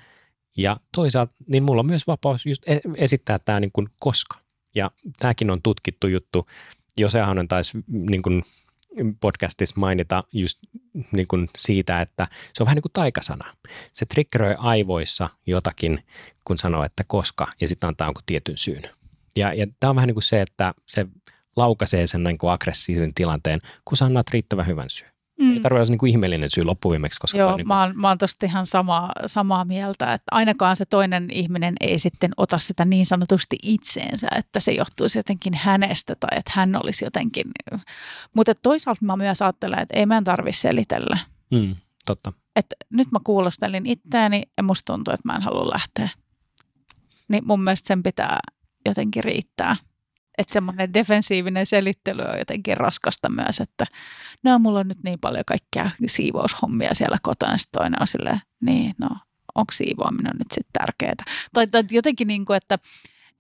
Ja 0.56 0.80
toisaalta 0.94 1.34
niin 1.46 1.62
mulla 1.62 1.80
on 1.80 1.86
myös 1.86 2.06
vapaus 2.06 2.46
just 2.46 2.68
e-, 2.68 2.80
esittää 2.96 3.38
tämä 3.38 3.60
niin 3.60 3.72
kuin 3.72 3.88
koska. 4.00 4.38
Ja 4.74 4.90
tämäkin 5.18 5.50
on 5.50 5.62
tutkittu 5.62 6.06
juttu. 6.06 6.46
Jos 6.96 7.14
on 7.14 7.48
taisi 7.48 7.78
niin 7.88 8.22
kuin 8.22 8.42
podcastissa 9.20 9.80
mainita 9.80 10.24
just 10.32 10.58
niin 11.12 11.26
kuin 11.28 11.50
siitä, 11.56 12.00
että 12.00 12.28
se 12.54 12.62
on 12.62 12.64
vähän 12.64 12.76
niin 12.76 12.82
kuin 12.82 12.92
taikasana. 12.92 13.54
Se 13.92 14.06
triggeröi 14.06 14.54
aivoissa 14.58 15.30
jotakin, 15.46 16.04
kun 16.44 16.58
sanoo, 16.58 16.84
että 16.84 17.04
koska, 17.06 17.46
ja 17.60 17.68
sitten 17.68 17.88
antaa 17.88 18.06
jonkun 18.06 18.22
tietyn 18.26 18.58
syyn. 18.58 18.82
Ja, 19.36 19.54
ja 19.54 19.66
tämä 19.80 19.90
on 19.90 19.96
vähän 19.96 20.06
niin 20.06 20.14
kuin 20.14 20.22
se, 20.22 20.40
että 20.40 20.72
se 20.86 21.06
laukaisee 21.56 22.06
sen 22.06 22.24
niin 22.24 22.38
kuin 22.38 22.50
aggressiivisen 22.50 23.14
tilanteen, 23.14 23.58
kun 23.84 23.96
sä 23.96 24.04
annat 24.04 24.30
riittävän 24.30 24.66
hyvän 24.66 24.90
syyn. 24.90 25.12
Mm. 25.40 25.52
Ei 25.52 25.60
tarvitse 25.60 25.80
olla 25.80 25.90
niin 25.90 25.98
kuin 25.98 26.10
ihmeellinen 26.10 26.50
syy 26.50 26.64
loppuviimeksi. 26.64 27.20
Koska 27.20 27.38
Joo, 27.38 27.48
niin 27.48 27.56
kuin... 27.56 27.68
mä 27.68 27.80
oon, 27.80 27.92
mä 27.96 28.08
oon 28.08 28.18
tosta 28.18 28.46
ihan 28.46 28.66
sama, 28.66 29.10
samaa 29.26 29.64
mieltä, 29.64 30.14
että 30.14 30.24
ainakaan 30.30 30.76
se 30.76 30.84
toinen 30.84 31.28
ihminen 31.32 31.74
ei 31.80 31.98
sitten 31.98 32.30
ota 32.36 32.58
sitä 32.58 32.84
niin 32.84 33.06
sanotusti 33.06 33.56
itseensä, 33.62 34.28
että 34.36 34.60
se 34.60 34.72
johtuisi 34.72 35.18
jotenkin 35.18 35.54
hänestä 35.54 36.16
tai 36.20 36.38
että 36.38 36.52
hän 36.54 36.76
olisi 36.84 37.04
jotenkin. 37.04 37.44
Mutta 38.34 38.54
toisaalta 38.54 39.04
mä 39.04 39.16
myös 39.16 39.42
ajattelen, 39.42 39.78
että 39.78 39.98
ei 39.98 40.06
meidän 40.06 40.24
tarvitse 40.24 40.60
selitellä. 40.60 41.18
Mm, 41.50 41.76
totta. 42.06 42.32
Että 42.56 42.76
nyt 42.90 43.08
mä 43.12 43.18
kuulostelin 43.24 43.86
itseäni 43.86 44.42
ja 44.56 44.62
musta 44.62 44.92
tuntuu, 44.92 45.14
että 45.14 45.28
mä 45.28 45.34
en 45.36 45.42
halua 45.42 45.70
lähteä. 45.70 46.08
Niin 47.28 47.46
mun 47.46 47.64
mielestä 47.64 47.88
sen 47.88 48.02
pitää 48.02 48.38
jotenkin 48.86 49.24
riittää. 49.24 49.76
Että 50.38 50.52
semmoinen 50.52 50.94
defensiivinen 50.94 51.66
selittely 51.66 52.22
on 52.22 52.38
jotenkin 52.38 52.76
raskasta 52.76 53.28
myös, 53.28 53.60
että 53.60 53.86
no 54.42 54.58
mulla 54.58 54.80
on 54.80 54.88
nyt 54.88 55.02
niin 55.04 55.18
paljon 55.20 55.44
kaikkia 55.46 55.90
siivoushommia 56.06 56.94
siellä 56.94 57.18
kotona. 57.22 57.58
Sitten 57.58 57.80
toinen 57.80 58.02
on 58.02 58.06
silleen, 58.06 58.40
niin 58.60 58.94
no 58.98 59.08
onko 59.54 59.72
siivoaminen 59.72 60.32
nyt 60.38 60.50
sitten 60.50 60.72
tärkeää. 60.72 61.14
Tai, 61.52 61.66
tai 61.66 61.84
jotenkin 61.90 62.28
niin 62.28 62.44
kuin, 62.44 62.56
että 62.56 62.78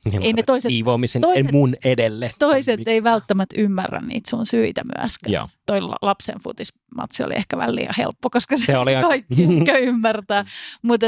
niin, 0.04 0.22
ei 0.22 0.32
ne 0.32 0.42
toiset, 0.42 0.68
siivoamisen 0.68 1.22
toiset, 1.22 1.52
mun 1.52 1.74
edelle. 1.84 2.30
Toiset 2.38 2.80
ei 2.86 3.02
välttämättä 3.02 3.54
ymmärrä 3.58 4.00
niitä 4.00 4.30
sun 4.30 4.46
syitä 4.46 4.82
myöskään. 4.98 5.32
Joo. 5.32 5.48
Toi 5.66 5.80
lapsen 6.02 6.34
futismatsi 6.42 7.24
oli 7.24 7.34
ehkä 7.34 7.56
vähän 7.56 7.76
liian 7.76 7.94
helppo, 7.98 8.30
koska 8.30 8.56
se, 8.56 8.66
se 8.66 8.78
oli 8.78 8.92
kaikki 8.94 9.46
aika... 9.60 9.78
ymmärtää. 9.90 10.44
Mutta 10.82 11.06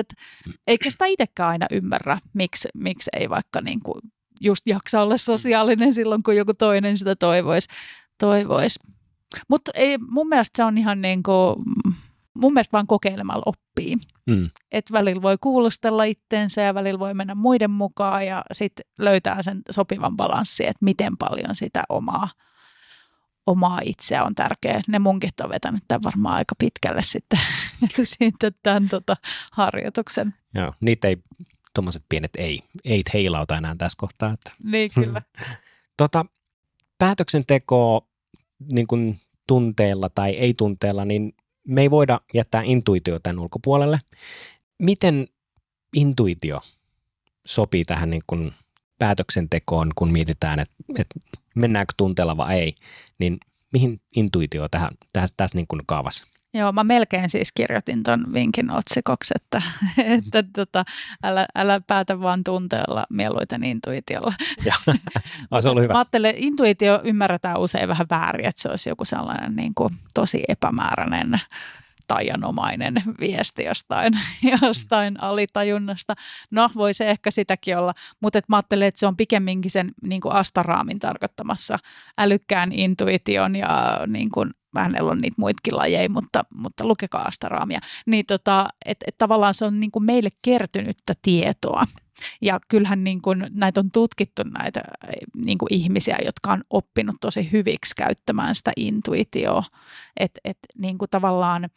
eikä 0.66 0.90
sitä 0.90 1.06
itsekään 1.06 1.50
aina 1.50 1.66
ymmärrä, 1.70 2.18
miksi, 2.34 2.68
miksi 2.74 3.10
ei 3.12 3.30
vaikka 3.30 3.60
niin 3.60 3.80
kuin 3.80 4.00
just 4.44 4.66
jaksa 4.66 5.02
olla 5.02 5.16
sosiaalinen 5.16 5.94
silloin, 5.94 6.22
kun 6.22 6.36
joku 6.36 6.54
toinen 6.54 6.98
sitä 6.98 7.16
toivoisi. 7.16 7.68
Toivois. 8.20 8.78
Mutta 9.48 9.72
mun 10.08 10.28
mielestä 10.28 10.56
se 10.56 10.64
on 10.64 10.78
ihan 10.78 11.00
niin 11.00 11.22
kuin, 11.22 11.56
mun 12.34 12.52
mielestä 12.52 12.72
vaan 12.72 12.86
kokeilemalla 12.86 13.42
oppii. 13.46 13.96
Mm. 14.26 14.50
Että 14.72 14.92
välillä 14.92 15.22
voi 15.22 15.36
kuulostella 15.40 16.04
itteensä 16.04 16.62
ja 16.62 16.74
välillä 16.74 16.98
voi 16.98 17.14
mennä 17.14 17.34
muiden 17.34 17.70
mukaan 17.70 18.26
ja 18.26 18.44
sitten 18.52 18.86
löytää 18.98 19.42
sen 19.42 19.62
sopivan 19.70 20.16
balanssin, 20.16 20.66
että 20.66 20.84
miten 20.84 21.16
paljon 21.16 21.54
sitä 21.54 21.84
omaa, 21.88 22.28
omaa 23.46 23.80
itseä 23.84 24.24
on 24.24 24.34
tärkeää. 24.34 24.80
Ne 24.88 24.98
munkit 24.98 25.40
on 25.40 25.50
vetänyt 25.50 25.84
tämän 25.88 26.02
varmaan 26.02 26.34
aika 26.34 26.54
pitkälle 26.58 27.02
sitten, 27.02 27.40
sitten 28.18 28.54
tämän 28.62 28.88
tota, 28.88 29.16
harjoituksen. 29.52 30.34
Joo, 30.54 30.72
niitä 30.80 31.08
ei 31.08 31.16
tuommoiset 31.74 32.04
pienet 32.08 32.36
ei, 32.36 32.60
ei 32.84 33.02
heilauta 33.14 33.56
enää 33.56 33.74
tässä 33.78 33.96
kohtaa. 34.00 34.32
Että. 34.32 34.52
Niin, 34.64 34.90
kyllä. 34.94 35.22
tota, 35.96 36.26
päätöksenteko 36.98 38.06
niin 38.72 38.86
kuin 38.86 39.18
tunteella 39.46 40.10
tai 40.14 40.30
ei-tunteella, 40.30 41.04
niin 41.04 41.34
me 41.68 41.80
ei 41.80 41.90
voida 41.90 42.20
jättää 42.34 42.62
intuitio 42.64 43.18
tämän 43.18 43.38
ulkopuolelle. 43.38 43.98
Miten 44.82 45.26
intuitio 45.96 46.60
sopii 47.46 47.84
tähän 47.84 48.10
niin 48.10 48.22
kuin 48.26 48.52
päätöksentekoon, 48.98 49.92
kun 49.94 50.12
mietitään, 50.12 50.58
että, 50.58 50.74
että 50.98 51.20
mennäänkö 51.54 51.94
tunteella 51.96 52.36
vai 52.36 52.58
ei, 52.60 52.74
niin 53.18 53.38
mihin 53.72 54.00
intuitio 54.16 54.68
tähän, 54.68 54.90
tässä, 55.12 55.34
tässä 55.36 55.56
niin 55.58 55.66
kuin 55.66 55.82
kaavassa? 55.86 56.26
Joo, 56.54 56.72
mä 56.72 56.84
melkein 56.84 57.30
siis 57.30 57.52
kirjoitin 57.52 58.02
ton 58.02 58.24
vinkin 58.32 58.70
otsikoksi, 58.70 59.34
että, 59.36 59.62
että 60.16 60.44
tota, 60.52 60.84
älä, 61.22 61.46
älä 61.54 61.80
päätä 61.86 62.20
vaan 62.20 62.44
tunteella, 62.44 63.06
mieluiten 63.10 63.64
intuitiolla. 63.64 64.32
se 65.62 65.68
ollut 65.68 65.82
hyvä. 65.82 65.92
Mä 65.92 65.98
ajattelen, 65.98 66.34
intuitio 66.36 67.00
ymmärretään 67.04 67.60
usein 67.60 67.88
vähän 67.88 68.06
väärin, 68.10 68.46
että 68.46 68.62
se 68.62 68.68
olisi 68.68 68.88
joku 68.88 69.04
sellainen 69.04 69.56
niin 69.56 69.74
kuin, 69.74 69.94
tosi 70.14 70.44
epämääräinen 70.48 71.40
taianomainen 72.06 72.94
viesti 73.20 73.64
jostain, 73.64 74.12
jostain 74.62 75.22
alitajunnasta. 75.22 76.14
No, 76.50 76.70
voi 76.74 76.94
se 76.94 77.10
ehkä 77.10 77.30
sitäkin 77.30 77.78
olla, 77.78 77.94
mutta 78.20 78.38
et 78.38 78.48
mä 78.48 78.56
ajattelen, 78.56 78.88
että 78.88 79.00
se 79.00 79.06
on 79.06 79.16
pikemminkin 79.16 79.70
sen 79.70 79.92
niin 80.02 80.20
kuin 80.20 80.34
astaraamin 80.34 80.98
tarkoittamassa 80.98 81.78
älykkään 82.18 82.72
intuition 82.72 83.56
ja 83.56 84.00
niin 84.06 84.30
kuin 84.30 84.50
hänellä 84.82 85.10
on 85.10 85.20
niitä 85.20 85.34
muitakin 85.38 85.76
lajeja, 85.76 86.08
mutta, 86.08 86.44
mutta 86.54 86.86
lukekaa 86.86 87.22
astaraamia, 87.22 87.80
niin 88.06 88.26
tota, 88.26 88.68
että 88.84 89.04
et 89.08 89.18
tavallaan 89.18 89.54
se 89.54 89.64
on 89.64 89.80
niin 89.80 89.90
kuin 89.90 90.04
meille 90.04 90.30
kertynyttä 90.42 91.12
tietoa. 91.22 91.84
Ja 92.42 92.60
kyllähän 92.68 93.04
niin 93.04 93.22
kuin 93.22 93.46
näitä 93.50 93.80
on 93.80 93.90
tutkittu 93.90 94.42
näitä 94.42 94.82
niin 95.44 95.58
kuin 95.58 95.74
ihmisiä, 95.74 96.18
jotka 96.24 96.52
on 96.52 96.64
oppinut 96.70 97.16
tosi 97.20 97.52
hyviksi 97.52 97.94
käyttämään 97.96 98.54
sitä 98.54 98.72
intuitioa, 98.76 99.64
että 100.16 100.40
et, 100.44 100.58
niin 100.78 100.98
tavallaan– 101.10 101.68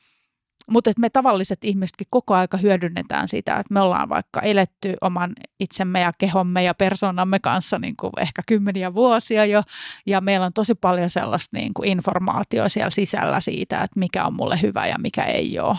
mutta 0.71 0.91
me 0.99 1.09
tavalliset 1.09 1.63
ihmisetkin 1.63 2.07
koko 2.09 2.33
aika 2.33 2.57
hyödynnetään 2.57 3.27
sitä, 3.27 3.55
että 3.57 3.73
me 3.73 3.81
ollaan 3.81 4.09
vaikka 4.09 4.41
eletty 4.41 4.93
oman 5.01 5.33
itsemme 5.59 5.99
ja 5.99 6.11
kehomme 6.17 6.63
ja 6.63 6.73
persoonamme 6.73 7.39
kanssa 7.39 7.79
niin 7.79 7.97
kuin 7.97 8.11
ehkä 8.17 8.41
kymmeniä 8.47 8.93
vuosia 8.93 9.45
jo, 9.45 9.63
ja 10.05 10.21
meillä 10.21 10.45
on 10.45 10.53
tosi 10.53 10.75
paljon 10.75 11.09
sellaista 11.09 11.57
niin 11.57 11.73
kuin 11.73 11.89
informaatiota 11.89 12.69
siellä 12.69 12.89
sisällä 12.89 13.41
siitä, 13.41 13.83
että 13.83 13.99
mikä 13.99 14.25
on 14.25 14.33
mulle 14.33 14.59
hyvä 14.61 14.87
ja 14.87 14.95
mikä 14.99 15.23
ei 15.23 15.59
ole. 15.59 15.77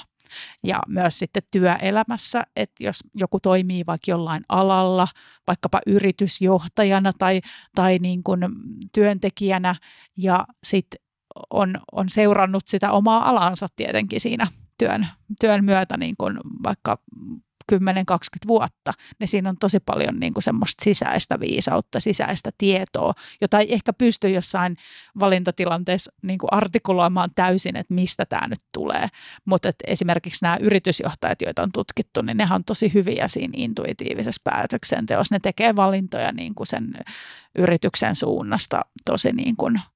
Ja 0.62 0.80
myös 0.88 1.18
sitten 1.18 1.42
työelämässä, 1.50 2.42
että 2.56 2.84
jos 2.84 3.04
joku 3.14 3.40
toimii 3.40 3.86
vaikka 3.86 4.10
jollain 4.10 4.44
alalla, 4.48 5.08
vaikkapa 5.46 5.80
yritysjohtajana 5.86 7.12
tai, 7.18 7.40
tai 7.74 7.98
niin 7.98 8.22
kuin 8.22 8.40
työntekijänä, 8.92 9.74
ja 10.16 10.46
sitten 10.64 11.00
on, 11.50 11.74
on 11.92 12.08
seurannut 12.08 12.62
sitä 12.66 12.92
omaa 12.92 13.28
alansa 13.28 13.66
tietenkin 13.76 14.20
siinä 14.20 14.46
työn, 14.78 15.06
työn 15.40 15.64
myötä 15.64 15.96
niin 15.96 16.16
kuin 16.18 16.38
vaikka 16.62 16.98
10-20 17.72 17.76
vuotta, 18.48 18.92
niin 19.18 19.28
siinä 19.28 19.48
on 19.48 19.56
tosi 19.60 19.80
paljon 19.80 20.20
niin 20.20 20.34
kuin 20.34 20.42
semmoista 20.42 20.84
sisäistä 20.84 21.40
viisautta, 21.40 22.00
sisäistä 22.00 22.50
tietoa, 22.58 23.14
jota 23.40 23.58
ei 23.58 23.74
ehkä 23.74 23.92
pysty 23.92 24.28
jossain 24.28 24.76
valintatilanteessa 25.20 26.12
niin 26.22 26.38
kuin 26.38 26.52
artikuloimaan 26.52 27.30
täysin, 27.34 27.76
että 27.76 27.94
mistä 27.94 28.26
tämä 28.26 28.48
nyt 28.48 28.60
tulee. 28.74 29.08
Mutta 29.44 29.72
esimerkiksi 29.86 30.44
nämä 30.44 30.58
yritysjohtajat, 30.60 31.42
joita 31.42 31.62
on 31.62 31.70
tutkittu, 31.74 32.22
niin 32.22 32.36
nehän 32.36 32.56
on 32.56 32.64
tosi 32.64 32.94
hyviä 32.94 33.28
siinä 33.28 33.54
intuitiivisessa 33.56 34.40
päätöksenteossa. 34.44 35.34
Ne 35.34 35.40
tekee 35.42 35.76
valintoja 35.76 36.32
niin 36.32 36.54
kuin 36.54 36.66
sen 36.66 36.94
yrityksen 37.58 38.16
suunnasta 38.16 38.80
tosi 39.04 39.32
niin 39.32 39.56
kuin– 39.56 39.80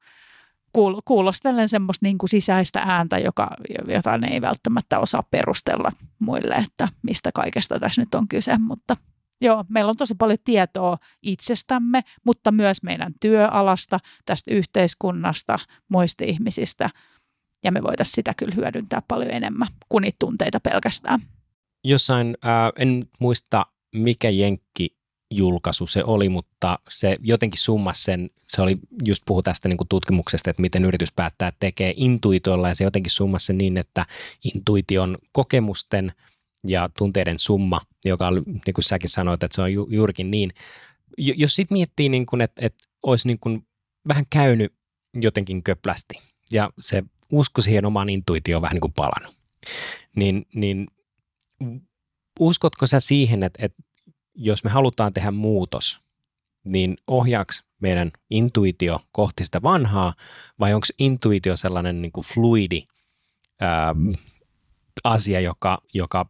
kuulostellen 1.05 1.69
semmoista 1.69 2.07
niin 2.07 2.19
kuin 2.19 2.31
sisäistä 2.31 2.83
ääntä, 2.87 3.19
joka, 3.19 3.51
jota 3.89 4.19
ne 4.19 4.29
ei 4.29 4.41
välttämättä 4.41 4.99
osaa 4.99 5.23
perustella 5.31 5.91
muille, 6.19 6.55
että 6.55 6.89
mistä 7.03 7.31
kaikesta 7.35 7.81
tässä 7.81 8.03
nyt 8.03 8.15
on 8.15 8.29
kyse, 8.29 8.59
mutta 8.59 8.97
joo, 9.41 9.65
meillä 9.69 9.91
on 9.91 9.97
tosi 9.97 10.15
paljon 10.15 10.39
tietoa 10.45 10.99
itsestämme, 11.23 12.03
mutta 12.25 12.53
myös 12.53 12.83
meidän 12.83 13.15
työalasta, 13.21 14.01
tästä 14.25 14.55
yhteiskunnasta, 14.55 15.59
muista 15.89 16.25
ihmisistä, 16.25 16.91
ja 17.65 17.73
me 17.73 17.83
voitaisiin 17.83 18.15
sitä 18.15 18.35
kyllä 18.37 18.55
hyödyntää 18.57 19.03
paljon 19.09 19.31
enemmän 19.31 19.69
kuin 19.89 20.03
niitä 20.03 20.17
tunteita 20.19 20.61
pelkästään. 20.61 21.21
Jossain, 21.85 22.37
äh, 22.45 22.73
en 22.79 23.05
muista 23.21 23.67
mikä 23.97 24.31
jenkki 24.31 24.97
julkaisu 25.37 25.87
se 25.87 26.05
oli, 26.05 26.29
mutta 26.29 26.79
se 26.89 27.17
jotenkin 27.21 27.61
summas 27.61 28.05
sen, 28.05 28.31
se 28.49 28.63
oli 28.63 28.79
just 29.05 29.23
puhu 29.27 29.43
tästä 29.43 29.69
niin 29.69 29.77
kuin 29.77 29.89
tutkimuksesta, 29.89 30.51
että 30.51 30.63
miten 30.63 30.85
yritys 30.85 31.13
päättää 31.13 31.53
tekee 31.61 31.95
intuitiolla 31.97 32.69
ja 32.69 32.75
se 32.75 32.85
jotenkin 32.85 33.11
summas 33.11 33.47
sen 33.47 33.59
niin, 33.59 33.77
että 33.77 34.07
intuition 34.55 35.19
kokemusten 35.33 36.13
ja 36.67 36.91
tunteiden 36.99 37.39
summa, 37.39 37.81
joka 38.05 38.29
oli, 38.29 38.41
niin 38.47 38.75
kuin 38.75 38.85
säkin 38.85 39.11
sanoit, 39.11 39.43
että 39.43 39.55
se 39.55 39.63
on 39.63 39.73
ju, 39.73 39.89
juurikin 39.91 40.31
niin. 40.31 40.51
Jos 41.19 41.55
sitten 41.55 41.77
miettii, 41.77 42.09
niin 42.09 42.27
kuin, 42.27 42.41
että, 42.41 42.67
että 42.67 42.85
olisi 43.03 43.29
niin 43.29 43.39
kuin 43.41 43.67
vähän 44.09 44.25
käynyt 44.31 44.73
jotenkin 45.15 45.63
köplästi 45.63 46.15
ja 46.51 46.71
se 46.81 47.03
usko 47.33 47.63
siihen 47.63 47.85
omaan 47.85 48.09
intuitioon 48.09 48.63
vähän 48.63 48.75
niin 48.75 48.81
kuin 48.81 48.93
palannut. 48.93 49.37
Niin, 50.17 50.47
niin 50.55 50.87
uskotko 52.41 52.87
sä 52.87 53.01
siihen, 53.01 53.43
että, 53.43 53.67
että 53.67 53.83
jos 54.35 54.65
me 54.65 54.71
halutaan 54.71 55.13
tehdä 55.13 55.31
muutos, 55.31 56.01
niin 56.65 56.97
ohjaaks 57.07 57.65
meidän 57.81 58.13
intuitio 58.31 59.01
kohti 59.13 59.45
sitä 59.45 59.63
vanhaa, 59.63 60.15
vai 60.61 60.75
onko 60.75 60.87
intuitio 60.99 61.57
sellainen 61.57 62.03
niin 62.03 62.13
kuin 62.13 62.25
fluidi 62.25 62.83
ää, 63.61 63.95
asia, 65.05 65.41
joka, 65.41 65.79
joka 65.95 66.27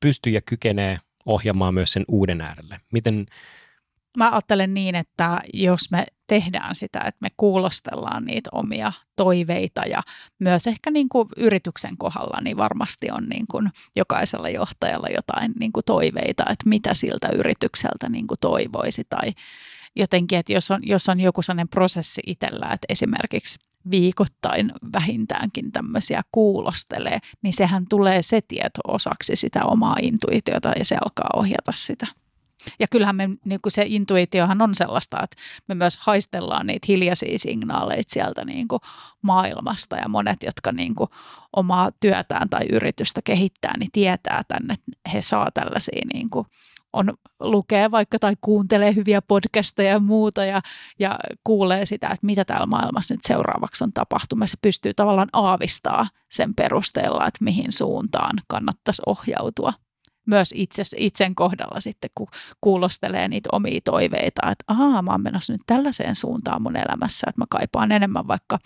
pystyy 0.00 0.32
ja 0.32 0.40
kykenee 0.40 0.98
ohjaamaan 1.26 1.74
myös 1.74 1.92
sen 1.92 2.04
uuden 2.08 2.40
äärelle? 2.40 2.80
Miten, 2.92 3.26
Mä 4.16 4.30
ajattelen 4.30 4.74
niin, 4.74 4.94
että 4.94 5.40
jos 5.54 5.90
me 5.90 6.06
tehdään 6.26 6.74
sitä, 6.74 6.98
että 6.98 7.18
me 7.20 7.28
kuulostellaan 7.36 8.24
niitä 8.24 8.50
omia 8.52 8.92
toiveita 9.16 9.82
ja 9.82 10.02
myös 10.38 10.66
ehkä 10.66 10.90
niin 10.90 11.08
kuin 11.08 11.28
yrityksen 11.36 11.96
kohdalla, 11.96 12.40
niin 12.40 12.56
varmasti 12.56 13.10
on 13.10 13.24
niin 13.24 13.46
kuin 13.50 13.70
jokaisella 13.96 14.48
johtajalla 14.48 15.08
jotain 15.16 15.52
niin 15.60 15.72
kuin 15.72 15.84
toiveita, 15.84 16.42
että 16.42 16.68
mitä 16.68 16.94
siltä 16.94 17.28
yritykseltä 17.28 18.08
niin 18.08 18.26
kuin 18.26 18.40
toivoisi 18.40 19.04
tai 19.08 19.32
jotenkin, 19.96 20.38
että 20.38 20.52
jos 20.52 20.70
on, 20.70 20.80
jos 20.82 21.08
on 21.08 21.20
joku 21.20 21.42
sellainen 21.42 21.68
prosessi 21.68 22.22
itsellä, 22.26 22.66
että 22.66 22.86
esimerkiksi 22.88 23.58
viikoittain 23.90 24.72
vähintäänkin 24.92 25.72
tämmöisiä 25.72 26.22
kuulostelee, 26.32 27.18
niin 27.42 27.52
sehän 27.52 27.86
tulee 27.88 28.22
se 28.22 28.40
tieto 28.48 28.80
osaksi 28.88 29.36
sitä 29.36 29.64
omaa 29.64 29.96
intuitiota 30.02 30.72
ja 30.78 30.84
se 30.84 30.96
alkaa 31.04 31.30
ohjata 31.36 31.72
sitä. 31.72 32.06
Ja 32.80 32.86
kyllähän 32.90 33.16
me, 33.16 33.30
niin 33.44 33.60
kuin 33.60 33.72
se 33.72 33.84
intuitiohan 33.86 34.62
on 34.62 34.74
sellaista, 34.74 35.22
että 35.22 35.36
me 35.68 35.74
myös 35.74 35.98
haistellaan 35.98 36.66
niitä 36.66 36.86
hiljaisia 36.88 37.38
signaaleita 37.38 38.12
sieltä 38.12 38.44
niin 38.44 38.68
kuin 38.68 38.80
maailmasta 39.22 39.96
ja 39.96 40.08
monet, 40.08 40.42
jotka 40.42 40.72
niin 40.72 40.94
kuin 40.94 41.10
omaa 41.56 41.90
työtään 42.00 42.48
tai 42.48 42.66
yritystä 42.72 43.20
kehittää, 43.24 43.78
niin 43.78 43.90
tietää 43.92 44.42
tänne, 44.48 44.74
että 44.74 45.10
he 45.12 45.22
saa 45.22 45.48
tällaisia 45.54 46.02
niin 46.14 46.30
kuin 46.30 46.46
on, 46.92 47.12
lukee 47.40 47.90
vaikka 47.90 48.18
tai 48.18 48.34
kuuntelee 48.40 48.94
hyviä 48.94 49.22
podcasteja 49.22 49.90
ja 49.90 49.98
muuta 49.98 50.44
ja, 50.44 50.60
ja 50.98 51.18
kuulee 51.44 51.86
sitä, 51.86 52.06
että 52.06 52.26
mitä 52.26 52.44
täällä 52.44 52.66
maailmassa 52.66 53.14
nyt 53.14 53.20
seuraavaksi 53.24 53.84
on 53.84 53.92
tapahtumassa. 53.92 54.56
Pystyy 54.62 54.94
tavallaan 54.94 55.28
aavistaa 55.32 56.06
sen 56.30 56.54
perusteella, 56.54 57.26
että 57.26 57.44
mihin 57.44 57.72
suuntaan 57.72 58.38
kannattaisi 58.48 59.02
ohjautua 59.06 59.72
myös 60.26 60.54
itse, 60.56 60.82
itsen 60.96 61.34
kohdalla 61.34 61.80
sitten, 61.80 62.10
kun 62.14 62.28
kuulostelee 62.60 63.28
niitä 63.28 63.48
omia 63.52 63.80
toiveita, 63.84 64.50
että 64.50 64.64
ahaa, 64.66 65.02
mä 65.02 65.10
oon 65.10 65.22
menossa 65.22 65.52
nyt 65.52 65.62
tällaiseen 65.66 66.14
suuntaan 66.14 66.62
mun 66.62 66.76
elämässä, 66.76 67.26
että 67.30 67.40
mä 67.40 67.46
kaipaan 67.50 67.92
enemmän 67.92 68.28
vaikka 68.28 68.58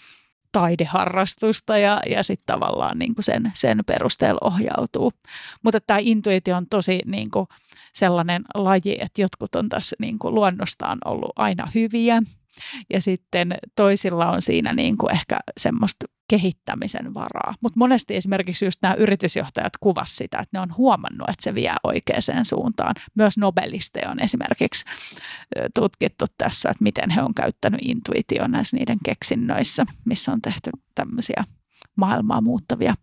taideharrastusta 0.53 1.79
ja, 1.79 2.01
ja 2.11 2.23
sitten 2.23 2.47
tavallaan 2.47 2.99
niin 2.99 3.15
kuin 3.15 3.25
sen, 3.25 3.53
sen 3.55 3.79
perusteella 3.87 4.41
ohjautuu. 4.45 5.13
Mutta 5.63 5.81
tämä 5.81 5.99
intuitio 6.03 6.57
on 6.57 6.67
tosi 6.67 7.01
niin 7.07 7.31
sellainen 7.93 8.43
laji, 8.55 8.97
että 9.01 9.23
jotkut 9.23 9.55
on 9.55 9.69
tässä 9.69 9.97
niin 9.99 10.19
luonnostaan 10.23 10.99
ollut 11.05 11.33
aina 11.37 11.71
hyviä 11.75 12.23
ja 12.91 13.01
sitten 13.01 13.55
toisilla 13.75 14.31
on 14.31 14.43
siinä 14.43 14.73
niin 14.73 14.99
kuin 14.99 15.13
ehkä 15.13 15.39
semmoista 15.61 16.07
kehittämisen 16.29 17.15
varaa. 17.15 17.55
Mutta 17.61 17.79
monesti 17.79 18.17
esimerkiksi 18.17 18.65
just 18.65 18.83
nämä 18.83 18.95
yritysjohtajat 18.95 19.73
kuvas 19.81 20.17
sitä, 20.17 20.39
että 20.39 20.59
ne 20.59 20.61
on 20.61 20.77
huomannut, 20.77 21.29
että 21.29 21.45
se 21.45 21.55
vie 21.55 21.75
oikeaan 21.83 22.45
suuntaan. 22.45 22.95
Myös 23.15 23.39
nobelisteja 23.39 24.11
on 24.11 24.21
esimerkiksi 24.21 24.85
tutkittu 25.75 26.25
tässä, 26.39 26.71
että 26.71 26.85
miten 26.85 27.11
he 27.11 27.23
on 27.23 27.35
käyttänyt 27.35 27.81
intuitio 27.85 28.47
näissä 28.47 28.77
niiden 28.77 28.99
keksinnöissä, 29.05 29.87
missä 30.05 30.33
on 30.33 30.43
tehty 30.43 30.71
tämmöisiä 30.95 31.45
maailmaa 31.97 32.41
muuttavia 32.41 32.95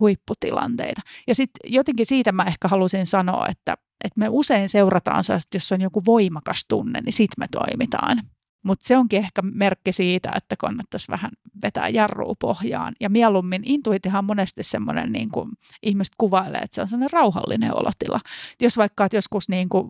huipputilanteita. 0.00 1.00
Ja 1.26 1.34
sitten 1.34 1.72
jotenkin 1.72 2.06
siitä 2.06 2.32
mä 2.32 2.44
ehkä 2.44 2.68
halusin 2.68 3.06
sanoa, 3.06 3.46
että, 3.48 3.76
että 4.04 4.20
me 4.20 4.26
usein 4.28 4.68
seurataan 4.68 5.24
sellaista, 5.24 5.56
jos 5.56 5.72
on 5.72 5.80
joku 5.80 6.02
voimakas 6.04 6.64
tunne, 6.68 7.00
niin 7.00 7.12
sitten 7.12 7.42
me 7.42 7.46
toimitaan. 7.50 8.22
Mutta 8.62 8.86
se 8.86 8.96
onkin 8.96 9.18
ehkä 9.18 9.42
merkki 9.42 9.92
siitä, 9.92 10.32
että 10.36 10.56
kannattaisi 10.56 11.08
vähän 11.08 11.30
vetää 11.62 11.88
jarrua 11.88 12.34
pohjaan. 12.40 12.94
Ja 13.00 13.10
mieluummin 13.10 13.62
intuitihan 13.64 14.18
on 14.18 14.24
monesti 14.24 14.62
semmoinen, 14.62 15.12
niin 15.12 15.30
kuin 15.30 15.50
ihmiset 15.82 16.14
kuvailee, 16.18 16.60
että 16.60 16.74
se 16.74 16.82
on 16.82 16.88
semmoinen 16.88 17.12
rauhallinen 17.12 17.76
olotila. 17.76 18.20
Jos 18.60 18.76
vaikka 18.76 19.04
olet 19.04 19.12
joskus 19.12 19.48
niin 19.48 19.68
kuin 19.68 19.88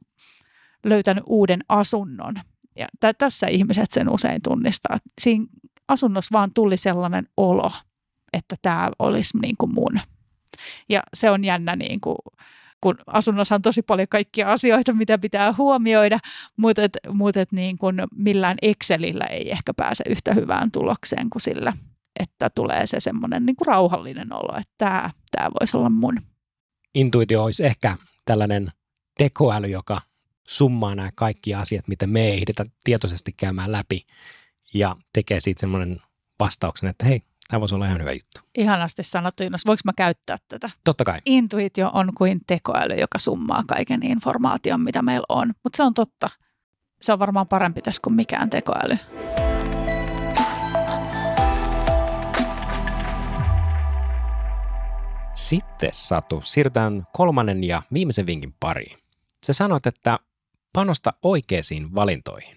löytänyt 0.85 1.25
uuden 1.27 1.61
asunnon, 1.69 2.35
ja 2.77 2.87
t- 3.01 3.19
tässä 3.19 3.47
ihmiset 3.47 3.93
sen 3.93 4.09
usein 4.09 4.43
tunnistaa. 4.43 4.99
Siinä 5.21 5.47
asunnossa 5.89 6.33
vaan 6.33 6.55
tuli 6.55 6.77
sellainen 6.77 7.29
olo, 7.37 7.71
että 8.33 8.57
tämä 8.63 8.91
olisi 8.99 9.39
niin 9.39 9.57
kuin 9.59 9.75
mun. 9.75 10.01
Ja 10.89 11.03
se 11.15 11.31
on 11.31 11.45
jännä 11.45 11.77
niin 11.77 12.01
kuin 12.01 12.17
kun 12.83 12.99
asunnossa 13.07 13.55
on 13.55 13.63
tosi 13.63 13.83
paljon 13.83 14.09
kaikkia 14.09 14.53
asioita, 14.53 14.93
mitä 14.93 15.19
pitää 15.19 15.55
huomioida, 15.59 16.19
mutta, 16.57 16.83
et, 16.83 16.99
mutta 17.13 17.41
et 17.41 17.53
niin 17.53 17.79
kuin 17.79 17.97
millään 18.17 18.59
Excelillä 18.63 19.25
ei 19.25 19.51
ehkä 19.51 19.75
pääse 19.75 20.05
yhtä 20.09 20.35
hyvään 20.35 20.71
tulokseen 20.71 21.31
kuin 21.31 21.43
sillä, 21.43 21.73
että 22.21 22.51
tulee 22.51 22.87
se 22.87 23.01
semmoinen 23.01 23.47
niin 23.47 23.57
kuin 23.57 23.67
rauhallinen 23.67 24.33
olo, 24.33 24.59
että 24.59 24.75
tämä, 24.79 25.11
tämä 25.31 25.51
voisi 25.61 25.77
olla 25.77 25.91
mun. 25.91 26.17
Intuitio 26.95 27.45
olisi 27.45 27.65
ehkä 27.67 27.97
tällainen 28.25 28.69
tekoäly, 29.19 29.67
joka 29.67 30.01
summaa 30.49 30.95
nämä 30.95 31.11
kaikki 31.15 31.55
asiat, 31.55 31.89
mitä 31.89 32.07
me 32.07 32.21
ei 32.25 32.37
ehditä 32.37 32.67
tietoisesti 32.85 33.33
käymään 33.33 33.73
läpi 33.73 34.01
ja 34.75 34.97
tekee 35.13 35.41
siitä 35.41 35.61
semmoinen 35.61 36.01
vastauksen, 36.41 36.89
että 36.89 37.05
hei, 37.05 37.21
Tämä 37.53 37.61
voisi 37.61 37.75
olla 37.75 37.87
ihan 37.87 38.01
hyvä 38.01 38.13
juttu. 38.13 38.41
Ihanasti 38.59 39.03
sanottu, 39.03 39.43
Jonas. 39.43 39.67
Voinko 39.67 39.81
mä 39.85 39.93
käyttää 39.97 40.37
tätä? 40.49 40.71
Totta 40.85 41.05
kai. 41.05 41.19
Intuitio 41.27 41.91
on 41.95 42.13
kuin 42.15 42.41
tekoäly, 42.47 42.95
joka 42.95 43.19
summaa 43.19 43.65
kaiken 43.67 44.03
informaation, 44.03 44.81
mitä 44.81 45.03
meillä 45.03 45.25
on. 45.29 45.53
Mutta 45.65 45.77
se 45.77 45.83
on 45.83 45.95
totta. 45.95 46.29
Se 47.01 47.13
on 47.13 47.19
varmaan 47.19 47.49
parempi 47.49 47.83
tässä 47.83 48.01
kuin 48.05 48.15
mikään 48.15 48.51
tekoäly. 48.51 48.99
Sitten 55.35 55.91
Satu, 55.93 56.41
siirrytään 56.45 57.07
kolmannen 57.13 57.65
ja 57.65 57.83
viimeisen 57.93 58.27
vinkin 58.27 58.55
pariin. 58.61 58.99
Se 59.43 59.53
sanot, 59.53 59.87
että 59.87 60.19
panosta 60.73 61.13
oikeisiin 61.23 61.95
valintoihin. 61.95 62.57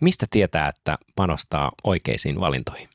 Mistä 0.00 0.26
tietää, 0.30 0.68
että 0.68 0.98
panostaa 1.16 1.72
oikeisiin 1.84 2.40
valintoihin? 2.40 2.91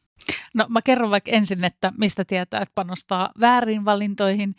No 0.54 0.66
mä 0.70 0.82
kerron 0.82 1.10
vaikka 1.10 1.32
ensin, 1.32 1.64
että 1.64 1.94
mistä 1.98 2.26
tietää, 2.26 2.62
että 2.62 2.72
panostaa 2.76 3.30
väärin 3.40 3.86
valintoihin. 3.86 4.56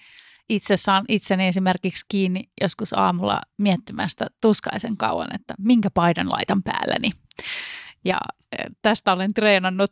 Itse 0.48 0.76
saan 0.76 1.04
itseni 1.08 1.46
esimerkiksi 1.46 2.04
kiinni 2.08 2.50
joskus 2.60 2.92
aamulla 2.92 3.40
miettimästä 3.58 4.26
tuskaisen 4.40 4.96
kauan, 4.96 5.34
että 5.34 5.54
minkä 5.58 5.90
paidan 5.90 6.30
laitan 6.30 6.62
päälleni. 6.62 7.10
Ja 8.04 8.18
e, 8.52 8.64
tästä 8.82 9.12
olen 9.12 9.34
treenannut 9.34 9.90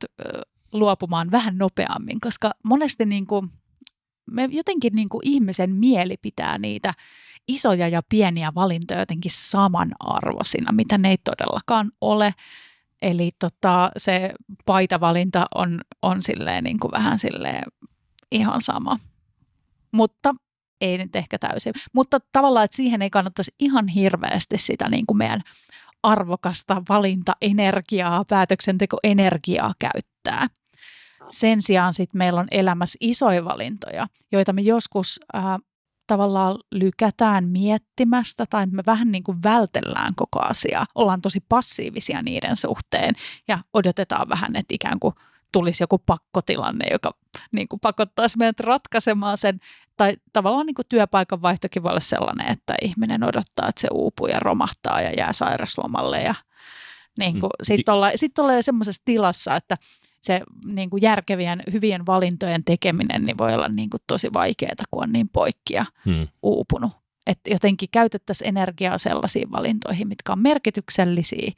luopumaan 0.73 1.31
vähän 1.31 1.59
nopeammin, 1.59 2.21
koska 2.21 2.55
monesti 2.63 3.05
niin 3.05 3.27
kuin, 3.27 3.51
me 4.31 4.49
jotenkin 4.53 4.93
niin 4.95 5.09
kuin 5.09 5.21
ihmisen 5.25 5.71
mieli 5.71 6.17
pitää 6.17 6.59
niitä 6.59 6.95
isoja 7.49 7.89
ja 7.89 8.03
pieniä 8.09 8.53
valintoja 8.55 9.01
jotenkin 9.01 9.33
samanarvoisina, 9.35 10.73
mitä 10.73 10.99
ne 10.99 11.11
ei 11.11 11.19
todellakaan 11.19 11.93
ole. 12.01 12.35
Eli 13.03 13.31
tota, 13.39 13.91
se 13.97 14.33
paitavalinta 14.65 15.47
on, 15.55 15.81
on 16.03 16.23
silleen 16.23 16.65
niin 16.65 16.79
kuin 16.79 16.93
vähän 16.93 17.19
silleen 17.19 17.63
ihan 18.33 18.61
sama. 18.61 18.99
Mutta 19.93 20.35
ei 20.81 20.99
nyt 20.99 21.17
ehkä 21.17 21.39
täysin. 21.39 21.73
Mutta 21.93 22.19
tavallaan, 22.33 22.65
että 22.65 22.77
siihen 22.77 23.03
ei 23.03 23.11
kannattaisi 23.11 23.55
ihan 23.59 23.89
hirveästi 23.89 24.59
sitä 24.59 24.89
niin 24.89 25.07
kuin 25.07 25.19
meidän 25.19 25.43
arvokasta 26.03 26.83
valintaenergiaa, 26.89 28.25
päätöksentekoenergiaa 28.25 29.75
käyttää. 29.79 30.47
Sen 31.29 31.63
sijaan 31.63 31.95
sitten 31.95 32.19
meillä 32.19 32.41
on 32.41 32.47
elämässä 32.51 32.97
isoja 33.01 33.45
valintoja, 33.45 34.07
joita 34.33 34.53
me 34.53 34.63
joskus 34.63 35.21
ää, 35.33 35.59
tavallaan 36.07 36.59
lykätään 36.73 37.49
miettimästä 37.49 38.47
tai 38.51 38.67
me 38.67 38.83
vähän 38.87 39.13
niin 39.13 39.25
kuin 39.25 39.43
vältellään 39.43 40.15
koko 40.15 40.41
asiaa. 40.41 40.87
Ollaan 40.95 41.21
tosi 41.21 41.45
passiivisia 41.49 42.23
niiden 42.23 42.57
suhteen 42.57 43.15
ja 43.49 43.59
odotetaan 43.73 44.29
vähän, 44.29 44.57
että 44.57 44.75
ikään 44.75 45.01
kuin 45.01 45.15
tulisi 45.53 45.83
joku 45.83 45.99
pakkotilanne, 45.99 46.87
joka 46.93 47.15
niin 47.53 47.69
kuin 47.69 47.81
pakottaisi 47.81 48.39
meidät 48.39 48.61
ratkaisemaan 48.61 49.39
sen. 49.39 49.61
Tai 49.97 50.17
tavallaan 50.33 50.67
niin 50.67 50.75
kuin 50.75 50.87
työpaikan 50.89 51.43
vaihtokin 51.43 51.83
voi 51.83 51.91
olla 51.91 52.01
sellainen, 52.01 52.53
että 52.53 52.75
ihminen 52.83 53.25
odottaa, 53.25 53.69
että 53.69 53.81
se 53.81 53.89
uupuu 53.93 54.27
ja 54.27 54.39
romahtaa 54.39 55.01
ja 55.01 55.11
jää 55.11 55.33
sairaslomalle. 55.33 56.23
Ja 56.23 56.35
niin 57.19 57.41
kuin, 57.41 57.51
mm. 57.59 57.63
sitten 57.63 57.95
ollaan, 57.95 58.13
sit 58.17 58.39
ollaan 58.39 58.63
semmoisessa 58.63 59.03
tilassa, 59.05 59.57
että 59.57 59.79
se 60.27 60.41
niin 60.65 60.91
kuin 60.91 61.03
järkevien, 61.03 61.63
hyvien 61.73 62.07
valintojen 62.07 62.65
tekeminen 62.65 63.25
niin 63.25 63.39
voi 63.39 63.55
olla 63.55 63.69
niin 63.69 63.91
kuin 63.91 64.01
tosi 64.07 64.33
vaikeaa, 64.33 64.75
kun 64.91 65.03
on 65.03 65.13
niin 65.13 65.29
poikkia 65.29 65.87
hmm. 66.05 66.29
uupunut. 66.43 66.93
Että 67.27 67.51
jotenkin 67.51 67.89
käytettäisiin 67.93 68.49
energiaa 68.49 68.99
sellaisiin 68.99 69.51
valintoihin, 69.53 70.09
mitkä 70.09 70.33
on 70.33 70.43
merkityksellisiä, 70.43 71.53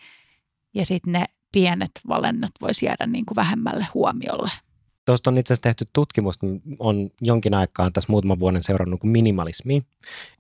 ja 0.75 0.85
sitten 0.85 1.13
ne 1.13 1.25
pienet 1.53 1.91
valinnat 2.09 2.51
voisi 2.61 2.87
jäädä 2.87 3.07
niin 3.07 3.27
kuin 3.27 3.37
vähemmälle 3.37 3.87
huomiolle. 3.95 4.51
Tuosta 5.09 5.31
on 5.31 5.39
itse 5.39 5.53
asiassa 5.53 5.63
tehty 5.63 5.87
tutkimus, 5.93 6.39
on 6.79 7.11
jonkin 7.21 7.55
aikaa 7.55 7.91
tässä 7.91 8.13
muutaman 8.13 8.39
vuoden 8.39 8.63
seurannut 8.63 9.01
kuin 9.01 9.11
minimalismi. 9.11 9.83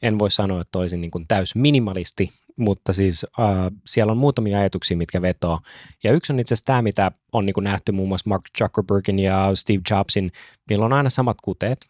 En 0.02 0.18
voi 0.18 0.30
sanoa, 0.30 0.60
että 0.60 0.78
olisin 0.78 1.00
niin 1.00 1.10
täys 1.28 1.54
minimalisti, 1.54 2.30
mutta 2.56 2.92
siis 2.92 3.26
äh, 3.40 3.48
siellä 3.86 4.10
on 4.10 4.18
muutamia 4.18 4.58
ajatuksia, 4.58 4.96
mitkä 4.96 5.22
vetoo. 5.22 5.60
Ja 6.04 6.12
yksi 6.12 6.32
on 6.32 6.40
itse 6.40 6.54
asiassa 6.54 6.64
tämä, 6.64 6.82
mitä 6.82 7.12
on 7.32 7.46
niin 7.46 7.54
nähty 7.60 7.92
muun 7.92 8.08
muassa 8.08 8.28
Mark 8.28 8.42
Zuckerbergin 8.58 9.18
ja 9.18 9.50
Steve 9.54 9.80
Jobsin. 9.90 10.32
Niillä 10.70 10.84
on 10.84 10.92
aina 10.92 11.10
samat 11.10 11.36
kuteet. 11.42 11.86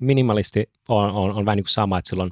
Minimalisti 0.00 0.70
on, 0.88 1.10
on, 1.10 1.34
on 1.34 1.46
vähän 1.46 1.56
niin 1.56 1.64
kuin 1.64 1.70
sama, 1.70 1.98
että 1.98 2.08
silloin 2.08 2.30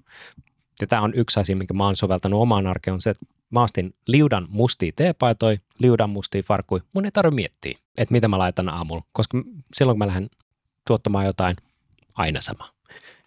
ja 0.80 0.86
tämä 0.86 1.02
on 1.02 1.14
yksi 1.14 1.40
asia, 1.40 1.56
minkä 1.56 1.74
mä 1.74 1.84
oon 1.84 1.96
soveltanut 1.96 2.40
omaan 2.40 2.66
arkeen, 2.66 2.94
on 2.94 3.00
se, 3.00 3.10
että 3.10 3.26
mä 3.52 3.62
ostin 3.62 3.94
liudan 4.06 4.46
mustia 4.50 4.92
teepaitoja, 4.96 5.58
liudan 5.78 6.10
mustia 6.10 6.42
farkkuja. 6.42 6.82
Mun 6.92 7.04
ei 7.04 7.10
tarvitse 7.10 7.34
miettiä, 7.34 7.78
että 7.98 8.12
mitä 8.12 8.28
mä 8.28 8.38
laitan 8.38 8.68
aamulla, 8.68 9.02
koska 9.12 9.38
silloin 9.74 9.94
kun 9.94 9.98
mä 9.98 10.06
lähden 10.06 10.30
tuottamaan 10.86 11.26
jotain, 11.26 11.56
aina 12.14 12.40
sama. 12.40 12.68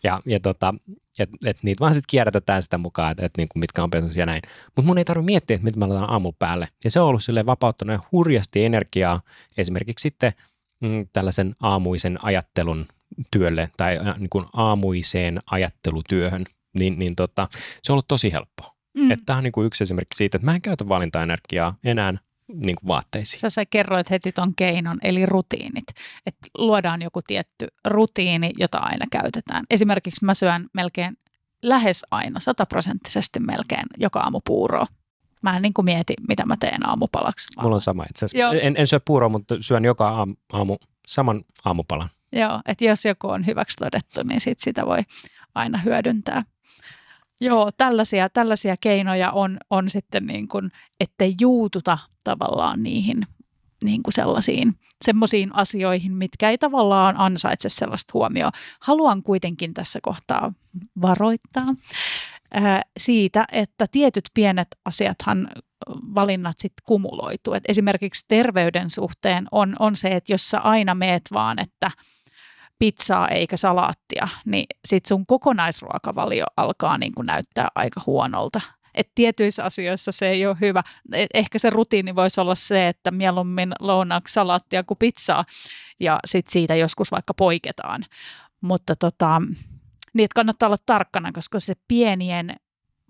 Ja, 0.03 0.21
ja 0.26 0.39
tota, 0.39 0.73
et, 1.19 1.30
et 1.45 1.57
niitä 1.63 1.80
vaan 1.80 1.93
sitten 1.93 2.09
kierrätetään 2.09 2.63
sitä 2.63 2.78
mukaan, 2.78 3.11
että 3.11 3.26
et 3.26 3.32
niinku 3.38 3.59
mitkä 3.59 3.84
on 3.84 3.89
pesus 3.89 4.15
ja 4.15 4.26
näin. 4.26 4.41
Mutta 4.65 4.88
mun 4.88 4.97
ei 4.97 5.05
tarvitse 5.05 5.26
miettiä, 5.26 5.55
että 5.55 5.65
mitä 5.65 5.80
mä 5.80 5.89
laitan 5.89 6.09
aamulla 6.09 6.36
päälle. 6.39 6.67
Ja 6.84 6.91
se 6.91 6.99
on 6.99 7.07
ollut 7.07 7.23
silleen 7.23 7.45
vapauttanut 7.45 8.01
hurjasti 8.11 8.65
energiaa 8.65 9.21
esimerkiksi 9.57 10.03
sitten 10.03 10.34
mm, 10.80 11.07
tällaisen 11.13 11.55
aamuisen 11.59 12.19
ajattelun 12.26 12.86
työlle 13.32 13.69
tai 13.78 13.97
äh, 13.97 14.19
niin 14.19 14.30
kuin 14.30 14.45
aamuiseen 14.53 15.39
ajattelutyöhön, 15.51 16.45
niin, 16.73 16.99
niin 16.99 17.15
tota, 17.15 17.47
se 17.84 17.91
on 17.91 17.93
ollut 17.93 18.07
tosi 18.07 18.32
helppoa. 18.32 18.74
Mm. 18.95 19.11
Että 19.11 19.23
tämä 19.25 19.37
on 19.37 19.43
niin 19.43 19.51
kuin 19.51 19.67
yksi 19.67 19.83
esimerkki 19.83 20.15
siitä, 20.15 20.37
että 20.37 20.45
mä 20.45 20.55
en 20.55 20.61
käytä 20.61 20.89
valintaenergiaa 20.89 21.75
enää 21.83 22.13
niin 22.53 22.75
kuin 22.75 22.87
vaatteisiin. 22.87 23.39
Sä, 23.39 23.49
sä 23.49 23.65
kerroit 23.65 24.09
heti 24.09 24.31
ton 24.31 24.55
keinon, 24.55 24.97
eli 25.01 25.25
rutiinit. 25.25 25.87
Että 26.25 26.47
luodaan 26.57 27.01
joku 27.01 27.21
tietty 27.27 27.67
rutiini, 27.85 28.53
jota 28.57 28.77
aina 28.77 29.05
käytetään. 29.11 29.65
Esimerkiksi 29.69 30.25
mä 30.25 30.33
syön 30.33 30.67
melkein 30.73 31.17
lähes 31.61 32.05
aina, 32.11 32.39
sataprosenttisesti 32.39 33.39
melkein 33.39 33.85
joka 33.97 34.19
aamu 34.19 34.41
puuroa. 34.45 34.87
Mä 35.41 35.55
en 35.55 35.61
niin 35.61 35.73
kuin 35.73 35.85
mieti, 35.85 36.13
mitä 36.27 36.45
mä 36.45 36.57
teen 36.59 36.89
aamupalaksi. 36.89 37.47
Mulla 37.61 37.75
on 37.75 37.81
sama 37.81 38.05
itse 38.09 38.25
asiassa. 38.25 38.59
En, 38.59 38.75
en 38.77 38.87
syö 38.87 38.99
puuroa, 38.99 39.29
mutta 39.29 39.55
syön 39.61 39.85
joka 39.85 40.09
aamu, 40.09 40.33
aamu 40.53 40.77
saman 41.07 41.43
aamupalan. 41.65 42.09
Joo, 42.31 42.61
että 42.65 42.85
jos 42.85 43.05
joku 43.05 43.27
on 43.27 43.45
hyväksi 43.45 43.77
todettu, 43.77 44.23
niin 44.23 44.41
sit 44.41 44.59
sitä 44.59 44.85
voi 44.85 44.99
aina 45.55 45.77
hyödyntää. 45.77 46.43
Joo, 47.41 47.71
tällaisia, 47.77 48.29
tällaisia 48.29 48.75
keinoja 48.81 49.31
on, 49.31 49.57
on 49.69 49.89
sitten 49.89 50.25
niin 50.25 50.47
kuin, 50.47 50.71
ettei 50.99 51.36
juututa 51.41 51.97
tavallaan 52.23 52.83
niihin 52.83 53.27
niin 53.83 54.03
kuin 54.03 54.13
sellaisiin 54.13 54.75
semmoisiin 55.05 55.55
asioihin, 55.55 56.11
mitkä 56.11 56.49
ei 56.49 56.57
tavallaan 56.57 57.15
ansaitse 57.17 57.69
sellaista 57.69 58.11
huomioon. 58.13 58.51
Haluan 58.79 59.23
kuitenkin 59.23 59.73
tässä 59.73 59.99
kohtaa 60.01 60.53
varoittaa 61.01 61.67
ää, 62.53 62.81
siitä, 62.99 63.45
että 63.51 63.86
tietyt 63.91 64.25
pienet 64.33 64.67
asiathan 64.86 65.51
valinnat 65.89 66.55
sitten 66.59 66.83
kumuloituu. 66.86 67.53
Et 67.53 67.63
esimerkiksi 67.67 68.25
terveyden 68.27 68.89
suhteen 68.89 69.47
on, 69.51 69.75
on 69.79 69.95
se, 69.95 70.07
että 70.07 70.33
jos 70.33 70.49
sä 70.49 70.59
aina 70.59 70.95
meet 70.95 71.23
vaan, 71.33 71.59
että– 71.59 71.91
pizzaa 72.80 73.28
eikä 73.28 73.57
salaattia, 73.57 74.28
niin 74.45 74.65
sit 74.88 75.05
sun 75.05 75.26
kokonaisruokavalio 75.26 76.45
alkaa 76.57 76.97
niin 76.97 77.15
kuin 77.15 77.26
näyttää 77.26 77.67
aika 77.76 78.01
huonolta. 78.05 78.61
Et 78.95 79.09
tietyissä 79.15 79.63
asioissa 79.63 80.11
se 80.11 80.30
ei 80.30 80.45
ole 80.47 80.57
hyvä. 80.61 80.84
Et 81.13 81.30
ehkä 81.34 81.59
se 81.59 81.69
rutiini 81.69 82.15
voisi 82.15 82.41
olla 82.41 82.55
se, 82.55 82.88
että 82.88 83.11
mieluummin 83.11 83.73
lounaaksi 83.80 84.34
salaattia 84.34 84.84
kuin 84.84 84.97
pizzaa 84.97 85.45
ja 85.99 86.19
sit 86.26 86.47
siitä 86.47 86.76
joskus 86.76 87.11
vaikka 87.11 87.34
poiketaan. 87.34 88.05
Mutta 88.61 88.95
tota, 88.95 89.41
niin 90.13 90.30
kannattaa 90.36 90.67
olla 90.67 90.78
tarkkana, 90.86 91.32
koska 91.32 91.59
se 91.59 91.73
pienien 91.88 92.55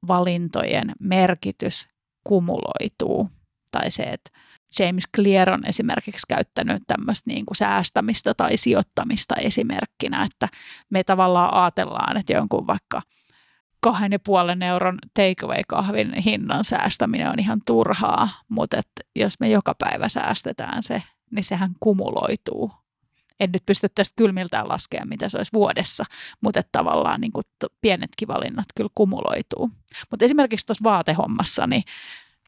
valintojen 0.08 0.92
merkitys 1.00 1.90
kumuloituu. 2.24 3.30
Tai 3.72 3.92
se, 3.92 4.04
että 4.04 4.32
James 4.80 5.04
Clear 5.16 5.50
on 5.50 5.66
esimerkiksi 5.66 6.28
käyttänyt 6.28 6.84
tämmöistä 6.88 7.30
niin 7.30 7.46
kuin 7.46 7.58
säästämistä 7.58 8.34
tai 8.34 8.58
sijoittamista 8.58 9.36
esimerkkinä, 9.36 10.24
että 10.24 10.48
me 10.90 11.04
tavallaan 11.04 11.54
ajatellaan, 11.54 12.18
että 12.18 12.34
jonkun 12.34 12.68
vaikka 12.68 13.02
kahden 13.80 14.12
ja 14.12 14.20
puolen 14.20 14.62
euron 14.62 14.98
takeaway-kahvin 15.14 16.14
hinnan 16.26 16.64
säästäminen 16.64 17.30
on 17.30 17.40
ihan 17.40 17.62
turhaa, 17.66 18.30
mutta 18.50 18.78
että 18.78 19.02
jos 19.16 19.40
me 19.40 19.50
joka 19.50 19.76
päivä 19.80 20.10
säästetään 20.10 20.84
se, 20.84 21.04
niin 21.32 21.44
sehän 21.44 21.72
kumuloituu. 21.80 22.72
En 23.40 23.50
nyt 23.52 23.66
pysty 23.66 23.90
tästä 23.96 24.14
kylmiltään 24.16 24.68
laskemaan, 24.68 25.10
mitä 25.10 25.30
se 25.30 25.38
olisi 25.38 25.54
vuodessa, 25.54 26.06
mutta 26.42 26.60
että 26.60 26.70
tavallaan 26.72 27.22
niin 27.22 27.32
kuin 27.32 27.44
pienetkin 27.82 28.28
valinnat 28.28 28.66
kyllä 28.76 28.90
kumuloituu. 28.96 29.72
Mutta 30.12 30.26
esimerkiksi 30.26 30.66
tuossa 30.66 30.84
vaatehommassa, 30.84 31.68
niin 31.68 31.84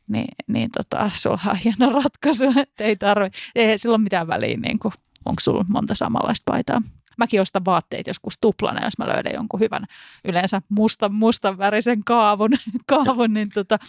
niin, 0.08 0.28
niin 0.48 0.70
tota, 0.72 1.10
sulla 1.14 1.40
on 1.46 1.56
hieno 1.56 2.02
ratkaisu, 2.04 2.44
että 2.62 2.84
ei 2.84 2.96
tarvitse, 2.96 3.40
ei 3.56 3.78
sillä 3.78 3.96
ole 3.96 4.04
mitään 4.04 4.28
väliä, 4.28 4.58
niin 4.58 4.80
kuin, 4.80 4.94
onko 5.26 5.40
sulla 5.40 5.66
monta 5.70 5.96
samanlaista 5.96 6.52
paitaa. 6.52 6.82
Mäkin 7.18 7.42
ostan 7.42 7.66
vaatteet 7.66 8.08
joskus 8.08 8.38
tuplana, 8.42 8.86
jos 8.86 8.98
mä 8.98 9.08
löydän 9.08 9.34
jonkun 9.34 9.60
hyvän, 9.60 9.86
yleensä 10.26 10.62
mustan, 10.70 11.14
mustan 11.14 11.58
värisen 11.58 12.04
kaavun, 12.04 12.50
kaavun 12.88 13.34
niin 13.34 13.50
tota, 13.50 13.80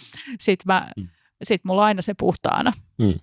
sit 0.40 0.60
mä, 0.64 0.90
mm. 0.96 1.08
sit 1.42 1.64
mulla 1.64 1.80
on 1.80 1.86
aina 1.86 2.02
se 2.02 2.14
puhtaana. 2.14 2.72
Mm. 2.98 3.14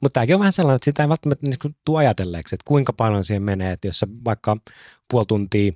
Mutta 0.00 0.14
tämäkin 0.14 0.34
on 0.34 0.38
vähän 0.38 0.52
sellainen, 0.52 0.76
että 0.76 0.84
sitä 0.84 1.02
ei 1.02 1.08
välttämättä 1.08 1.46
niin 1.46 1.74
tuo 1.84 1.98
ajatelleeksi, 1.98 2.54
että 2.54 2.64
kuinka 2.68 2.92
paljon 2.92 3.24
siihen 3.24 3.42
menee, 3.42 3.72
että 3.72 3.88
jos 3.88 3.98
sä 3.98 4.06
vaikka 4.24 4.56
puoli 5.10 5.26
tuntia 5.26 5.72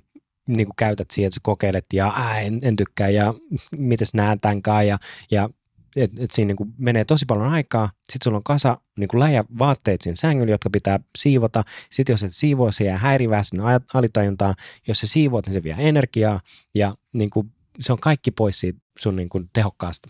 niin 0.47 0.67
kuin 0.67 0.75
käytät 0.77 1.11
siihen, 1.11 1.27
että 1.27 1.35
sä 1.35 1.41
kokeilet 1.43 1.85
ja 1.93 2.13
ää, 2.15 2.39
en, 2.39 2.59
en 2.61 2.75
tykkää 2.75 3.09
ja 3.09 3.33
mites 3.71 4.13
näen 4.13 4.39
tämän 4.39 4.87
ja, 4.87 4.97
ja 5.31 5.49
että 5.95 6.23
et 6.23 6.31
siinä 6.31 6.53
niin 6.59 6.73
menee 6.77 7.05
tosi 7.05 7.25
paljon 7.25 7.47
aikaa. 7.47 7.91
Sitten 7.97 8.23
sulla 8.23 8.37
on 8.37 8.43
kasa 8.43 8.77
niin 8.97 9.09
läjä 9.13 9.43
vaatteet 9.59 10.01
siinä 10.01 10.15
sängyllä, 10.15 10.51
jotka 10.51 10.69
pitää 10.69 10.99
siivota. 11.15 11.63
Sitten 11.89 12.13
jos 12.13 12.23
et 12.23 12.33
siivoo, 12.33 12.71
se 12.71 12.83
jää 12.83 12.97
häirivää 12.97 13.43
sinne 13.43 13.63
alitajuntaan. 13.93 14.55
Jos 14.87 14.99
se 14.99 15.07
siivoat, 15.07 15.45
niin 15.45 15.53
se 15.53 15.63
vie 15.63 15.75
energiaa 15.79 16.41
ja 16.75 16.95
niin 17.13 17.29
kuin, 17.29 17.51
se 17.79 17.91
on 17.93 17.99
kaikki 17.99 18.31
pois 18.31 18.59
siitä 18.59 18.79
sun 18.99 19.15
niin 19.15 19.29
kuin 19.29 19.49
tehokkaasta. 19.53 20.09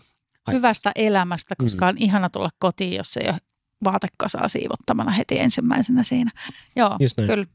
Hyvästä 0.52 0.92
elämästä, 0.94 1.54
koska 1.56 1.84
mm. 1.84 1.88
on 1.88 1.98
ihana 1.98 2.30
tulla 2.30 2.50
kotiin, 2.58 2.96
jos 2.96 3.16
ei 3.16 3.28
ole 3.28 3.38
vaatekasaa 3.84 4.48
siivottamana 4.48 5.10
heti 5.10 5.38
ensimmäisenä 5.38 6.02
siinä. 6.02 6.30
Joo, 6.76 6.96
Just 7.00 7.16
näin. 7.16 7.30
kyllä. 7.30 7.46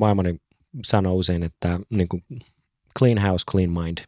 Vaimoni 0.00 0.36
sanoo 0.84 1.14
usein, 1.14 1.42
että 1.42 1.80
niin 1.90 2.08
kuin 2.08 2.24
clean 2.98 3.18
house, 3.18 3.44
clean 3.50 3.70
mind. 3.70 3.98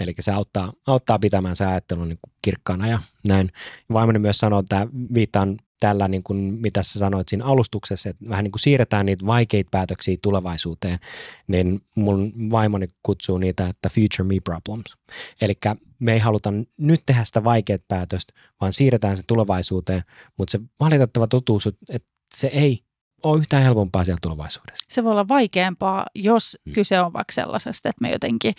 Eli 0.00 0.14
se 0.20 0.32
auttaa, 0.32 0.72
auttaa 0.86 1.18
pitämään 1.18 1.56
se 1.56 1.66
ajattelun 1.66 2.08
niin 2.08 2.18
kirkkaana 2.42 2.88
ja 2.88 2.98
näin. 3.26 3.50
Vaimoni 3.92 4.18
myös 4.18 4.38
sanoo, 4.38 4.58
että 4.58 4.86
viittaan 5.14 5.56
tällä, 5.80 6.08
niin 6.08 6.22
kuin, 6.22 6.38
mitä 6.38 6.82
sä 6.82 6.98
sanoit 6.98 7.28
siinä 7.28 7.44
alustuksessa, 7.44 8.10
että 8.10 8.28
vähän 8.28 8.44
niin 8.44 8.52
kuin 8.52 8.60
siirretään 8.60 9.06
niitä 9.06 9.26
vaikeita 9.26 9.68
päätöksiä 9.70 10.16
tulevaisuuteen, 10.22 10.98
niin 11.46 11.80
mun 11.96 12.32
vaimoni 12.50 12.86
kutsuu 13.02 13.38
niitä, 13.38 13.66
että 13.68 13.88
future 13.88 14.28
me 14.28 14.40
problems. 14.44 14.96
Eli 15.40 15.54
me 16.00 16.12
ei 16.12 16.18
haluta 16.18 16.52
nyt 16.78 17.02
tehdä 17.06 17.24
sitä 17.24 17.44
vaikeat 17.44 17.88
päätöstä, 17.88 18.32
vaan 18.60 18.72
siirretään 18.72 19.16
se 19.16 19.22
tulevaisuuteen, 19.26 20.02
mutta 20.38 20.52
se 20.52 20.60
valitettava 20.80 21.26
totuus, 21.26 21.66
että 21.88 22.08
se 22.34 22.46
ei 22.46 22.83
ole 23.24 23.38
yhtään 23.38 23.62
helpompaa 23.62 24.04
siellä 24.04 24.18
tulevaisuudessa. 24.22 24.84
Se 24.88 25.04
voi 25.04 25.12
olla 25.12 25.28
vaikeampaa, 25.28 26.06
jos 26.14 26.58
mm. 26.64 26.72
kyse 26.72 27.00
on 27.00 27.12
vaikka 27.12 27.32
sellaisesta, 27.32 27.88
että 27.88 28.00
me 28.00 28.10
jotenkin 28.10 28.54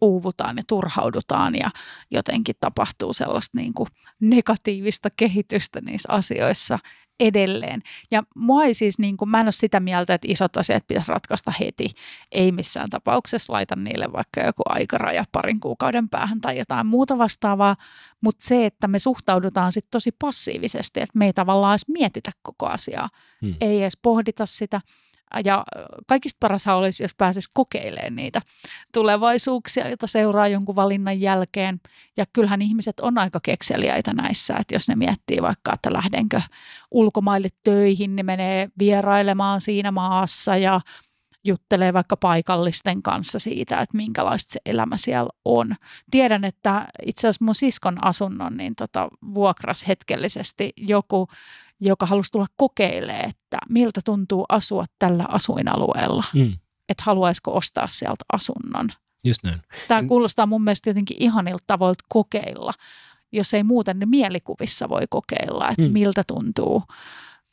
uuvutaan 0.00 0.56
ja 0.56 0.62
turhaudutaan 0.66 1.54
ja 1.54 1.70
jotenkin 2.10 2.54
tapahtuu 2.60 3.12
sellaista 3.12 3.58
niin 3.58 3.74
kuin 3.74 3.88
negatiivista 4.20 5.08
kehitystä 5.16 5.80
niissä 5.80 6.12
asioissa 6.12 6.78
edelleen. 7.20 7.82
Ja 8.10 8.22
mua 8.34 8.64
ei 8.64 8.74
siis, 8.74 8.98
niin 8.98 9.16
kuin, 9.16 9.28
mä 9.28 9.40
en 9.40 9.46
ole 9.46 9.52
sitä 9.52 9.80
mieltä, 9.80 10.14
että 10.14 10.28
isot 10.30 10.56
asiat 10.56 10.86
pitäisi 10.86 11.12
ratkaista 11.12 11.52
heti. 11.60 11.88
Ei 12.32 12.52
missään 12.52 12.90
tapauksessa 12.90 13.52
laita 13.52 13.76
niille 13.76 14.12
vaikka 14.12 14.40
joku 14.40 14.62
aikaraja 14.68 15.24
parin 15.32 15.60
kuukauden 15.60 16.08
päähän 16.08 16.40
tai 16.40 16.58
jotain 16.58 16.86
muuta 16.86 17.18
vastaavaa. 17.18 17.76
Mutta 18.20 18.44
se, 18.44 18.66
että 18.66 18.88
me 18.88 18.98
suhtaudutaan 18.98 19.72
sitten 19.72 19.90
tosi 19.90 20.12
passiivisesti, 20.12 21.00
että 21.00 21.18
me 21.18 21.26
ei 21.26 21.32
tavallaan 21.32 21.72
edes 21.72 21.88
mietitä 21.88 22.30
koko 22.42 22.66
asiaa. 22.66 23.08
Hmm. 23.42 23.54
Ei 23.60 23.82
edes 23.82 23.98
pohdita 24.02 24.46
sitä 24.46 24.80
ja 25.44 25.64
kaikista 26.06 26.36
parasta 26.40 26.74
olisi, 26.74 27.04
jos 27.04 27.14
pääsisi 27.14 27.50
kokeilemaan 27.52 28.16
niitä 28.16 28.42
tulevaisuuksia, 28.92 29.88
joita 29.88 30.06
seuraa 30.06 30.48
jonkun 30.48 30.76
valinnan 30.76 31.20
jälkeen. 31.20 31.80
Ja 32.16 32.24
kyllähän 32.32 32.62
ihmiset 32.62 33.00
on 33.00 33.18
aika 33.18 33.40
kekseliäitä 33.42 34.12
näissä, 34.12 34.56
että 34.60 34.74
jos 34.74 34.88
ne 34.88 34.96
miettii 34.96 35.42
vaikka, 35.42 35.74
että 35.74 35.92
lähdenkö 35.92 36.40
ulkomaille 36.90 37.48
töihin, 37.64 38.16
niin 38.16 38.26
menee 38.26 38.68
vierailemaan 38.78 39.60
siinä 39.60 39.90
maassa 39.90 40.56
ja 40.56 40.80
juttelee 41.44 41.92
vaikka 41.92 42.16
paikallisten 42.16 43.02
kanssa 43.02 43.38
siitä, 43.38 43.80
että 43.80 43.96
minkälaista 43.96 44.52
se 44.52 44.60
elämä 44.66 44.96
siellä 44.96 45.30
on. 45.44 45.76
Tiedän, 46.10 46.44
että 46.44 46.86
itse 47.06 47.28
asiassa 47.28 47.44
mun 47.44 47.54
siskon 47.54 48.04
asunnon 48.04 48.56
niin 48.56 48.74
tota, 48.74 49.08
vuokras 49.34 49.88
hetkellisesti 49.88 50.72
joku 50.76 51.28
joka 51.80 52.06
halusi 52.06 52.32
tulla 52.32 52.46
kokeilemaan, 52.56 53.28
että 53.28 53.58
miltä 53.68 54.00
tuntuu 54.04 54.44
asua 54.48 54.84
tällä 54.98 55.24
asuinalueella. 55.28 56.24
Mm. 56.34 56.52
Että 56.88 57.02
haluaisiko 57.06 57.56
ostaa 57.56 57.86
sieltä 57.86 58.24
asunnon. 58.32 58.88
Just 59.24 59.44
näin. 59.44 59.62
Tämä 59.88 60.02
kuulostaa 60.08 60.46
mun 60.46 60.64
mielestä 60.64 60.90
jotenkin 60.90 61.16
ihanilta 61.20 61.64
tavoilta 61.66 62.04
kokeilla. 62.08 62.72
Jos 63.32 63.54
ei 63.54 63.62
muuten, 63.62 63.98
niin 63.98 64.08
mielikuvissa 64.08 64.88
voi 64.88 65.02
kokeilla, 65.10 65.68
että 65.70 65.82
Mm. 65.82 65.88
mm. 65.88 65.92
miltä 65.92 66.24
tuntuu. 66.26 66.82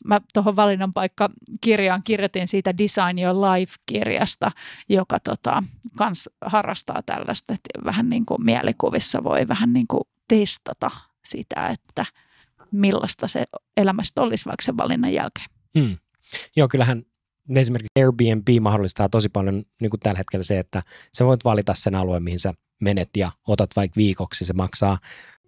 Mä 0.06 0.20
tuohon 0.34 0.56
valinnan 0.56 0.94
paikka 0.94 1.30
kirjaan 1.62 2.04
kirjoitin 2.04 2.48
siitä 2.48 2.78
Design 2.78 3.20
Your 3.20 3.36
Life-kirjasta, 3.36 4.52
joka 4.90 5.20
tota, 5.20 5.64
kans 5.96 6.30
harrastaa 6.46 7.02
tällaista, 7.06 7.54
että 7.54 7.86
vähän 7.86 8.10
niin 8.10 8.26
kuin 8.26 8.44
mielikuvissa 8.46 9.24
voi 9.24 9.48
vähän 9.48 9.74
niin 9.74 9.88
kuin 9.88 10.04
testata 10.28 10.92
sitä, 11.26 11.68
että 11.68 12.06
millaista 12.72 13.28
se 13.28 13.44
elämästä 13.78 14.22
olisi 14.22 14.46
vaikka 14.46 14.62
sen 14.62 14.78
valinnan 14.78 15.14
jälkeen. 15.14 15.48
Mm. 15.76 15.98
Joo, 16.56 16.68
kyllähän 16.68 17.04
esimerkiksi 17.56 18.00
Airbnb 18.00 18.48
mahdollistaa 18.62 19.10
tosi 19.10 19.30
paljon 19.30 19.64
niin 19.82 19.90
kuin 19.90 20.00
tällä 20.00 20.18
hetkellä 20.18 20.44
se, 20.44 20.60
että 20.60 20.84
sä 21.18 21.26
voit 21.26 21.44
valita 21.44 21.74
sen 21.74 21.96
alueen, 21.96 22.24
mihin 22.24 22.40
sä 22.40 22.54
menet 22.82 23.10
ja 23.18 23.32
otat 23.48 23.70
vaikka 23.76 23.98
viikoksi. 23.98 24.46
Se 24.46 24.54
maksaa 24.54 25.00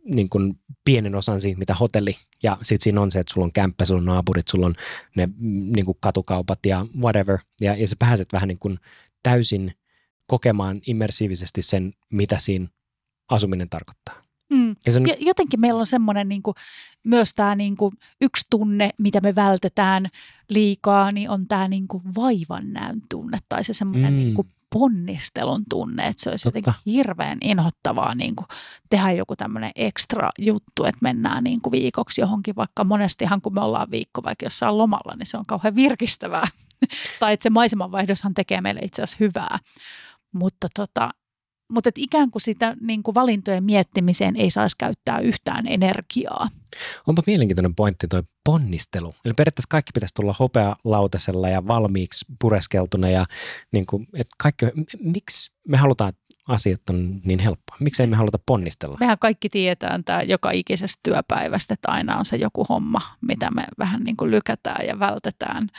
niin 0.06 0.30
kuin 0.30 0.60
pienen 0.86 1.16
osan 1.16 1.42
siitä, 1.42 1.60
mitä 1.60 1.76
hotelli. 1.76 2.16
Ja 2.44 2.58
sitten 2.62 2.84
siinä 2.84 3.02
on 3.02 3.12
se, 3.12 3.20
että 3.20 3.34
sulla 3.34 3.46
on 3.46 3.54
kämppä, 3.54 3.86
sulla 3.86 4.00
on 4.00 4.06
naapurit, 4.06 4.48
sulla 4.48 4.66
on 4.66 4.76
ne 5.16 5.30
niin 5.76 5.86
kuin 5.86 5.98
katukaupat 6.00 6.66
ja 6.66 6.86
whatever. 7.00 7.38
Ja, 7.62 7.76
ja 7.76 7.88
sä 7.88 7.96
pääset 8.00 8.34
vähän 8.34 8.48
niin 8.48 8.60
kuin 8.60 8.80
täysin 9.24 9.74
kokemaan 10.28 10.82
immersiivisesti 10.88 11.62
sen, 11.62 11.94
mitä 12.12 12.40
siinä 12.40 12.68
asuminen 13.30 13.70
tarkoittaa. 13.70 14.27
Mm. 14.50 14.76
Ja 14.86 14.92
se 14.92 15.00
on, 15.00 15.06
jotenkin 15.20 15.60
meillä 15.60 15.80
on 15.80 15.88
semmoinen 15.88 16.30
niin 16.30 16.44
kuin, 16.44 16.56
myös 17.04 17.34
tämä 17.34 17.56
niin 17.56 17.78
kuin, 17.78 17.94
yksi 18.22 18.46
tunne, 18.50 18.90
mitä 18.98 19.22
me 19.22 19.36
vältetään 19.36 20.08
liikaa, 20.50 21.12
niin 21.12 21.30
on 21.30 21.48
tämä 21.48 21.68
niin 21.68 21.88
kuin 21.88 22.04
vaivannäön 22.16 23.02
tunne 23.10 23.38
tai 23.50 23.64
se 23.64 23.74
semmoinen 23.74 24.14
Mm. 24.14 24.20
mm. 24.20 24.24
niin 24.24 24.34
kuin 24.34 24.48
ponnistelun 24.74 25.64
tunne, 25.70 26.08
että 26.08 26.24
se 26.24 26.30
olisi 26.30 26.44
Totta. 26.44 26.60
jotenkin 26.60 26.94
hirveän 26.94 27.38
inhottavaa 27.42 28.16
niin 28.16 28.36
kuin, 28.36 28.48
tehdä 28.90 29.12
joku 29.12 29.36
tämmöinen 29.36 29.72
ekstra 29.76 30.30
juttu, 30.40 30.84
että 30.86 31.00
mennään 31.02 31.44
niin 31.44 31.62
kuin 31.62 31.72
viikoksi 31.72 32.22
johonkin, 32.22 32.56
vaikka 32.56 32.84
monestihan 32.84 33.42
kun 33.42 33.54
me 33.54 33.62
ollaan 33.62 33.92
viikko 33.92 34.24
vaikka 34.24 34.46
jossain 34.46 34.78
lomalla, 34.78 35.16
niin 35.16 35.26
se 35.26 35.38
on 35.38 35.46
kauhean 35.46 35.76
virkistävää. 35.76 36.48
tai 37.20 37.34
että 37.34 37.44
se 37.44 37.50
maisemanvaihdoshan 37.50 38.34
tekee 38.34 38.62
meille 38.62 38.82
itse 38.84 39.02
asiassa 39.02 39.18
hyvää. 39.20 39.60
Mutta 40.32 40.68
tota, 40.76 41.10
mutta 41.70 41.90
et 41.90 41.98
ikään 41.98 42.32
kuin 42.32 42.42
sitä 42.42 42.76
niin 42.82 43.04
kuin 43.04 43.16
valintojen 43.16 43.64
miettimiseen 43.64 44.36
ei 44.36 44.52
saisi 44.52 44.76
käyttää 44.78 45.20
yhtään 45.20 45.68
energiaa. 45.68 46.50
Onpa 47.08 47.24
mielenkiintoinen 47.28 47.76
pointti 47.76 48.08
toi 48.08 48.24
ponnistelu. 48.44 49.16
Eli 49.26 49.34
periaatteessa 49.34 49.70
kaikki 49.70 49.92
pitäisi 49.94 50.14
tulla 50.14 50.36
hopealautasella 50.40 51.50
ja 51.50 51.68
valmiiksi 51.68 52.26
pureskeltuna 52.42 53.10
ja 53.10 53.26
niin 53.72 53.86
kuin, 53.86 54.08
että 54.14 54.36
kaikki, 54.38 54.66
miksi 55.00 55.56
me 55.68 55.78
halutaan, 55.78 56.10
että 56.10 56.22
asiat 56.48 56.82
on 56.90 57.22
niin 57.26 57.40
helppoa? 57.40 57.78
Miksi 57.80 58.04
ei 58.04 58.08
me 58.08 58.16
haluta 58.16 58.40
ponnistella? 58.46 58.98
Mehän 59.00 59.20
kaikki 59.20 59.50
tietää 59.50 60.00
tämä 60.06 60.22
joka 60.22 60.52
ikisestä 60.52 61.00
työpäivästä, 61.04 61.74
että 61.74 61.92
aina 61.92 62.18
on 62.18 62.26
se 62.26 62.36
joku 62.36 62.66
homma, 62.70 63.02
mitä 63.22 63.52
me 63.52 63.64
vähän 63.80 64.04
niin 64.04 64.18
kuin 64.18 64.32
lykätään 64.32 64.88
ja 64.88 65.00
vältetään. 65.00 65.70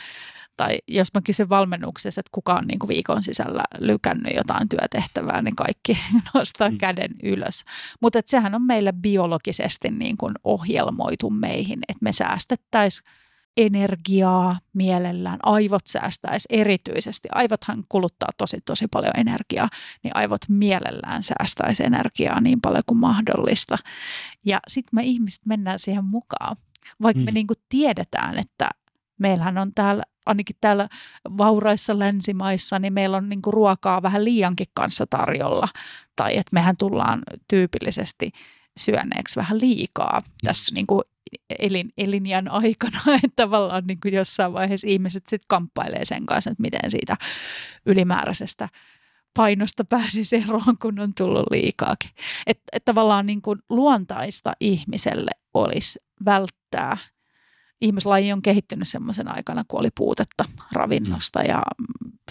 Tai 0.59 0.77
jos 0.87 1.13
mä 1.13 1.21
kysyn 1.21 1.49
valmennuksessa, 1.49 2.19
että 2.19 2.29
kuka 2.31 2.53
on 2.53 2.67
niin 2.67 2.79
kuin 2.79 2.87
viikon 2.87 3.23
sisällä 3.23 3.63
lykännyt 3.79 4.33
jotain 4.35 4.69
työtehtävää, 4.69 5.41
niin 5.41 5.55
kaikki 5.55 5.97
nostaa 6.33 6.69
Mm. 6.69 6.77
käden 6.77 7.11
ylös. 7.23 7.63
Mutta 8.01 8.19
sehän 8.25 8.55
on 8.55 8.61
meille 8.61 8.93
biologisesti 9.01 9.91
niin 9.91 10.17
kuin 10.17 10.33
ohjelmoitu 10.43 11.29
meihin, 11.29 11.79
että 11.87 12.03
me 12.03 12.13
säästettäisiin 12.13 13.09
energiaa 13.57 14.59
mielellään, 14.73 15.39
aivot 15.43 15.87
säästäisi 15.87 16.47
erityisesti. 16.49 17.27
Aivothan 17.31 17.83
kuluttaa 17.89 18.29
tosi 18.37 18.57
tosi 18.65 18.87
paljon 18.87 19.13
energiaa, 19.17 19.69
niin 20.03 20.15
aivot 20.15 20.41
mielellään 20.49 21.23
säästäisi 21.23 21.83
energiaa 21.83 22.41
niin 22.41 22.61
paljon 22.61 22.83
kuin 22.85 22.97
mahdollista. 22.97 23.77
Ja 24.45 24.59
sitten 24.67 24.89
me 24.93 25.03
ihmiset 25.03 25.45
mennään 25.45 25.79
siihen 25.79 26.05
mukaan, 26.05 26.57
vaikka 27.01 27.19
mm. 27.19 27.25
me 27.25 27.31
Mm. 27.31 27.33
niin 27.33 27.47
kuin 27.47 27.57
tiedetään, 27.69 28.37
että 28.37 28.69
meillähän 29.19 29.57
on 29.57 29.71
täällä, 29.75 30.03
ainakin 30.25 30.55
täällä 30.61 30.89
vauraissa 31.37 31.99
länsimaissa, 31.99 32.79
niin 32.79 32.93
meillä 32.93 33.17
on 33.17 33.29
niin 33.29 33.41
kuin 33.41 33.53
ruokaa 33.53 34.01
vähän 34.01 34.25
liiankin 34.25 34.67
kanssa 34.73 35.05
tarjolla. 35.09 35.67
Tai 36.15 36.37
että 36.37 36.53
mehän 36.53 36.77
tullaan 36.77 37.21
tyypillisesti 37.47 38.31
syöneeksi 38.79 39.35
vähän 39.35 39.61
liikaa 39.61 40.21
tässä 40.43 40.75
niin 40.75 40.87
kuin 40.87 41.01
elin, 41.59 41.89
elinjän 41.97 42.51
aikana, 42.51 42.99
että 43.23 43.35
tavallaan 43.35 43.83
niin 43.87 43.97
kuin 44.01 44.13
jossain 44.13 44.53
vaiheessa 44.53 44.87
ihmiset 44.87 45.27
sitten 45.27 45.47
kamppailee 45.47 46.05
sen 46.05 46.25
kanssa, 46.25 46.49
että 46.51 46.61
miten 46.61 46.91
siitä 46.91 47.17
ylimääräisestä 47.85 48.69
painosta 49.37 49.85
pääsisi 49.85 50.35
eroon, 50.35 50.77
kun 50.81 50.99
on 50.99 51.11
tullut 51.17 51.45
liikaakin. 51.51 52.09
Että 52.47 52.63
et 52.73 52.85
tavallaan 52.85 53.25
niin 53.25 53.41
kuin 53.41 53.59
luontaista 53.69 54.53
ihmiselle 54.59 55.31
olisi 55.53 55.99
välttää. 56.25 56.97
Ihmislaji 57.81 58.33
on 58.33 58.41
kehittynyt 58.41 58.87
semmoisen 58.87 59.27
aikana, 59.35 59.65
kun 59.67 59.79
oli 59.79 59.89
puutetta 59.97 60.43
ravinnosta 60.71 61.41
ja 61.41 61.63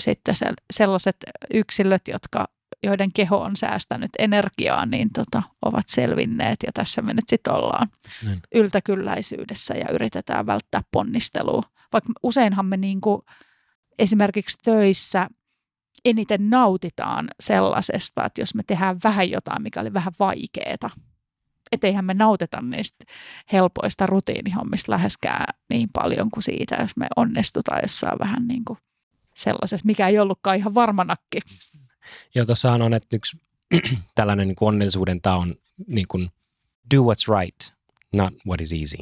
sitten 0.00 0.34
se, 0.34 0.46
sellaiset 0.72 1.16
yksilöt, 1.54 2.08
jotka 2.08 2.48
joiden 2.82 3.12
keho 3.12 3.36
on 3.36 3.56
säästänyt 3.56 4.10
energiaa, 4.18 4.86
niin 4.86 5.10
tota, 5.12 5.42
ovat 5.62 5.88
selvinneet 5.88 6.56
ja 6.66 6.72
tässä 6.72 7.02
me 7.02 7.14
nyt 7.14 7.28
sitten 7.28 7.52
ollaan 7.52 7.88
Näin. 8.24 8.40
yltäkylläisyydessä 8.54 9.74
ja 9.74 9.92
yritetään 9.92 10.46
välttää 10.46 10.82
ponnistelua. 10.92 11.62
Vaikka 11.92 12.12
useinhan 12.22 12.66
me 12.66 12.76
niin 12.76 13.00
kuin 13.00 13.22
esimerkiksi 13.98 14.58
töissä 14.64 15.28
eniten 16.04 16.50
nautitaan 16.50 17.28
sellaisesta, 17.40 18.24
että 18.24 18.42
jos 18.42 18.54
me 18.54 18.62
tehdään 18.62 18.98
vähän 19.04 19.30
jotain, 19.30 19.62
mikä 19.62 19.80
oli 19.80 19.92
vähän 19.92 20.12
vaikeaa, 20.18 20.90
että 21.72 21.86
eihän 21.86 22.04
me 22.04 22.14
nautita 22.14 22.60
niistä 22.60 23.04
helpoista 23.52 24.06
rutiinihommista 24.06 24.92
läheskään 24.92 25.54
niin 25.70 25.88
paljon 25.92 26.30
kuin 26.30 26.42
siitä, 26.42 26.76
jos 26.80 26.96
me 26.96 27.06
onnistutaan 27.16 27.80
jossain 27.82 28.18
vähän 28.18 28.48
niin 28.48 28.64
kuin 28.64 28.78
sellaisessa, 29.36 29.86
mikä 29.86 30.08
ei 30.08 30.18
ollutkaan 30.18 30.56
ihan 30.56 30.74
varmanakki. 30.74 31.40
Joo, 32.34 32.46
tuossahan 32.46 32.82
on, 32.82 32.94
että 32.94 33.16
yksi 33.16 33.36
tällainen 34.14 34.48
niin 34.48 34.56
kuin 34.56 34.68
onnellisuuden 34.68 35.20
tao 35.20 35.38
on 35.40 35.54
niin 35.86 36.06
kuin 36.08 36.30
do 36.94 37.02
what's 37.02 37.40
right, 37.40 37.74
not 38.12 38.34
what 38.46 38.60
is 38.60 38.72
easy. 38.72 38.98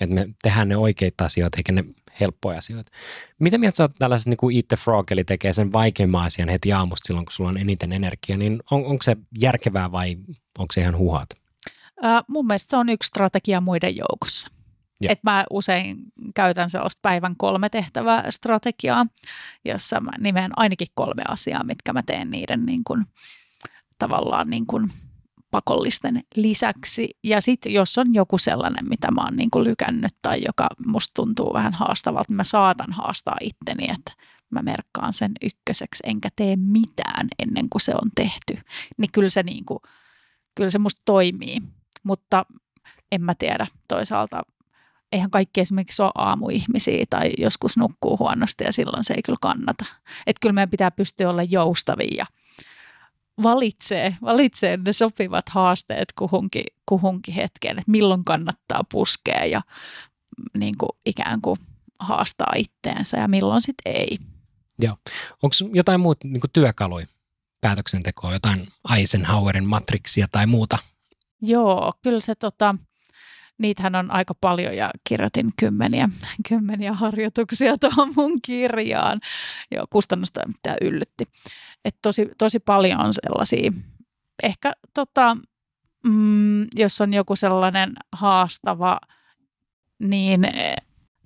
Että 0.00 0.14
me 0.14 0.28
tehdään 0.42 0.68
ne 0.68 0.76
oikeita 0.76 1.24
asioita, 1.24 1.56
eikä 1.56 1.72
ne 1.72 1.84
helppoja 2.20 2.58
asioita. 2.58 2.92
Mitä 3.38 3.58
mieltä 3.58 3.76
sä 3.76 3.84
oot 3.84 3.92
tällaisessa 3.98 4.30
niin 4.30 4.36
kuin 4.36 4.56
Eat 4.56 4.68
the 4.68 4.76
Frog, 4.76 5.10
eli 5.10 5.24
tekee 5.24 5.52
sen 5.52 5.72
vaikeimman 5.72 6.24
asian 6.24 6.48
heti 6.48 6.72
aamusta 6.72 7.06
silloin, 7.06 7.26
kun 7.26 7.32
sulla 7.32 7.50
on 7.50 7.58
eniten 7.58 7.92
energiaa, 7.92 8.38
niin 8.38 8.60
on, 8.70 8.84
onko 8.84 9.02
se 9.02 9.16
järkevää 9.38 9.92
vai 9.92 10.16
onko 10.58 10.72
se 10.72 10.80
ihan 10.80 10.98
huhat? 10.98 11.28
Ää, 12.02 12.22
mun 12.28 12.46
mielestä 12.46 12.70
se 12.70 12.76
on 12.76 12.88
yksi 12.88 13.06
strategia 13.06 13.60
muiden 13.60 13.96
joukossa. 13.96 14.48
Et 15.08 15.22
mä 15.22 15.44
usein 15.50 15.96
käytän 16.34 16.70
sellaista 16.70 16.98
päivän 17.02 17.36
kolme 17.36 17.68
tehtävää 17.68 18.30
strategiaa, 18.30 19.06
jossa 19.64 20.00
mä 20.00 20.10
nimeän 20.18 20.50
ainakin 20.56 20.88
kolme 20.94 21.22
asiaa, 21.28 21.64
mitkä 21.64 21.92
mä 21.92 22.02
teen 22.02 22.30
niiden 22.30 22.66
niin 22.66 22.84
kuin, 22.84 23.04
tavallaan 23.98 24.50
niin 24.50 24.66
kuin 24.66 24.92
pakollisten 25.50 26.24
lisäksi. 26.34 27.10
Ja 27.24 27.40
sitten 27.40 27.72
jos 27.72 27.98
on 27.98 28.14
joku 28.14 28.38
sellainen, 28.38 28.88
mitä 28.88 29.10
mä 29.10 29.20
oon 29.20 29.36
niin 29.36 29.50
kuin 29.50 29.64
lykännyt 29.64 30.12
tai 30.22 30.42
joka 30.46 30.68
musta 30.86 31.14
tuntuu 31.14 31.52
vähän 31.52 31.72
haastavalta, 31.72 32.26
niin 32.28 32.36
mä 32.36 32.44
saatan 32.44 32.92
haastaa 32.92 33.36
itteni, 33.40 33.84
että 33.90 34.12
mä 34.50 34.60
merkkaan 34.62 35.12
sen 35.12 35.32
ykköseksi, 35.42 36.02
enkä 36.06 36.28
tee 36.36 36.56
mitään 36.56 37.28
ennen 37.38 37.68
kuin 37.68 37.82
se 37.82 37.92
on 37.92 38.10
tehty. 38.14 38.58
Niin 38.98 39.12
kyllä 39.12 39.30
se, 39.30 39.42
niin 39.42 39.64
kuin, 39.64 39.78
kyllä 40.54 40.70
se 40.70 40.78
musta 40.78 41.02
toimii, 41.04 41.58
mutta 42.02 42.46
en 43.12 43.22
mä 43.22 43.34
tiedä 43.34 43.66
toisaalta. 43.88 44.42
Eihän 45.12 45.30
kaikki 45.30 45.60
esimerkiksi 45.60 46.02
ole 46.02 46.12
aamuihmisiä 46.14 47.04
tai 47.10 47.30
joskus 47.38 47.76
nukkuu 47.76 48.18
huonosti 48.18 48.64
ja 48.64 48.72
silloin 48.72 49.04
se 49.04 49.14
ei 49.14 49.22
kyllä 49.22 49.38
kannata. 49.40 49.84
Että 50.26 50.40
kyllä 50.40 50.52
meidän 50.52 50.70
pitää 50.70 50.90
pystyä 50.90 51.30
olla 51.30 51.42
joustavia 51.42 52.14
ja 52.16 52.26
valitsee, 53.42 54.16
valitsee 54.22 54.76
ne 54.76 54.92
sopivat 54.92 55.48
haasteet 55.48 56.12
kuhunkin, 56.18 56.64
kuhunkin 56.86 57.34
hetkeen, 57.34 57.78
että 57.78 57.90
milloin 57.90 58.24
kannattaa 58.24 58.80
puskea 58.92 59.44
ja 59.44 59.62
niin 60.58 60.74
kuin 60.78 60.90
ikään 61.06 61.40
kuin 61.40 61.56
haastaa 62.00 62.52
itteensä 62.56 63.16
ja 63.16 63.28
milloin 63.28 63.62
sitten 63.62 63.92
ei. 63.96 64.18
Onko 65.42 65.54
jotain 65.72 66.00
muuta 66.00 66.28
niin 66.28 66.40
työkaluja 66.52 67.06
päätöksentekoa, 67.60 68.32
jotain 68.32 68.68
Eisenhowerin 68.96 69.66
matriksia 69.66 70.28
tai 70.32 70.46
muuta? 70.46 70.78
Joo, 71.42 71.92
kyllä 72.02 72.20
se 72.20 72.34
tota, 72.34 72.74
niitähän 73.58 73.94
on 73.94 74.10
aika 74.10 74.34
paljon 74.40 74.76
ja 74.76 74.90
kirjoitin 75.08 75.50
kymmeniä, 75.58 76.08
kymmeniä 76.48 76.92
harjoituksia 76.92 77.78
tuohon 77.78 78.12
mun 78.16 78.42
kirjaan. 78.42 79.20
Joo, 79.70 79.86
kustannustoimittaja 79.90 80.76
yllytti. 80.80 81.24
Et 81.84 81.96
tosi, 82.02 82.28
tosi 82.38 82.58
paljon 82.58 83.00
on 83.00 83.12
sellaisia, 83.14 83.72
ehkä 84.42 84.72
tota, 84.94 85.36
mm, 86.06 86.66
jos 86.76 87.00
on 87.00 87.14
joku 87.14 87.36
sellainen 87.36 87.92
haastava, 88.12 89.00
niin 89.98 90.44
eh, 90.44 90.76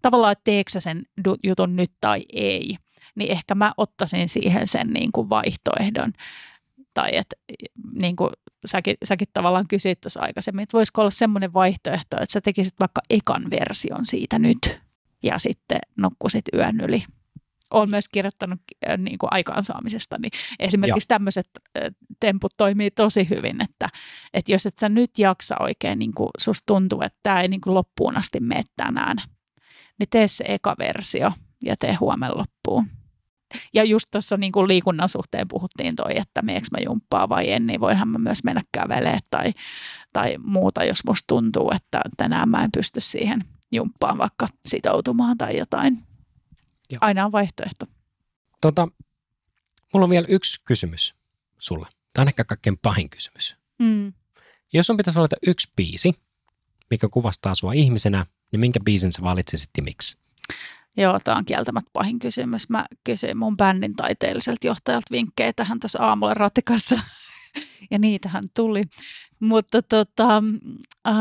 tavallaan, 0.02 0.32
että 0.32 0.44
teekö 0.44 0.70
sä 0.70 0.80
sen 0.80 1.02
jutun 1.44 1.76
nyt 1.76 1.92
tai 2.00 2.24
ei, 2.32 2.76
niin 3.14 3.32
ehkä 3.32 3.54
mä 3.54 3.72
ottaisin 3.76 4.28
siihen 4.28 4.66
sen 4.66 4.88
niin 4.90 5.12
kuin 5.12 5.28
vaihtoehdon. 5.28 6.12
Tai 6.94 7.10
että 7.12 7.36
niin 7.92 8.16
kuin 8.16 8.30
säkin, 8.66 8.96
säkin 9.04 9.28
tavallaan 9.32 9.68
kysyit 9.68 10.00
tuossa 10.00 10.20
aikaisemmin, 10.20 10.62
että 10.62 10.76
voisiko 10.76 11.00
olla 11.00 11.10
semmoinen 11.10 11.52
vaihtoehto, 11.52 12.16
että 12.16 12.32
sä 12.32 12.40
tekisit 12.40 12.74
vaikka 12.80 13.00
ekan 13.10 13.50
version 13.50 14.06
siitä 14.06 14.38
nyt 14.38 14.80
ja 15.22 15.38
sitten 15.38 15.78
nukkusit 15.96 16.44
yön 16.54 16.80
yli 16.80 17.02
olen 17.70 17.90
myös 17.90 18.08
kirjoittanut 18.08 18.60
äh, 18.88 18.98
niin 18.98 19.18
kuin 19.18 19.28
aikaansaamisesta, 19.32 20.18
niin 20.18 20.30
esimerkiksi 20.58 21.06
Joo. 21.10 21.18
tämmöiset 21.18 21.48
äh, 21.78 21.82
temput 22.20 22.52
toimii 22.56 22.90
tosi 22.90 23.28
hyvin, 23.30 23.62
että, 23.62 23.88
että 24.34 24.52
jos 24.52 24.66
et 24.66 24.78
sä 24.78 24.88
nyt 24.88 25.18
jaksa 25.18 25.56
oikein, 25.60 25.98
niin 25.98 26.14
kuin 26.14 26.30
susta 26.38 26.66
tuntuu, 26.66 27.02
että 27.02 27.18
tämä 27.22 27.40
ei 27.40 27.48
niin 27.48 27.60
kuin 27.60 27.74
loppuun 27.74 28.16
asti 28.16 28.40
mene 28.40 28.62
tänään, 28.76 29.16
niin 29.98 30.08
tee 30.10 30.28
se 30.28 30.44
eka 30.48 30.76
versio 30.78 31.32
ja 31.64 31.76
tee 31.76 31.94
huomenna 31.94 32.36
loppuun. 32.36 32.86
Ja 33.74 33.84
just 33.84 34.07
tuossa 34.11 34.36
niin 34.36 34.52
kuin 34.52 34.68
liikunnan 34.68 35.09
suhteen 35.09 35.48
puhuttiin 35.48 35.96
toi, 35.96 36.18
että 36.18 36.42
meneekö 36.42 36.66
mä 36.70 36.78
jumppaa 36.84 37.28
vai 37.28 37.52
en, 37.52 37.66
niin 37.66 37.80
voinhan 37.80 38.09
mä 38.09 38.18
myös 38.18 38.44
mennä 38.44 38.62
kävelemään 38.72 39.20
tai, 39.30 39.52
tai 40.12 40.36
muuta, 40.38 40.84
jos 40.84 41.04
musta 41.07 41.26
tuntuu, 41.26 41.70
että 41.74 42.00
tänään 42.16 42.48
mä 42.48 42.64
en 42.64 42.72
pysty 42.72 43.00
siihen 43.00 43.44
jumppaan 43.72 44.18
vaikka 44.18 44.48
sitoutumaan 44.66 45.38
tai 45.38 45.59
jotain. 45.59 46.07
Joo. 46.90 46.98
Aina 47.00 47.24
on 47.24 47.32
vaihtoehto. 47.32 47.86
Tota, 48.61 48.88
mulla 49.92 50.04
on 50.04 50.11
vielä 50.11 50.26
yksi 50.28 50.61
kysymys 50.64 51.14
sulle. 51.59 51.86
Tämä 52.12 52.22
on 52.22 52.28
ehkä 52.28 52.44
kaikkein 52.44 52.78
pahin 52.78 53.11
kysymys. 53.11 53.57
Mm. 53.78 54.12
Jos 54.72 54.86
sun 54.86 54.96
pitäisi 54.96 55.18
valita 55.18 55.36
yksi 55.46 55.72
biisi, 55.76 56.12
mikä 56.90 57.09
kuvastaa 57.09 57.54
sua 57.54 57.72
ihmisenä, 57.72 58.26
niin 58.52 58.61
minkä 58.61 58.80
biisin 58.80 59.12
sä 59.12 59.22
valitsisit 59.22 59.70
ja 59.76 59.82
miksi? 59.82 60.20
Joo, 60.97 61.20
tämä 61.24 61.36
on 61.36 61.44
kieltämättä 61.44 61.90
pahin 61.92 62.18
kysymys. 62.18 62.68
Mä 62.68 62.86
kysyin 63.05 63.36
mun 63.36 63.57
bändin 63.57 63.97
taiteelliselta 63.97 64.66
johtajalta 64.66 65.07
vinkkejä 65.11 65.53
tähän 65.53 65.80
tuossa 65.80 66.03
aamulla 66.03 66.34
ratikassa, 66.34 67.01
ja 67.90 67.99
niitähän 67.99 68.44
tuli. 68.57 68.84
Mutta 69.40 69.82
tota, 69.82 70.42
äh, 71.09 71.14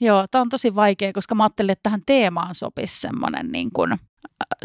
joo, 0.00 0.26
tämä 0.30 0.42
on 0.42 0.48
tosi 0.48 0.74
vaikea, 0.74 1.12
koska 1.12 1.34
mä 1.34 1.42
ajattelin, 1.42 1.70
että 1.70 1.82
tähän 1.82 2.02
teemaan 2.06 2.54
sopisi 2.54 3.00
semmoinen 3.00 3.52
niin 3.52 3.70
kuin 3.72 3.98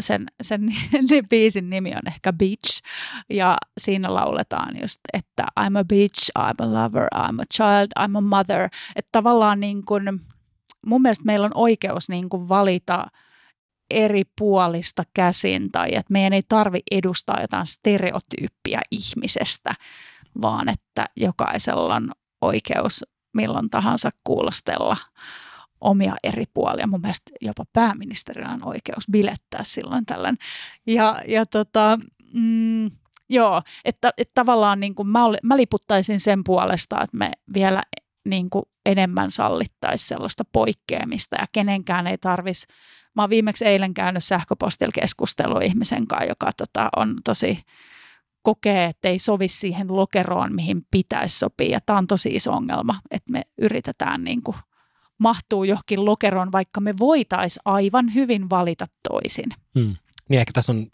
sen, 0.00 0.26
sen 0.42 0.66
biisin 1.30 1.70
nimi 1.70 1.90
on 1.90 2.06
ehkä 2.06 2.32
Beach, 2.32 2.82
ja 3.30 3.56
siinä 3.78 4.14
lauletaan 4.14 4.80
just, 4.80 5.00
että 5.12 5.44
I'm 5.60 5.78
a 5.78 5.84
bitch, 5.84 6.30
I'm 6.38 6.64
a 6.64 6.84
lover, 6.84 7.08
I'm 7.14 7.40
a 7.40 7.44
child, 7.54 7.90
I'm 7.98 8.18
a 8.18 8.20
mother. 8.20 8.68
Että 8.96 9.08
tavallaan 9.12 9.60
niin 9.60 9.84
kuin, 9.84 10.20
mun 10.86 11.02
mielestä 11.02 11.24
meillä 11.24 11.46
on 11.46 11.52
oikeus 11.54 12.08
niin 12.08 12.28
kuin 12.28 12.48
valita 12.48 13.06
eri 13.90 14.22
puolista 14.38 15.04
käsin, 15.14 15.72
tai 15.72 15.88
että 15.88 16.12
meidän 16.12 16.32
ei 16.32 16.42
tarvi 16.48 16.80
edustaa 16.90 17.40
jotain 17.40 17.66
stereotyyppiä 17.66 18.80
ihmisestä, 18.90 19.74
vaan 20.42 20.68
että 20.68 21.04
jokaisella 21.16 21.94
on 21.94 22.12
oikeus 22.40 23.04
milloin 23.34 23.70
tahansa 23.70 24.10
kuulostella 24.24 24.96
omia 25.80 26.16
eri 26.22 26.44
puolia. 26.54 26.86
Mun 26.86 27.00
mielestä 27.00 27.30
jopa 27.40 27.64
pääministerillä 27.72 28.48
on 28.48 28.68
oikeus 28.68 29.04
bilettää 29.10 29.64
silloin 29.64 30.06
tällöin. 30.06 30.38
Ja, 30.86 31.22
ja 31.28 31.46
tota, 31.46 31.98
mm, 32.32 32.90
joo, 33.28 33.62
että, 33.84 34.12
että 34.18 34.32
tavallaan 34.34 34.80
niin 34.80 34.94
kuin 34.94 35.08
mä, 35.08 35.24
oli, 35.24 35.36
mä 35.42 35.56
liputtaisin 35.56 36.20
sen 36.20 36.44
puolesta, 36.44 37.02
että 37.02 37.16
me 37.16 37.30
vielä 37.54 37.82
niin 38.24 38.50
kuin 38.50 38.64
enemmän 38.86 39.30
sallittaisi 39.30 40.06
sellaista 40.06 40.44
poikkeamista 40.52 41.36
ja 41.40 41.46
kenenkään 41.52 42.06
ei 42.06 42.18
tarvitsisi 42.18 42.66
Mä 43.20 43.24
oon 43.24 43.30
viimeksi 43.30 43.64
eilen 43.64 43.94
käynyt 43.94 44.24
sähköpostilla 44.24 44.92
keskustelua 44.94 45.60
ihmisen 45.60 46.06
kanssa, 46.06 46.28
joka 46.28 46.52
tota, 46.56 46.88
on 46.96 47.16
tosi 47.24 47.58
kokee, 48.42 48.84
että 48.84 49.08
ei 49.08 49.18
sovi 49.18 49.48
siihen 49.48 49.96
lokeroon, 49.96 50.54
mihin 50.54 50.86
pitäisi 50.90 51.38
sopia. 51.38 51.80
Tämä 51.86 51.98
on 51.98 52.06
tosi 52.06 52.28
iso 52.28 52.52
ongelma, 52.52 53.00
että 53.10 53.32
me 53.32 53.42
yritetään 53.58 54.24
niin 54.24 54.42
kuin 54.42 54.56
mahtuu 55.18 55.64
johonkin 55.64 56.04
lokeroon, 56.04 56.52
vaikka 56.52 56.80
me 56.80 56.94
voitaisiin 57.00 57.62
aivan 57.64 58.14
hyvin 58.14 58.50
valita 58.50 58.86
toisin. 59.08 59.50
Hmm. 59.78 59.96
Niin 60.28 60.40
ehkä 60.40 60.52
tässä 60.52 60.72
on 60.72 60.86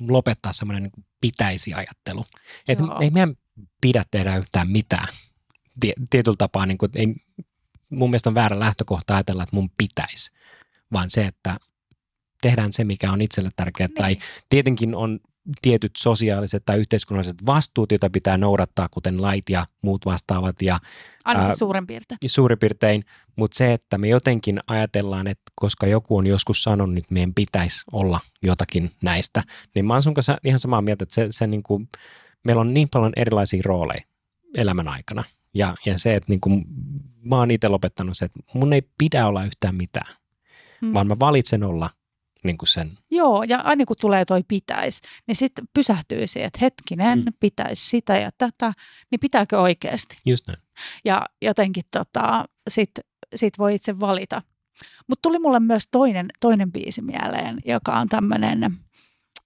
lopettaa 0.00 0.52
semmoinen 0.52 0.82
niin 0.82 1.06
pitäisi 1.20 1.74
ajattelu. 1.74 2.24
Että 2.68 2.84
ei 3.00 3.10
meidän 3.10 3.34
pidä 3.80 4.04
tehdä 4.10 4.36
yhtään 4.36 4.70
mitään. 4.70 5.08
Tietyllä 6.10 6.36
tapaa 6.38 6.66
niin 6.66 6.78
kuin, 6.78 6.90
ei, 6.94 7.14
mun 7.90 8.10
mielestä 8.10 8.30
on 8.30 8.34
väärä 8.34 8.60
lähtökohta 8.60 9.14
ajatella, 9.14 9.42
että 9.42 9.56
mun 9.56 9.70
pitäisi, 9.76 10.37
vaan 10.92 11.10
se, 11.10 11.26
että 11.26 11.56
tehdään 12.42 12.72
se, 12.72 12.84
mikä 12.84 13.12
on 13.12 13.20
itselle 13.20 13.50
tärkeää. 13.56 13.88
Niin. 13.88 13.94
Tai 13.94 14.16
tietenkin 14.48 14.94
on 14.94 15.18
tietyt 15.62 15.92
sosiaaliset 15.96 16.62
tai 16.66 16.78
yhteiskunnalliset 16.78 17.46
vastuut, 17.46 17.92
joita 17.92 18.10
pitää 18.10 18.38
noudattaa, 18.38 18.88
kuten 18.90 19.22
lait 19.22 19.50
ja 19.50 19.66
muut 19.82 20.06
vastaavat. 20.06 20.62
Ja, 20.62 20.78
Ainakin 21.24 21.56
suurin 21.56 21.86
piirtein. 21.86 22.18
Suurin 22.26 22.58
piirtein, 22.58 23.04
mutta 23.36 23.58
se, 23.58 23.72
että 23.72 23.98
me 23.98 24.08
jotenkin 24.08 24.60
ajatellaan, 24.66 25.26
että 25.26 25.52
koska 25.54 25.86
joku 25.86 26.16
on 26.16 26.26
joskus 26.26 26.62
sanonut, 26.62 26.96
että 26.96 27.14
meidän 27.14 27.34
pitäisi 27.34 27.84
olla 27.92 28.20
jotakin 28.42 28.90
näistä, 29.02 29.42
niin 29.74 29.84
mä 29.84 29.94
oon 29.94 30.02
sun 30.02 30.14
kanssa 30.14 30.38
ihan 30.44 30.60
samaa 30.60 30.82
mieltä, 30.82 31.02
että 31.02 31.14
se, 31.14 31.26
se 31.30 31.46
niin 31.46 31.62
kuin, 31.62 31.88
meillä 32.44 32.60
on 32.60 32.74
niin 32.74 32.88
paljon 32.88 33.12
erilaisia 33.16 33.62
rooleja 33.64 34.02
elämän 34.56 34.88
aikana. 34.88 35.24
Ja, 35.54 35.74
ja 35.86 35.98
se, 35.98 36.14
että 36.14 36.32
niin 36.32 36.40
kuin, 36.40 36.64
mä 37.24 37.36
oon 37.36 37.50
itse 37.50 37.68
lopettanut 37.68 38.18
se, 38.18 38.24
että 38.24 38.40
mun 38.54 38.72
ei 38.72 38.82
pidä 38.98 39.26
olla 39.26 39.44
yhtään 39.44 39.74
mitään, 39.74 40.14
hmm. 40.80 40.94
vaan 40.94 41.06
mä 41.06 41.16
valitsen 41.20 41.64
olla 41.64 41.90
niin 42.44 42.58
kuin 42.58 42.68
sen. 42.68 42.98
Joo, 43.10 43.42
ja 43.42 43.58
aina 43.58 43.84
kun 43.84 43.96
tulee 44.00 44.24
toi 44.24 44.42
pitäisi, 44.48 45.00
niin 45.26 45.36
sitten 45.36 45.64
pysähtyy 45.74 46.26
siihen, 46.26 46.46
että 46.46 46.58
hetkinen, 46.62 47.18
mm. 47.18 47.32
pitäisi 47.40 47.88
sitä 47.88 48.18
ja 48.18 48.30
tätä, 48.38 48.72
niin 49.10 49.20
pitääkö 49.20 49.60
oikeasti? 49.60 50.16
Just 50.26 50.46
näin. 50.46 50.58
Ja 51.04 51.26
jotenkin 51.42 51.84
tota, 51.90 52.44
sitten 52.70 53.04
sit 53.34 53.58
voi 53.58 53.74
itse 53.74 54.00
valita. 54.00 54.42
Mutta 55.08 55.22
tuli 55.22 55.38
mulle 55.38 55.60
myös 55.60 55.88
toinen, 55.90 56.28
toinen 56.40 56.72
biisi 56.72 57.02
mieleen, 57.02 57.58
joka 57.64 57.98
on 57.98 58.08
tämmöinen 58.08 58.76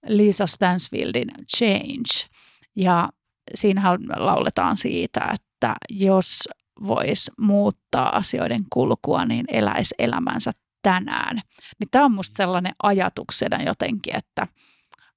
Lisa 0.07 0.47
Stansfieldin 0.47 1.31
Change. 1.55 2.29
Ja 2.75 3.09
siinähän 3.55 3.99
lauletaan 4.15 4.77
siitä, 4.77 5.33
että 5.33 5.75
jos 5.89 6.49
voisi 6.87 7.31
muuttaa 7.37 8.15
asioiden 8.15 8.63
kulkua, 8.73 9.25
niin 9.25 9.45
eläisi 9.47 9.95
elämänsä 9.99 10.51
tänään. 10.83 11.41
Niin 11.79 11.87
tämä 11.91 12.05
on 12.05 12.11
musta 12.11 12.37
sellainen 12.37 12.75
ajatuksena 12.83 13.63
jotenkin, 13.63 14.15
että 14.15 14.47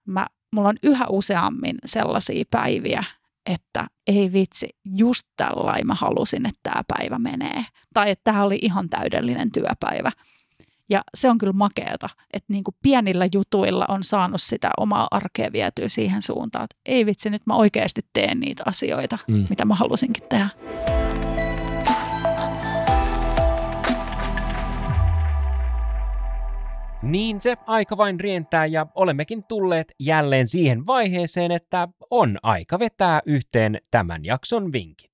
mä, 0.07 0.27
mulla 0.53 0.69
on 0.69 0.77
yhä 0.83 1.07
useammin 1.09 1.77
sellaisia 1.85 2.45
päiviä, 2.51 3.05
että 3.47 3.87
ei 4.07 4.33
vitsi, 4.33 4.69
just 4.85 5.29
tällainen 5.37 5.87
mä 5.87 5.95
halusin, 5.95 6.47
että 6.47 6.61
tämä 6.63 6.83
päivä 6.99 7.19
menee. 7.19 7.65
Tai 7.95 8.11
että 8.11 8.33
tämä 8.33 8.45
oli 8.45 8.59
ihan 8.63 8.89
täydellinen 8.89 9.53
työpäivä. 9.53 10.13
Ja 10.89 11.03
se 11.15 11.31
on 11.31 11.39
kyllä 11.39 11.53
makeata, 11.53 12.09
että 12.33 12.53
niin 12.53 12.65
kuin 12.65 12.75
pienillä 12.83 13.29
jutuilla 13.33 13.85
on 13.89 14.05
saanut 14.05 14.41
sitä 14.41 14.71
omaa 14.77 15.09
arkea 15.11 15.53
vietyä 15.53 15.89
siihen 15.89 16.23
suuntaan, 16.23 16.65
että 16.65 16.77
ei 16.87 17.07
vitsi, 17.07 17.31
nyt 17.31 17.47
mä 17.47 17.55
oikeasti 17.55 18.03
teen 18.13 18.41
niitä 18.41 18.63
asioita, 18.67 19.19
mm. 19.29 19.47
mitä 19.51 19.65
mä 19.65 19.75
halusinkin 19.75 20.25
tehdä. 20.29 20.49
Niin 27.03 27.41
se 27.41 27.57
aika 27.67 27.97
vain 27.97 28.21
rientää 28.21 28.67
ja 28.67 28.87
olemmekin 28.95 29.45
tulleet 29.45 29.93
jälleen 30.01 30.49
siihen 30.49 30.87
vaiheeseen, 30.87 31.53
että 31.53 31.89
on 32.11 32.37
aika 32.43 32.79
vetää 32.79 33.21
yhteen 33.27 33.81
tämän 33.91 34.25
jakson 34.25 34.73
vinkit. 34.73 35.13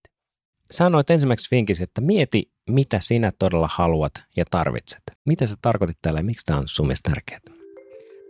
Sanoit 0.71 1.11
ensimmäiseksi 1.11 1.49
vinkisi, 1.51 1.85
että 1.85 2.01
mieti, 2.01 2.51
mitä 2.71 2.99
sinä 3.01 3.31
todella 3.39 3.69
haluat 3.73 4.13
ja 4.37 4.45
tarvitset. 4.51 5.03
Mitä 5.27 5.47
sä 5.47 5.55
tarkoitit 5.63 5.99
täällä 6.03 6.21
ja 6.21 6.25
miksi 6.25 6.47
tämä 6.47 6.59
on 6.59 6.69
sun 6.69 6.87
mielestä 6.87 7.11
tärkeää? 7.11 7.41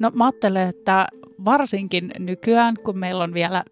No 0.01 0.11
mä 0.15 0.25
ajattelen, 0.25 0.69
että 0.69 1.07
varsinkin 1.45 2.13
nykyään, 2.19 2.75
kun 2.85 2.99
meillä 2.99 3.25
on 3.25 3.35
vielä 3.35 3.65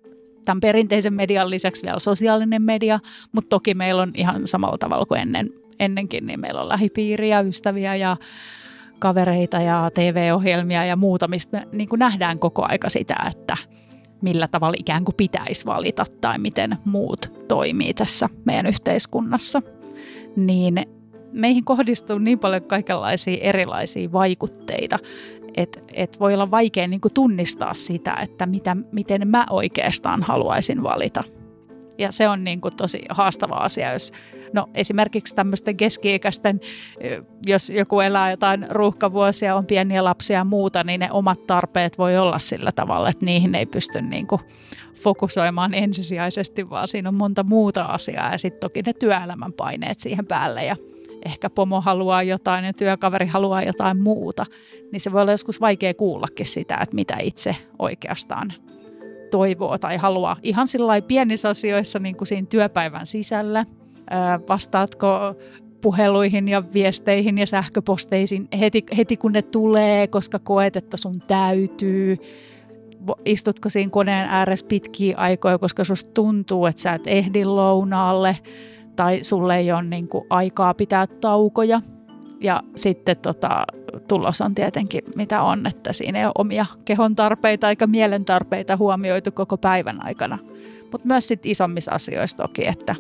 tämän 0.45 0.61
perinteisen 0.61 1.15
median 1.15 1.51
lisäksi 1.51 1.83
vielä 1.83 1.99
sosiaalinen 1.99 2.63
media, 2.63 3.01
mutta 3.33 3.49
toki 3.49 3.75
meillä 3.75 4.03
on 4.03 4.11
ihan 4.15 4.47
samalla 4.47 4.79
tavalla 4.79 5.07
kuin 5.07 5.21
ennen, 5.21 5.51
ennenkin, 5.79 6.27
niin 6.27 6.41
meillä 6.41 6.63
on 6.63 6.69
lähipiiriä, 6.69 7.41
ystäviä 7.41 7.97
ja 7.97 8.17
kavereita 9.01 9.61
ja 9.61 9.91
TV-ohjelmia 9.95 10.85
ja 10.85 10.97
muuta, 10.97 11.29
mistä 11.29 11.59
me 11.59 11.69
niin 11.73 11.89
kuin 11.89 11.99
nähdään 11.99 12.39
koko 12.39 12.67
aika 12.69 12.89
sitä, 12.89 13.17
että 13.31 13.57
millä 14.23 14.49
tavalla 14.49 14.77
ikään 14.79 15.05
kuin 15.05 15.15
pitäisi 15.17 15.67
valita 15.67 16.07
tai 16.21 16.39
miten 16.39 16.79
muut 16.85 17.33
toimii 17.49 17.95
tässä 17.95 18.29
meidän 18.45 18.67
yhteiskunnassa. 18.67 19.63
Niin 20.37 20.85
meihin 21.33 21.65
kohdistuu 21.65 22.19
niin 22.19 22.39
paljon 22.39 22.63
kaikenlaisia 22.63 23.39
erilaisia 23.41 24.13
vaikutteita, 24.13 24.99
että 25.57 25.81
et 25.95 26.21
voi 26.21 26.35
olla 26.35 26.51
vaikea 26.51 26.89
niin 26.89 27.01
kuin 27.01 27.15
tunnistaa 27.15 27.75
sitä, 27.75 28.15
että 28.23 28.47
mitä, 28.47 28.77
miten 28.93 29.29
mä 29.29 29.47
oikeastaan 29.51 30.23
haluaisin 30.23 30.83
valita. 30.83 31.25
Ja 31.99 32.13
se 32.13 32.29
on 32.29 32.45
niin 32.45 32.61
kuin 32.61 32.77
tosi 32.77 33.03
haastava 33.09 33.55
asia, 33.55 33.93
jos 33.93 34.13
No 34.53 34.67
esimerkiksi 34.75 35.35
tämmöisten 35.35 35.77
keski-ikäisten, 35.77 36.61
jos 37.47 37.71
joku 37.71 38.01
elää 38.01 38.31
jotain 38.31 38.67
ruuhkavuosia, 38.71 39.57
on 39.57 39.67
pieniä 39.67 40.05
lapsia 40.05 40.39
ja 40.39 40.45
muuta, 40.45 40.85
niin 40.85 41.01
ne 41.01 41.09
omat 41.13 41.47
tarpeet 41.47 41.99
voi 41.99 42.17
olla 42.17 42.39
sillä 42.39 42.73
tavalla, 42.73 43.09
että 43.09 43.25
niihin 43.25 43.55
ei 43.55 43.67
pysty 43.67 44.03
niin 44.03 44.27
kuin 44.27 44.41
fokusoimaan 45.03 45.75
ensisijaisesti, 45.75 46.71
vaan 46.71 46.89
siinä 46.89 47.09
on 47.09 47.15
monta 47.15 47.43
muuta 47.43 47.85
asiaa 47.85 48.33
ja 48.33 48.39
sitten 48.39 48.61
toki 48.61 48.83
ne 48.87 48.93
työelämän 48.93 49.53
paineet 49.53 49.99
siihen 49.99 50.27
päälle 50.27 50.65
ja 50.65 50.77
ehkä 51.25 51.51
pomo 51.51 51.81
haluaa 51.81 52.23
jotain 52.23 52.65
ja 52.65 52.73
työkaveri 52.73 53.27
haluaa 53.27 53.63
jotain 53.63 54.03
muuta, 54.03 54.47
niin 54.93 55.01
se 55.01 55.13
voi 55.13 55.23
olla 55.23 55.33
joskus 55.33 55.61
vaikea 55.61 55.95
kuullakin 55.95 56.47
sitä, 56.47 56.77
että 56.83 56.95
mitä 56.95 57.17
itse 57.21 57.57
oikeastaan 57.79 58.53
toivoo 59.31 59.79
tai 59.79 59.97
haluaa. 59.97 60.37
Ihan 60.43 60.69
sillä 60.69 61.03
pienissä 61.03 61.49
asioissa 61.49 61.99
niin 61.99 62.17
kuin 62.17 62.29
siinä 62.29 62.47
työpäivän 62.51 63.07
sisällä. 63.07 63.67
Vastaatko 64.49 65.09
puheluihin 65.81 66.49
ja 66.49 66.63
viesteihin 66.75 67.39
ja 67.39 67.47
sähköposteisiin 67.47 68.49
heti, 68.61 68.85
heti 68.97 69.17
kun 69.17 69.33
ne 69.33 69.43
tulee, 69.43 70.07
koska 70.07 70.39
koet, 70.39 70.77
että 70.77 70.97
sun 70.97 71.23
täytyy. 71.27 72.17
Istutko 73.25 73.69
siinä 73.69 73.91
koneen 73.91 74.29
ääressä 74.29 74.67
pitkiä 74.67 75.17
aikoja, 75.17 75.59
koska 75.59 75.85
susta 75.85 76.11
tuntuu, 76.15 76.67
että 76.67 76.83
sä 76.83 76.93
et 76.93 77.07
ehdi 77.07 77.45
lounaalle 77.45 78.37
tai 78.97 79.19
sulle 79.23 79.57
ei 79.57 79.73
ole 79.73 79.83
niin 79.83 80.09
kuin 80.09 80.25
aikaa 80.31 80.75
pitää 80.75 81.07
taukoja. 81.07 81.83
Ja 82.41 82.63
sitten 82.77 83.17
tota, 83.17 83.65
tulos 84.09 84.41
on 84.41 84.55
tietenkin 84.55 85.03
mitä 85.17 85.43
on, 85.43 85.67
että 85.67 85.93
siinä 85.93 86.19
ei 86.19 86.25
ole 86.25 86.33
omia 86.39 86.67
kehon 86.85 87.17
tarpeita 87.17 87.69
eikä 87.69 87.87
mielen 87.87 88.25
tarpeita 88.25 88.77
huomioitu 88.77 89.33
koko 89.33 89.57
päivän 89.57 90.05
aikana. 90.05 90.39
Mutta 90.93 91.09
myös 91.09 91.29
sitten 91.29 91.51
isommissa 91.51 91.93
asioissa 91.93 92.37
toki, 92.37 92.67
että, 92.67 92.95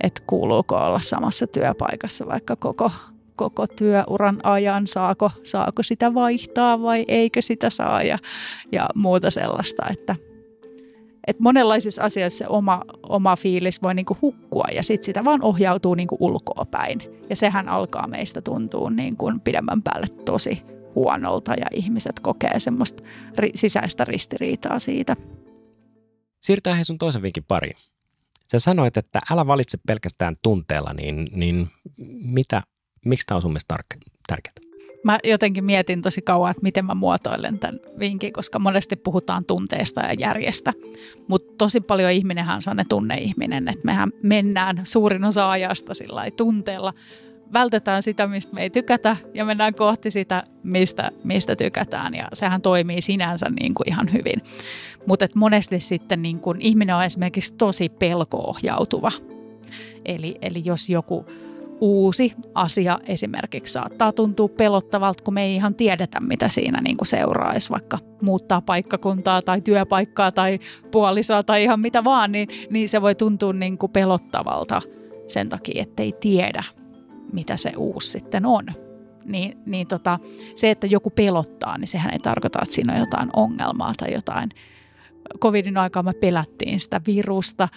että 0.00 0.22
kuuluuko 0.26 0.76
olla 0.76 1.00
samassa 1.00 1.46
työpaikassa 1.46 2.26
vaikka 2.26 2.56
koko, 2.56 2.90
koko 3.36 3.66
työuran 3.66 4.40
ajan, 4.42 4.86
saako, 4.86 5.30
saako 5.42 5.82
sitä 5.82 6.14
vaihtaa 6.14 6.82
vai 6.82 7.04
eikö 7.08 7.42
sitä 7.42 7.70
saa 7.70 8.02
ja, 8.02 8.18
ja 8.72 8.88
muuta 8.94 9.30
sellaista, 9.30 9.82
että– 9.90 10.16
että 11.28 11.42
monenlaisissa 11.42 12.02
asioissa 12.02 12.38
se 12.38 12.48
oma, 12.48 12.82
oma 13.02 13.36
fiilis 13.36 13.82
voi 13.82 13.94
niinku 13.94 14.16
hukkua 14.22 14.64
ja 14.74 14.82
sitten 14.82 15.04
sitä 15.04 15.24
vaan 15.24 15.42
ohjautuu 15.42 15.94
niinku 15.94 16.16
ulkoa 16.20 16.64
päin. 16.70 17.00
Ja 17.30 17.36
sehän 17.36 17.68
alkaa 17.68 18.06
meistä 18.06 18.40
tuntua 18.40 18.90
niinku 18.90 19.32
pidemmän 19.44 19.82
päälle 19.82 20.06
tosi 20.24 20.62
huonolta 20.94 21.54
ja 21.54 21.66
ihmiset 21.72 22.20
kokee 22.20 22.60
semmoista 22.60 23.02
ri- 23.40 23.50
sisäistä 23.54 24.04
ristiriitaa 24.04 24.78
siitä. 24.78 25.16
Siirrytään 26.42 26.76
he 26.76 26.84
sun 26.84 26.98
toisen 26.98 27.22
vinkin 27.22 27.44
pariin. 27.48 27.76
Sä 28.52 28.58
sanoit, 28.58 28.96
että 28.96 29.20
älä 29.30 29.46
valitse 29.46 29.78
pelkästään 29.86 30.34
tunteella, 30.42 30.92
niin, 30.92 31.26
niin 31.32 31.68
mitä, 32.22 32.62
miksi 33.04 33.26
tämä 33.26 33.36
on 33.36 33.42
sun 33.42 33.50
mielestä 33.50 33.74
tärkeää? 34.26 34.68
Mä 35.04 35.18
jotenkin 35.24 35.64
mietin 35.64 36.02
tosi 36.02 36.22
kauan, 36.22 36.50
että 36.50 36.62
miten 36.62 36.84
mä 36.84 36.94
muotoilen 36.94 37.58
tämän 37.58 37.80
vinkin, 37.98 38.32
koska 38.32 38.58
monesti 38.58 38.96
puhutaan 38.96 39.44
tunteesta 39.44 40.00
ja 40.00 40.12
järjestä. 40.12 40.72
Mutta 41.28 41.54
tosi 41.58 41.80
paljon 41.80 42.10
ihminenhän 42.12 42.60
on 42.70 42.76
ne 42.76 42.84
tunneihminen, 42.88 43.68
että 43.68 43.84
mehän 43.84 44.12
mennään 44.22 44.80
suurin 44.84 45.24
osa 45.24 45.50
ajasta 45.50 45.94
sillä 45.94 46.30
tunteella. 46.36 46.94
Vältetään 47.52 48.02
sitä, 48.02 48.26
mistä 48.26 48.54
me 48.54 48.62
ei 48.62 48.70
tykätä 48.70 49.16
ja 49.34 49.44
mennään 49.44 49.74
kohti 49.74 50.10
sitä, 50.10 50.42
mistä, 50.62 51.10
mistä 51.24 51.56
tykätään 51.56 52.14
ja 52.14 52.28
sehän 52.32 52.62
toimii 52.62 53.02
sinänsä 53.02 53.46
niin 53.60 53.74
kuin 53.74 53.88
ihan 53.88 54.12
hyvin. 54.12 54.42
Mutta 55.08 55.26
monesti 55.34 55.80
sitten 55.80 56.22
niin 56.22 56.40
kuin 56.40 56.60
ihminen 56.60 56.96
on 56.96 57.04
esimerkiksi 57.04 57.54
tosi 57.54 57.88
pelkoohjautuva. 57.88 59.12
Eli, 60.04 60.36
eli 60.42 60.62
jos 60.64 60.88
joku 60.88 61.26
uusi 61.80 62.34
asia 62.54 62.98
esimerkiksi 63.06 63.72
saattaa 63.72 64.12
tuntua 64.12 64.48
pelottavalta, 64.48 65.24
kun 65.24 65.34
me 65.34 65.42
ei 65.42 65.54
ihan 65.54 65.74
tiedetä, 65.74 66.20
mitä 66.20 66.48
siinä 66.48 66.80
niin 66.80 66.96
kuin 66.96 67.08
seuraisi, 67.08 67.70
vaikka 67.70 67.98
muuttaa 68.22 68.60
paikkakuntaa 68.60 69.42
tai 69.42 69.60
työpaikkaa 69.60 70.32
tai 70.32 70.58
puolisoa 70.90 71.42
tai 71.42 71.62
ihan 71.62 71.80
mitä 71.80 72.04
vaan, 72.04 72.32
niin, 72.32 72.48
niin 72.70 72.88
se 72.88 73.02
voi 73.02 73.14
tuntua 73.14 73.52
niin 73.52 73.78
pelottavalta 73.92 74.82
sen 75.28 75.48
takia, 75.48 75.82
että 75.82 76.02
ei 76.02 76.12
tiedä, 76.20 76.64
mitä 77.32 77.56
se 77.56 77.72
uusi 77.76 78.10
sitten 78.10 78.46
on. 78.46 78.66
Niin, 79.24 79.58
niin 79.66 79.86
tota, 79.86 80.18
se, 80.54 80.70
että 80.70 80.86
joku 80.86 81.10
pelottaa, 81.10 81.78
niin 81.78 81.88
sehän 81.88 82.12
ei 82.12 82.18
tarkoita, 82.18 82.58
että 82.62 82.74
siinä 82.74 82.92
on 82.92 83.00
jotain 83.00 83.30
ongelmaa 83.36 83.92
tai 83.98 84.12
jotain 84.12 84.50
covidin 85.40 85.76
aikaa 85.76 86.02
me 86.02 86.12
pelättiin 86.12 86.80
sitä 86.80 87.00
virusta, 87.06 87.68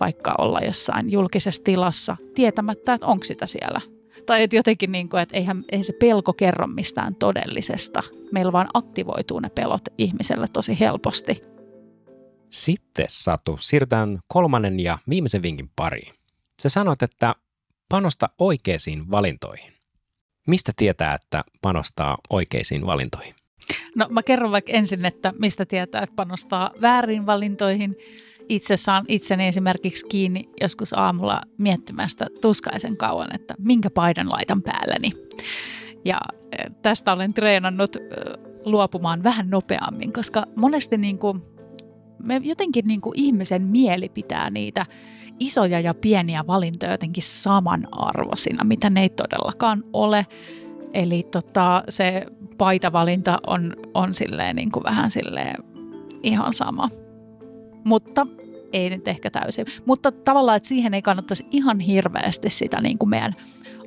vaikka 0.00 0.34
olla 0.38 0.60
jossain 0.60 1.12
julkisessa 1.12 1.62
tilassa, 1.64 2.16
tietämättä, 2.34 2.94
että 2.94 3.06
onko 3.06 3.24
sitä 3.24 3.46
siellä. 3.46 3.80
Tai 4.26 4.42
että 4.42 4.56
jotenkin, 4.56 4.92
niin 4.92 5.08
kuin, 5.08 5.22
että 5.22 5.36
eihän, 5.36 5.64
eihän 5.72 5.84
se 5.84 5.92
pelko 5.92 6.32
kerro 6.32 6.66
mistään 6.66 7.14
todellisesta. 7.14 8.02
Meillä 8.32 8.52
vaan 8.52 8.68
aktivoituu 8.74 9.40
ne 9.40 9.48
pelot 9.48 9.82
ihmiselle 9.98 10.48
tosi 10.48 10.80
helposti. 10.80 11.42
Sitten 12.50 13.06
Satu, 13.08 13.58
siirrytään 13.60 14.18
kolmannen 14.28 14.80
ja 14.80 14.98
viimeisen 15.08 15.42
vinkin 15.42 15.70
pariin. 15.76 16.14
Se 16.58 16.68
sanoit, 16.68 17.02
että 17.02 17.34
panosta 17.88 18.28
oikeisiin 18.38 19.10
valintoihin. 19.10 19.72
Mistä 20.46 20.72
tietää, 20.76 21.14
että 21.14 21.44
panostaa 21.62 22.18
oikeisiin 22.30 22.86
valintoihin? 22.86 23.34
No 23.94 24.06
mä 24.10 24.22
kerron 24.22 24.50
vaikka 24.50 24.72
ensin, 24.72 25.04
että 25.04 25.32
mistä 25.38 25.66
tietää, 25.66 26.02
että 26.02 26.16
panostaa 26.16 26.70
väärin 26.82 27.26
valintoihin. 27.26 27.96
Itse 28.48 28.76
saan 28.76 29.04
itseni 29.08 29.46
esimerkiksi 29.46 30.06
kiinni 30.06 30.48
joskus 30.60 30.92
aamulla 30.92 31.40
miettimästä 31.58 32.26
tuskaisen 32.40 32.96
kauan, 32.96 33.34
että 33.34 33.54
minkä 33.58 33.90
paidan 33.90 34.30
laitan 34.30 34.62
päälläni. 34.62 35.12
Ja 36.04 36.18
e, 36.52 36.64
tästä 36.82 37.12
olen 37.12 37.34
treenannut 37.34 37.96
e, 37.96 38.00
luopumaan 38.64 39.22
vähän 39.22 39.50
nopeammin, 39.50 40.12
koska 40.12 40.46
monesti 40.56 40.96
niin 40.96 41.18
kuin, 41.18 41.42
me 42.22 42.40
jotenkin 42.44 42.84
niin 42.86 43.00
kuin 43.00 43.12
ihmisen 43.16 43.62
mieli 43.62 44.08
pitää 44.08 44.50
niitä 44.50 44.86
isoja 45.40 45.80
ja 45.80 45.94
pieniä 45.94 46.44
valintoja 46.46 46.92
jotenkin 46.92 47.22
samanarvoisina, 47.22 48.64
mitä 48.64 48.90
ne 48.90 49.02
ei 49.02 49.08
todellakaan 49.08 49.84
ole. 49.92 50.26
Eli 50.94 51.22
tota, 51.22 51.82
se 51.88 52.26
paitavalinta 52.58 53.38
on, 53.46 53.76
on 53.94 54.14
silleen 54.14 54.56
niin 54.56 54.70
kuin 54.70 54.84
vähän 54.84 55.10
silleen 55.10 55.54
ihan 56.22 56.52
sama. 56.52 56.88
Mutta 57.84 58.26
ei 58.72 58.90
nyt 58.90 59.08
ehkä 59.08 59.30
täysin. 59.30 59.66
Mutta 59.86 60.12
tavallaan, 60.12 60.56
että 60.56 60.68
siihen 60.68 60.94
ei 60.94 61.02
kannattaisi 61.02 61.46
ihan 61.50 61.80
hirveästi 61.80 62.50
sitä 62.50 62.80
niin 62.80 62.98
kuin 62.98 63.10
meidän 63.10 63.34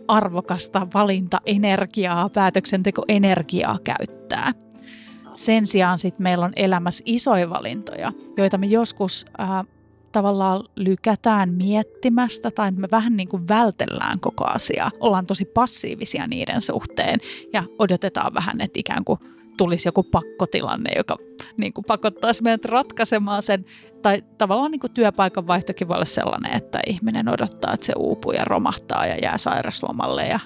arvokasta 0.08 0.88
valintaenergiaa, 0.93 2.30
päätöksentekoenergiaa 2.30 3.80
käyttää. 3.84 4.54
Sen 5.34 5.68
sijaan 5.68 5.97
sitten 5.97 6.24
meillä 6.24 6.45
on 6.45 6.52
elämässä 6.56 7.04
isoja 7.08 7.49
valintoja, 7.49 8.12
joita 8.38 8.58
me 8.58 8.66
joskus 8.66 9.26
äh, 9.39 9.66
tavallaan 10.12 10.64
lykätään 10.76 11.53
miettimästä 11.53 12.51
tai 12.51 12.72
me 12.72 12.88
vähän 12.91 13.18
niin 13.18 13.28
kuin 13.28 13.47
vältellään 13.47 14.20
koko 14.20 14.43
asiaa. 14.45 14.91
Ollaan 14.99 15.26
tosi 15.26 15.45
passiivisia 15.45 16.28
niiden 16.28 16.62
suhteen 16.62 17.20
ja 17.53 17.64
odotetaan 17.80 18.34
vähän, 18.34 18.62
että 18.62 18.80
ikään 18.80 19.05
kuin 19.05 19.20
tulisi 19.57 19.88
joku 19.88 20.03
pakkotilanne, 20.03 20.91
joka 20.97 21.18
niin 21.57 21.74
kuin 21.74 21.86
pakottaisi 21.86 22.43
meidät 22.43 22.66
ratkaisemaan 22.66 23.41
sen. 23.41 23.66
Tai 24.01 24.24
tavallaan 24.38 24.72
niin 24.72 24.80
kuin 24.80 24.93
työpaikan 24.93 25.47
vaihtokin 25.47 25.88
voi 25.88 25.95
olla 25.95 26.05
sellainen, 26.05 26.57
että 26.57 26.80
ihminen 26.88 27.30
odottaa, 27.30 27.74
että 27.74 27.86
se 27.86 27.93
uupuu 27.97 28.32
ja 28.32 28.43
romahtaa 28.45 29.05
ja 29.05 29.16
jää 29.16 29.38
sairaslomalle. 29.38 30.28
Ja 30.28 30.39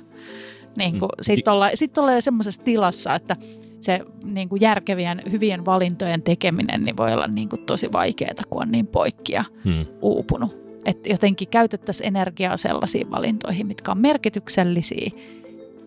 niin 0.78 1.00
kuin, 1.00 1.10
mm. 1.10 1.22
sitten 1.22 1.54
ollaan, 1.54 1.72
sit 1.74 1.98
ollaan 1.98 2.22
semmoisessa 2.22 2.64
tilassa, 2.64 3.16
että 3.16 3.36
se 3.86 4.00
niin 4.24 4.50
kuin 4.50 4.62
järkevien, 4.62 5.22
hyvien 5.32 5.66
valintojen 5.66 6.22
tekeminen 6.22 6.84
niin 6.84 6.98
voi 6.98 7.14
olla 7.14 7.28
niin 7.28 7.50
kuin 7.50 7.66
tosi 7.66 7.92
vaikeaa, 7.92 8.34
kun 8.50 8.62
on 8.62 8.72
niin 8.72 8.88
poikkia 8.88 9.46
hmm. 9.64 9.86
uupunut. 10.02 10.56
Että 10.86 11.10
jotenkin 11.10 11.48
käytettäisiin 11.48 12.08
energiaa 12.08 12.58
sellaisiin 12.58 13.12
valintoihin, 13.12 13.68
mitkä 13.68 13.92
on 13.92 13.98
merkityksellisiä, 13.98 15.12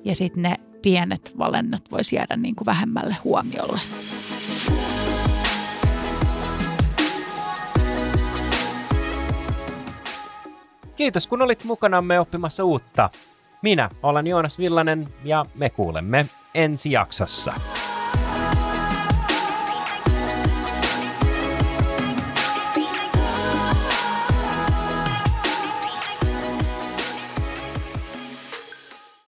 ja 0.05 0.15
sitten 0.15 0.43
ne 0.43 0.57
pienet 0.83 1.33
valinnat 1.39 1.83
voisi 1.91 2.17
jäädä 2.17 2.37
niin 2.37 2.57
kuin 2.57 2.67
vähemmälle 2.67 3.17
huomiolle. 3.25 3.81
Kiitos 10.97 11.27
kun 11.27 11.43
olit 11.43 11.65
mukanamme 11.65 12.21
oppimassa 12.21 12.65
uutta. 12.65 13.11
Minä 13.63 13.91
olen 14.03 14.27
Joonas 14.27 14.59
Villanen 14.59 15.09
ja 15.25 15.47
me 15.55 15.71
kuulemme 15.71 16.27
ensi 16.55 16.93
jaksossa. 16.93 17.55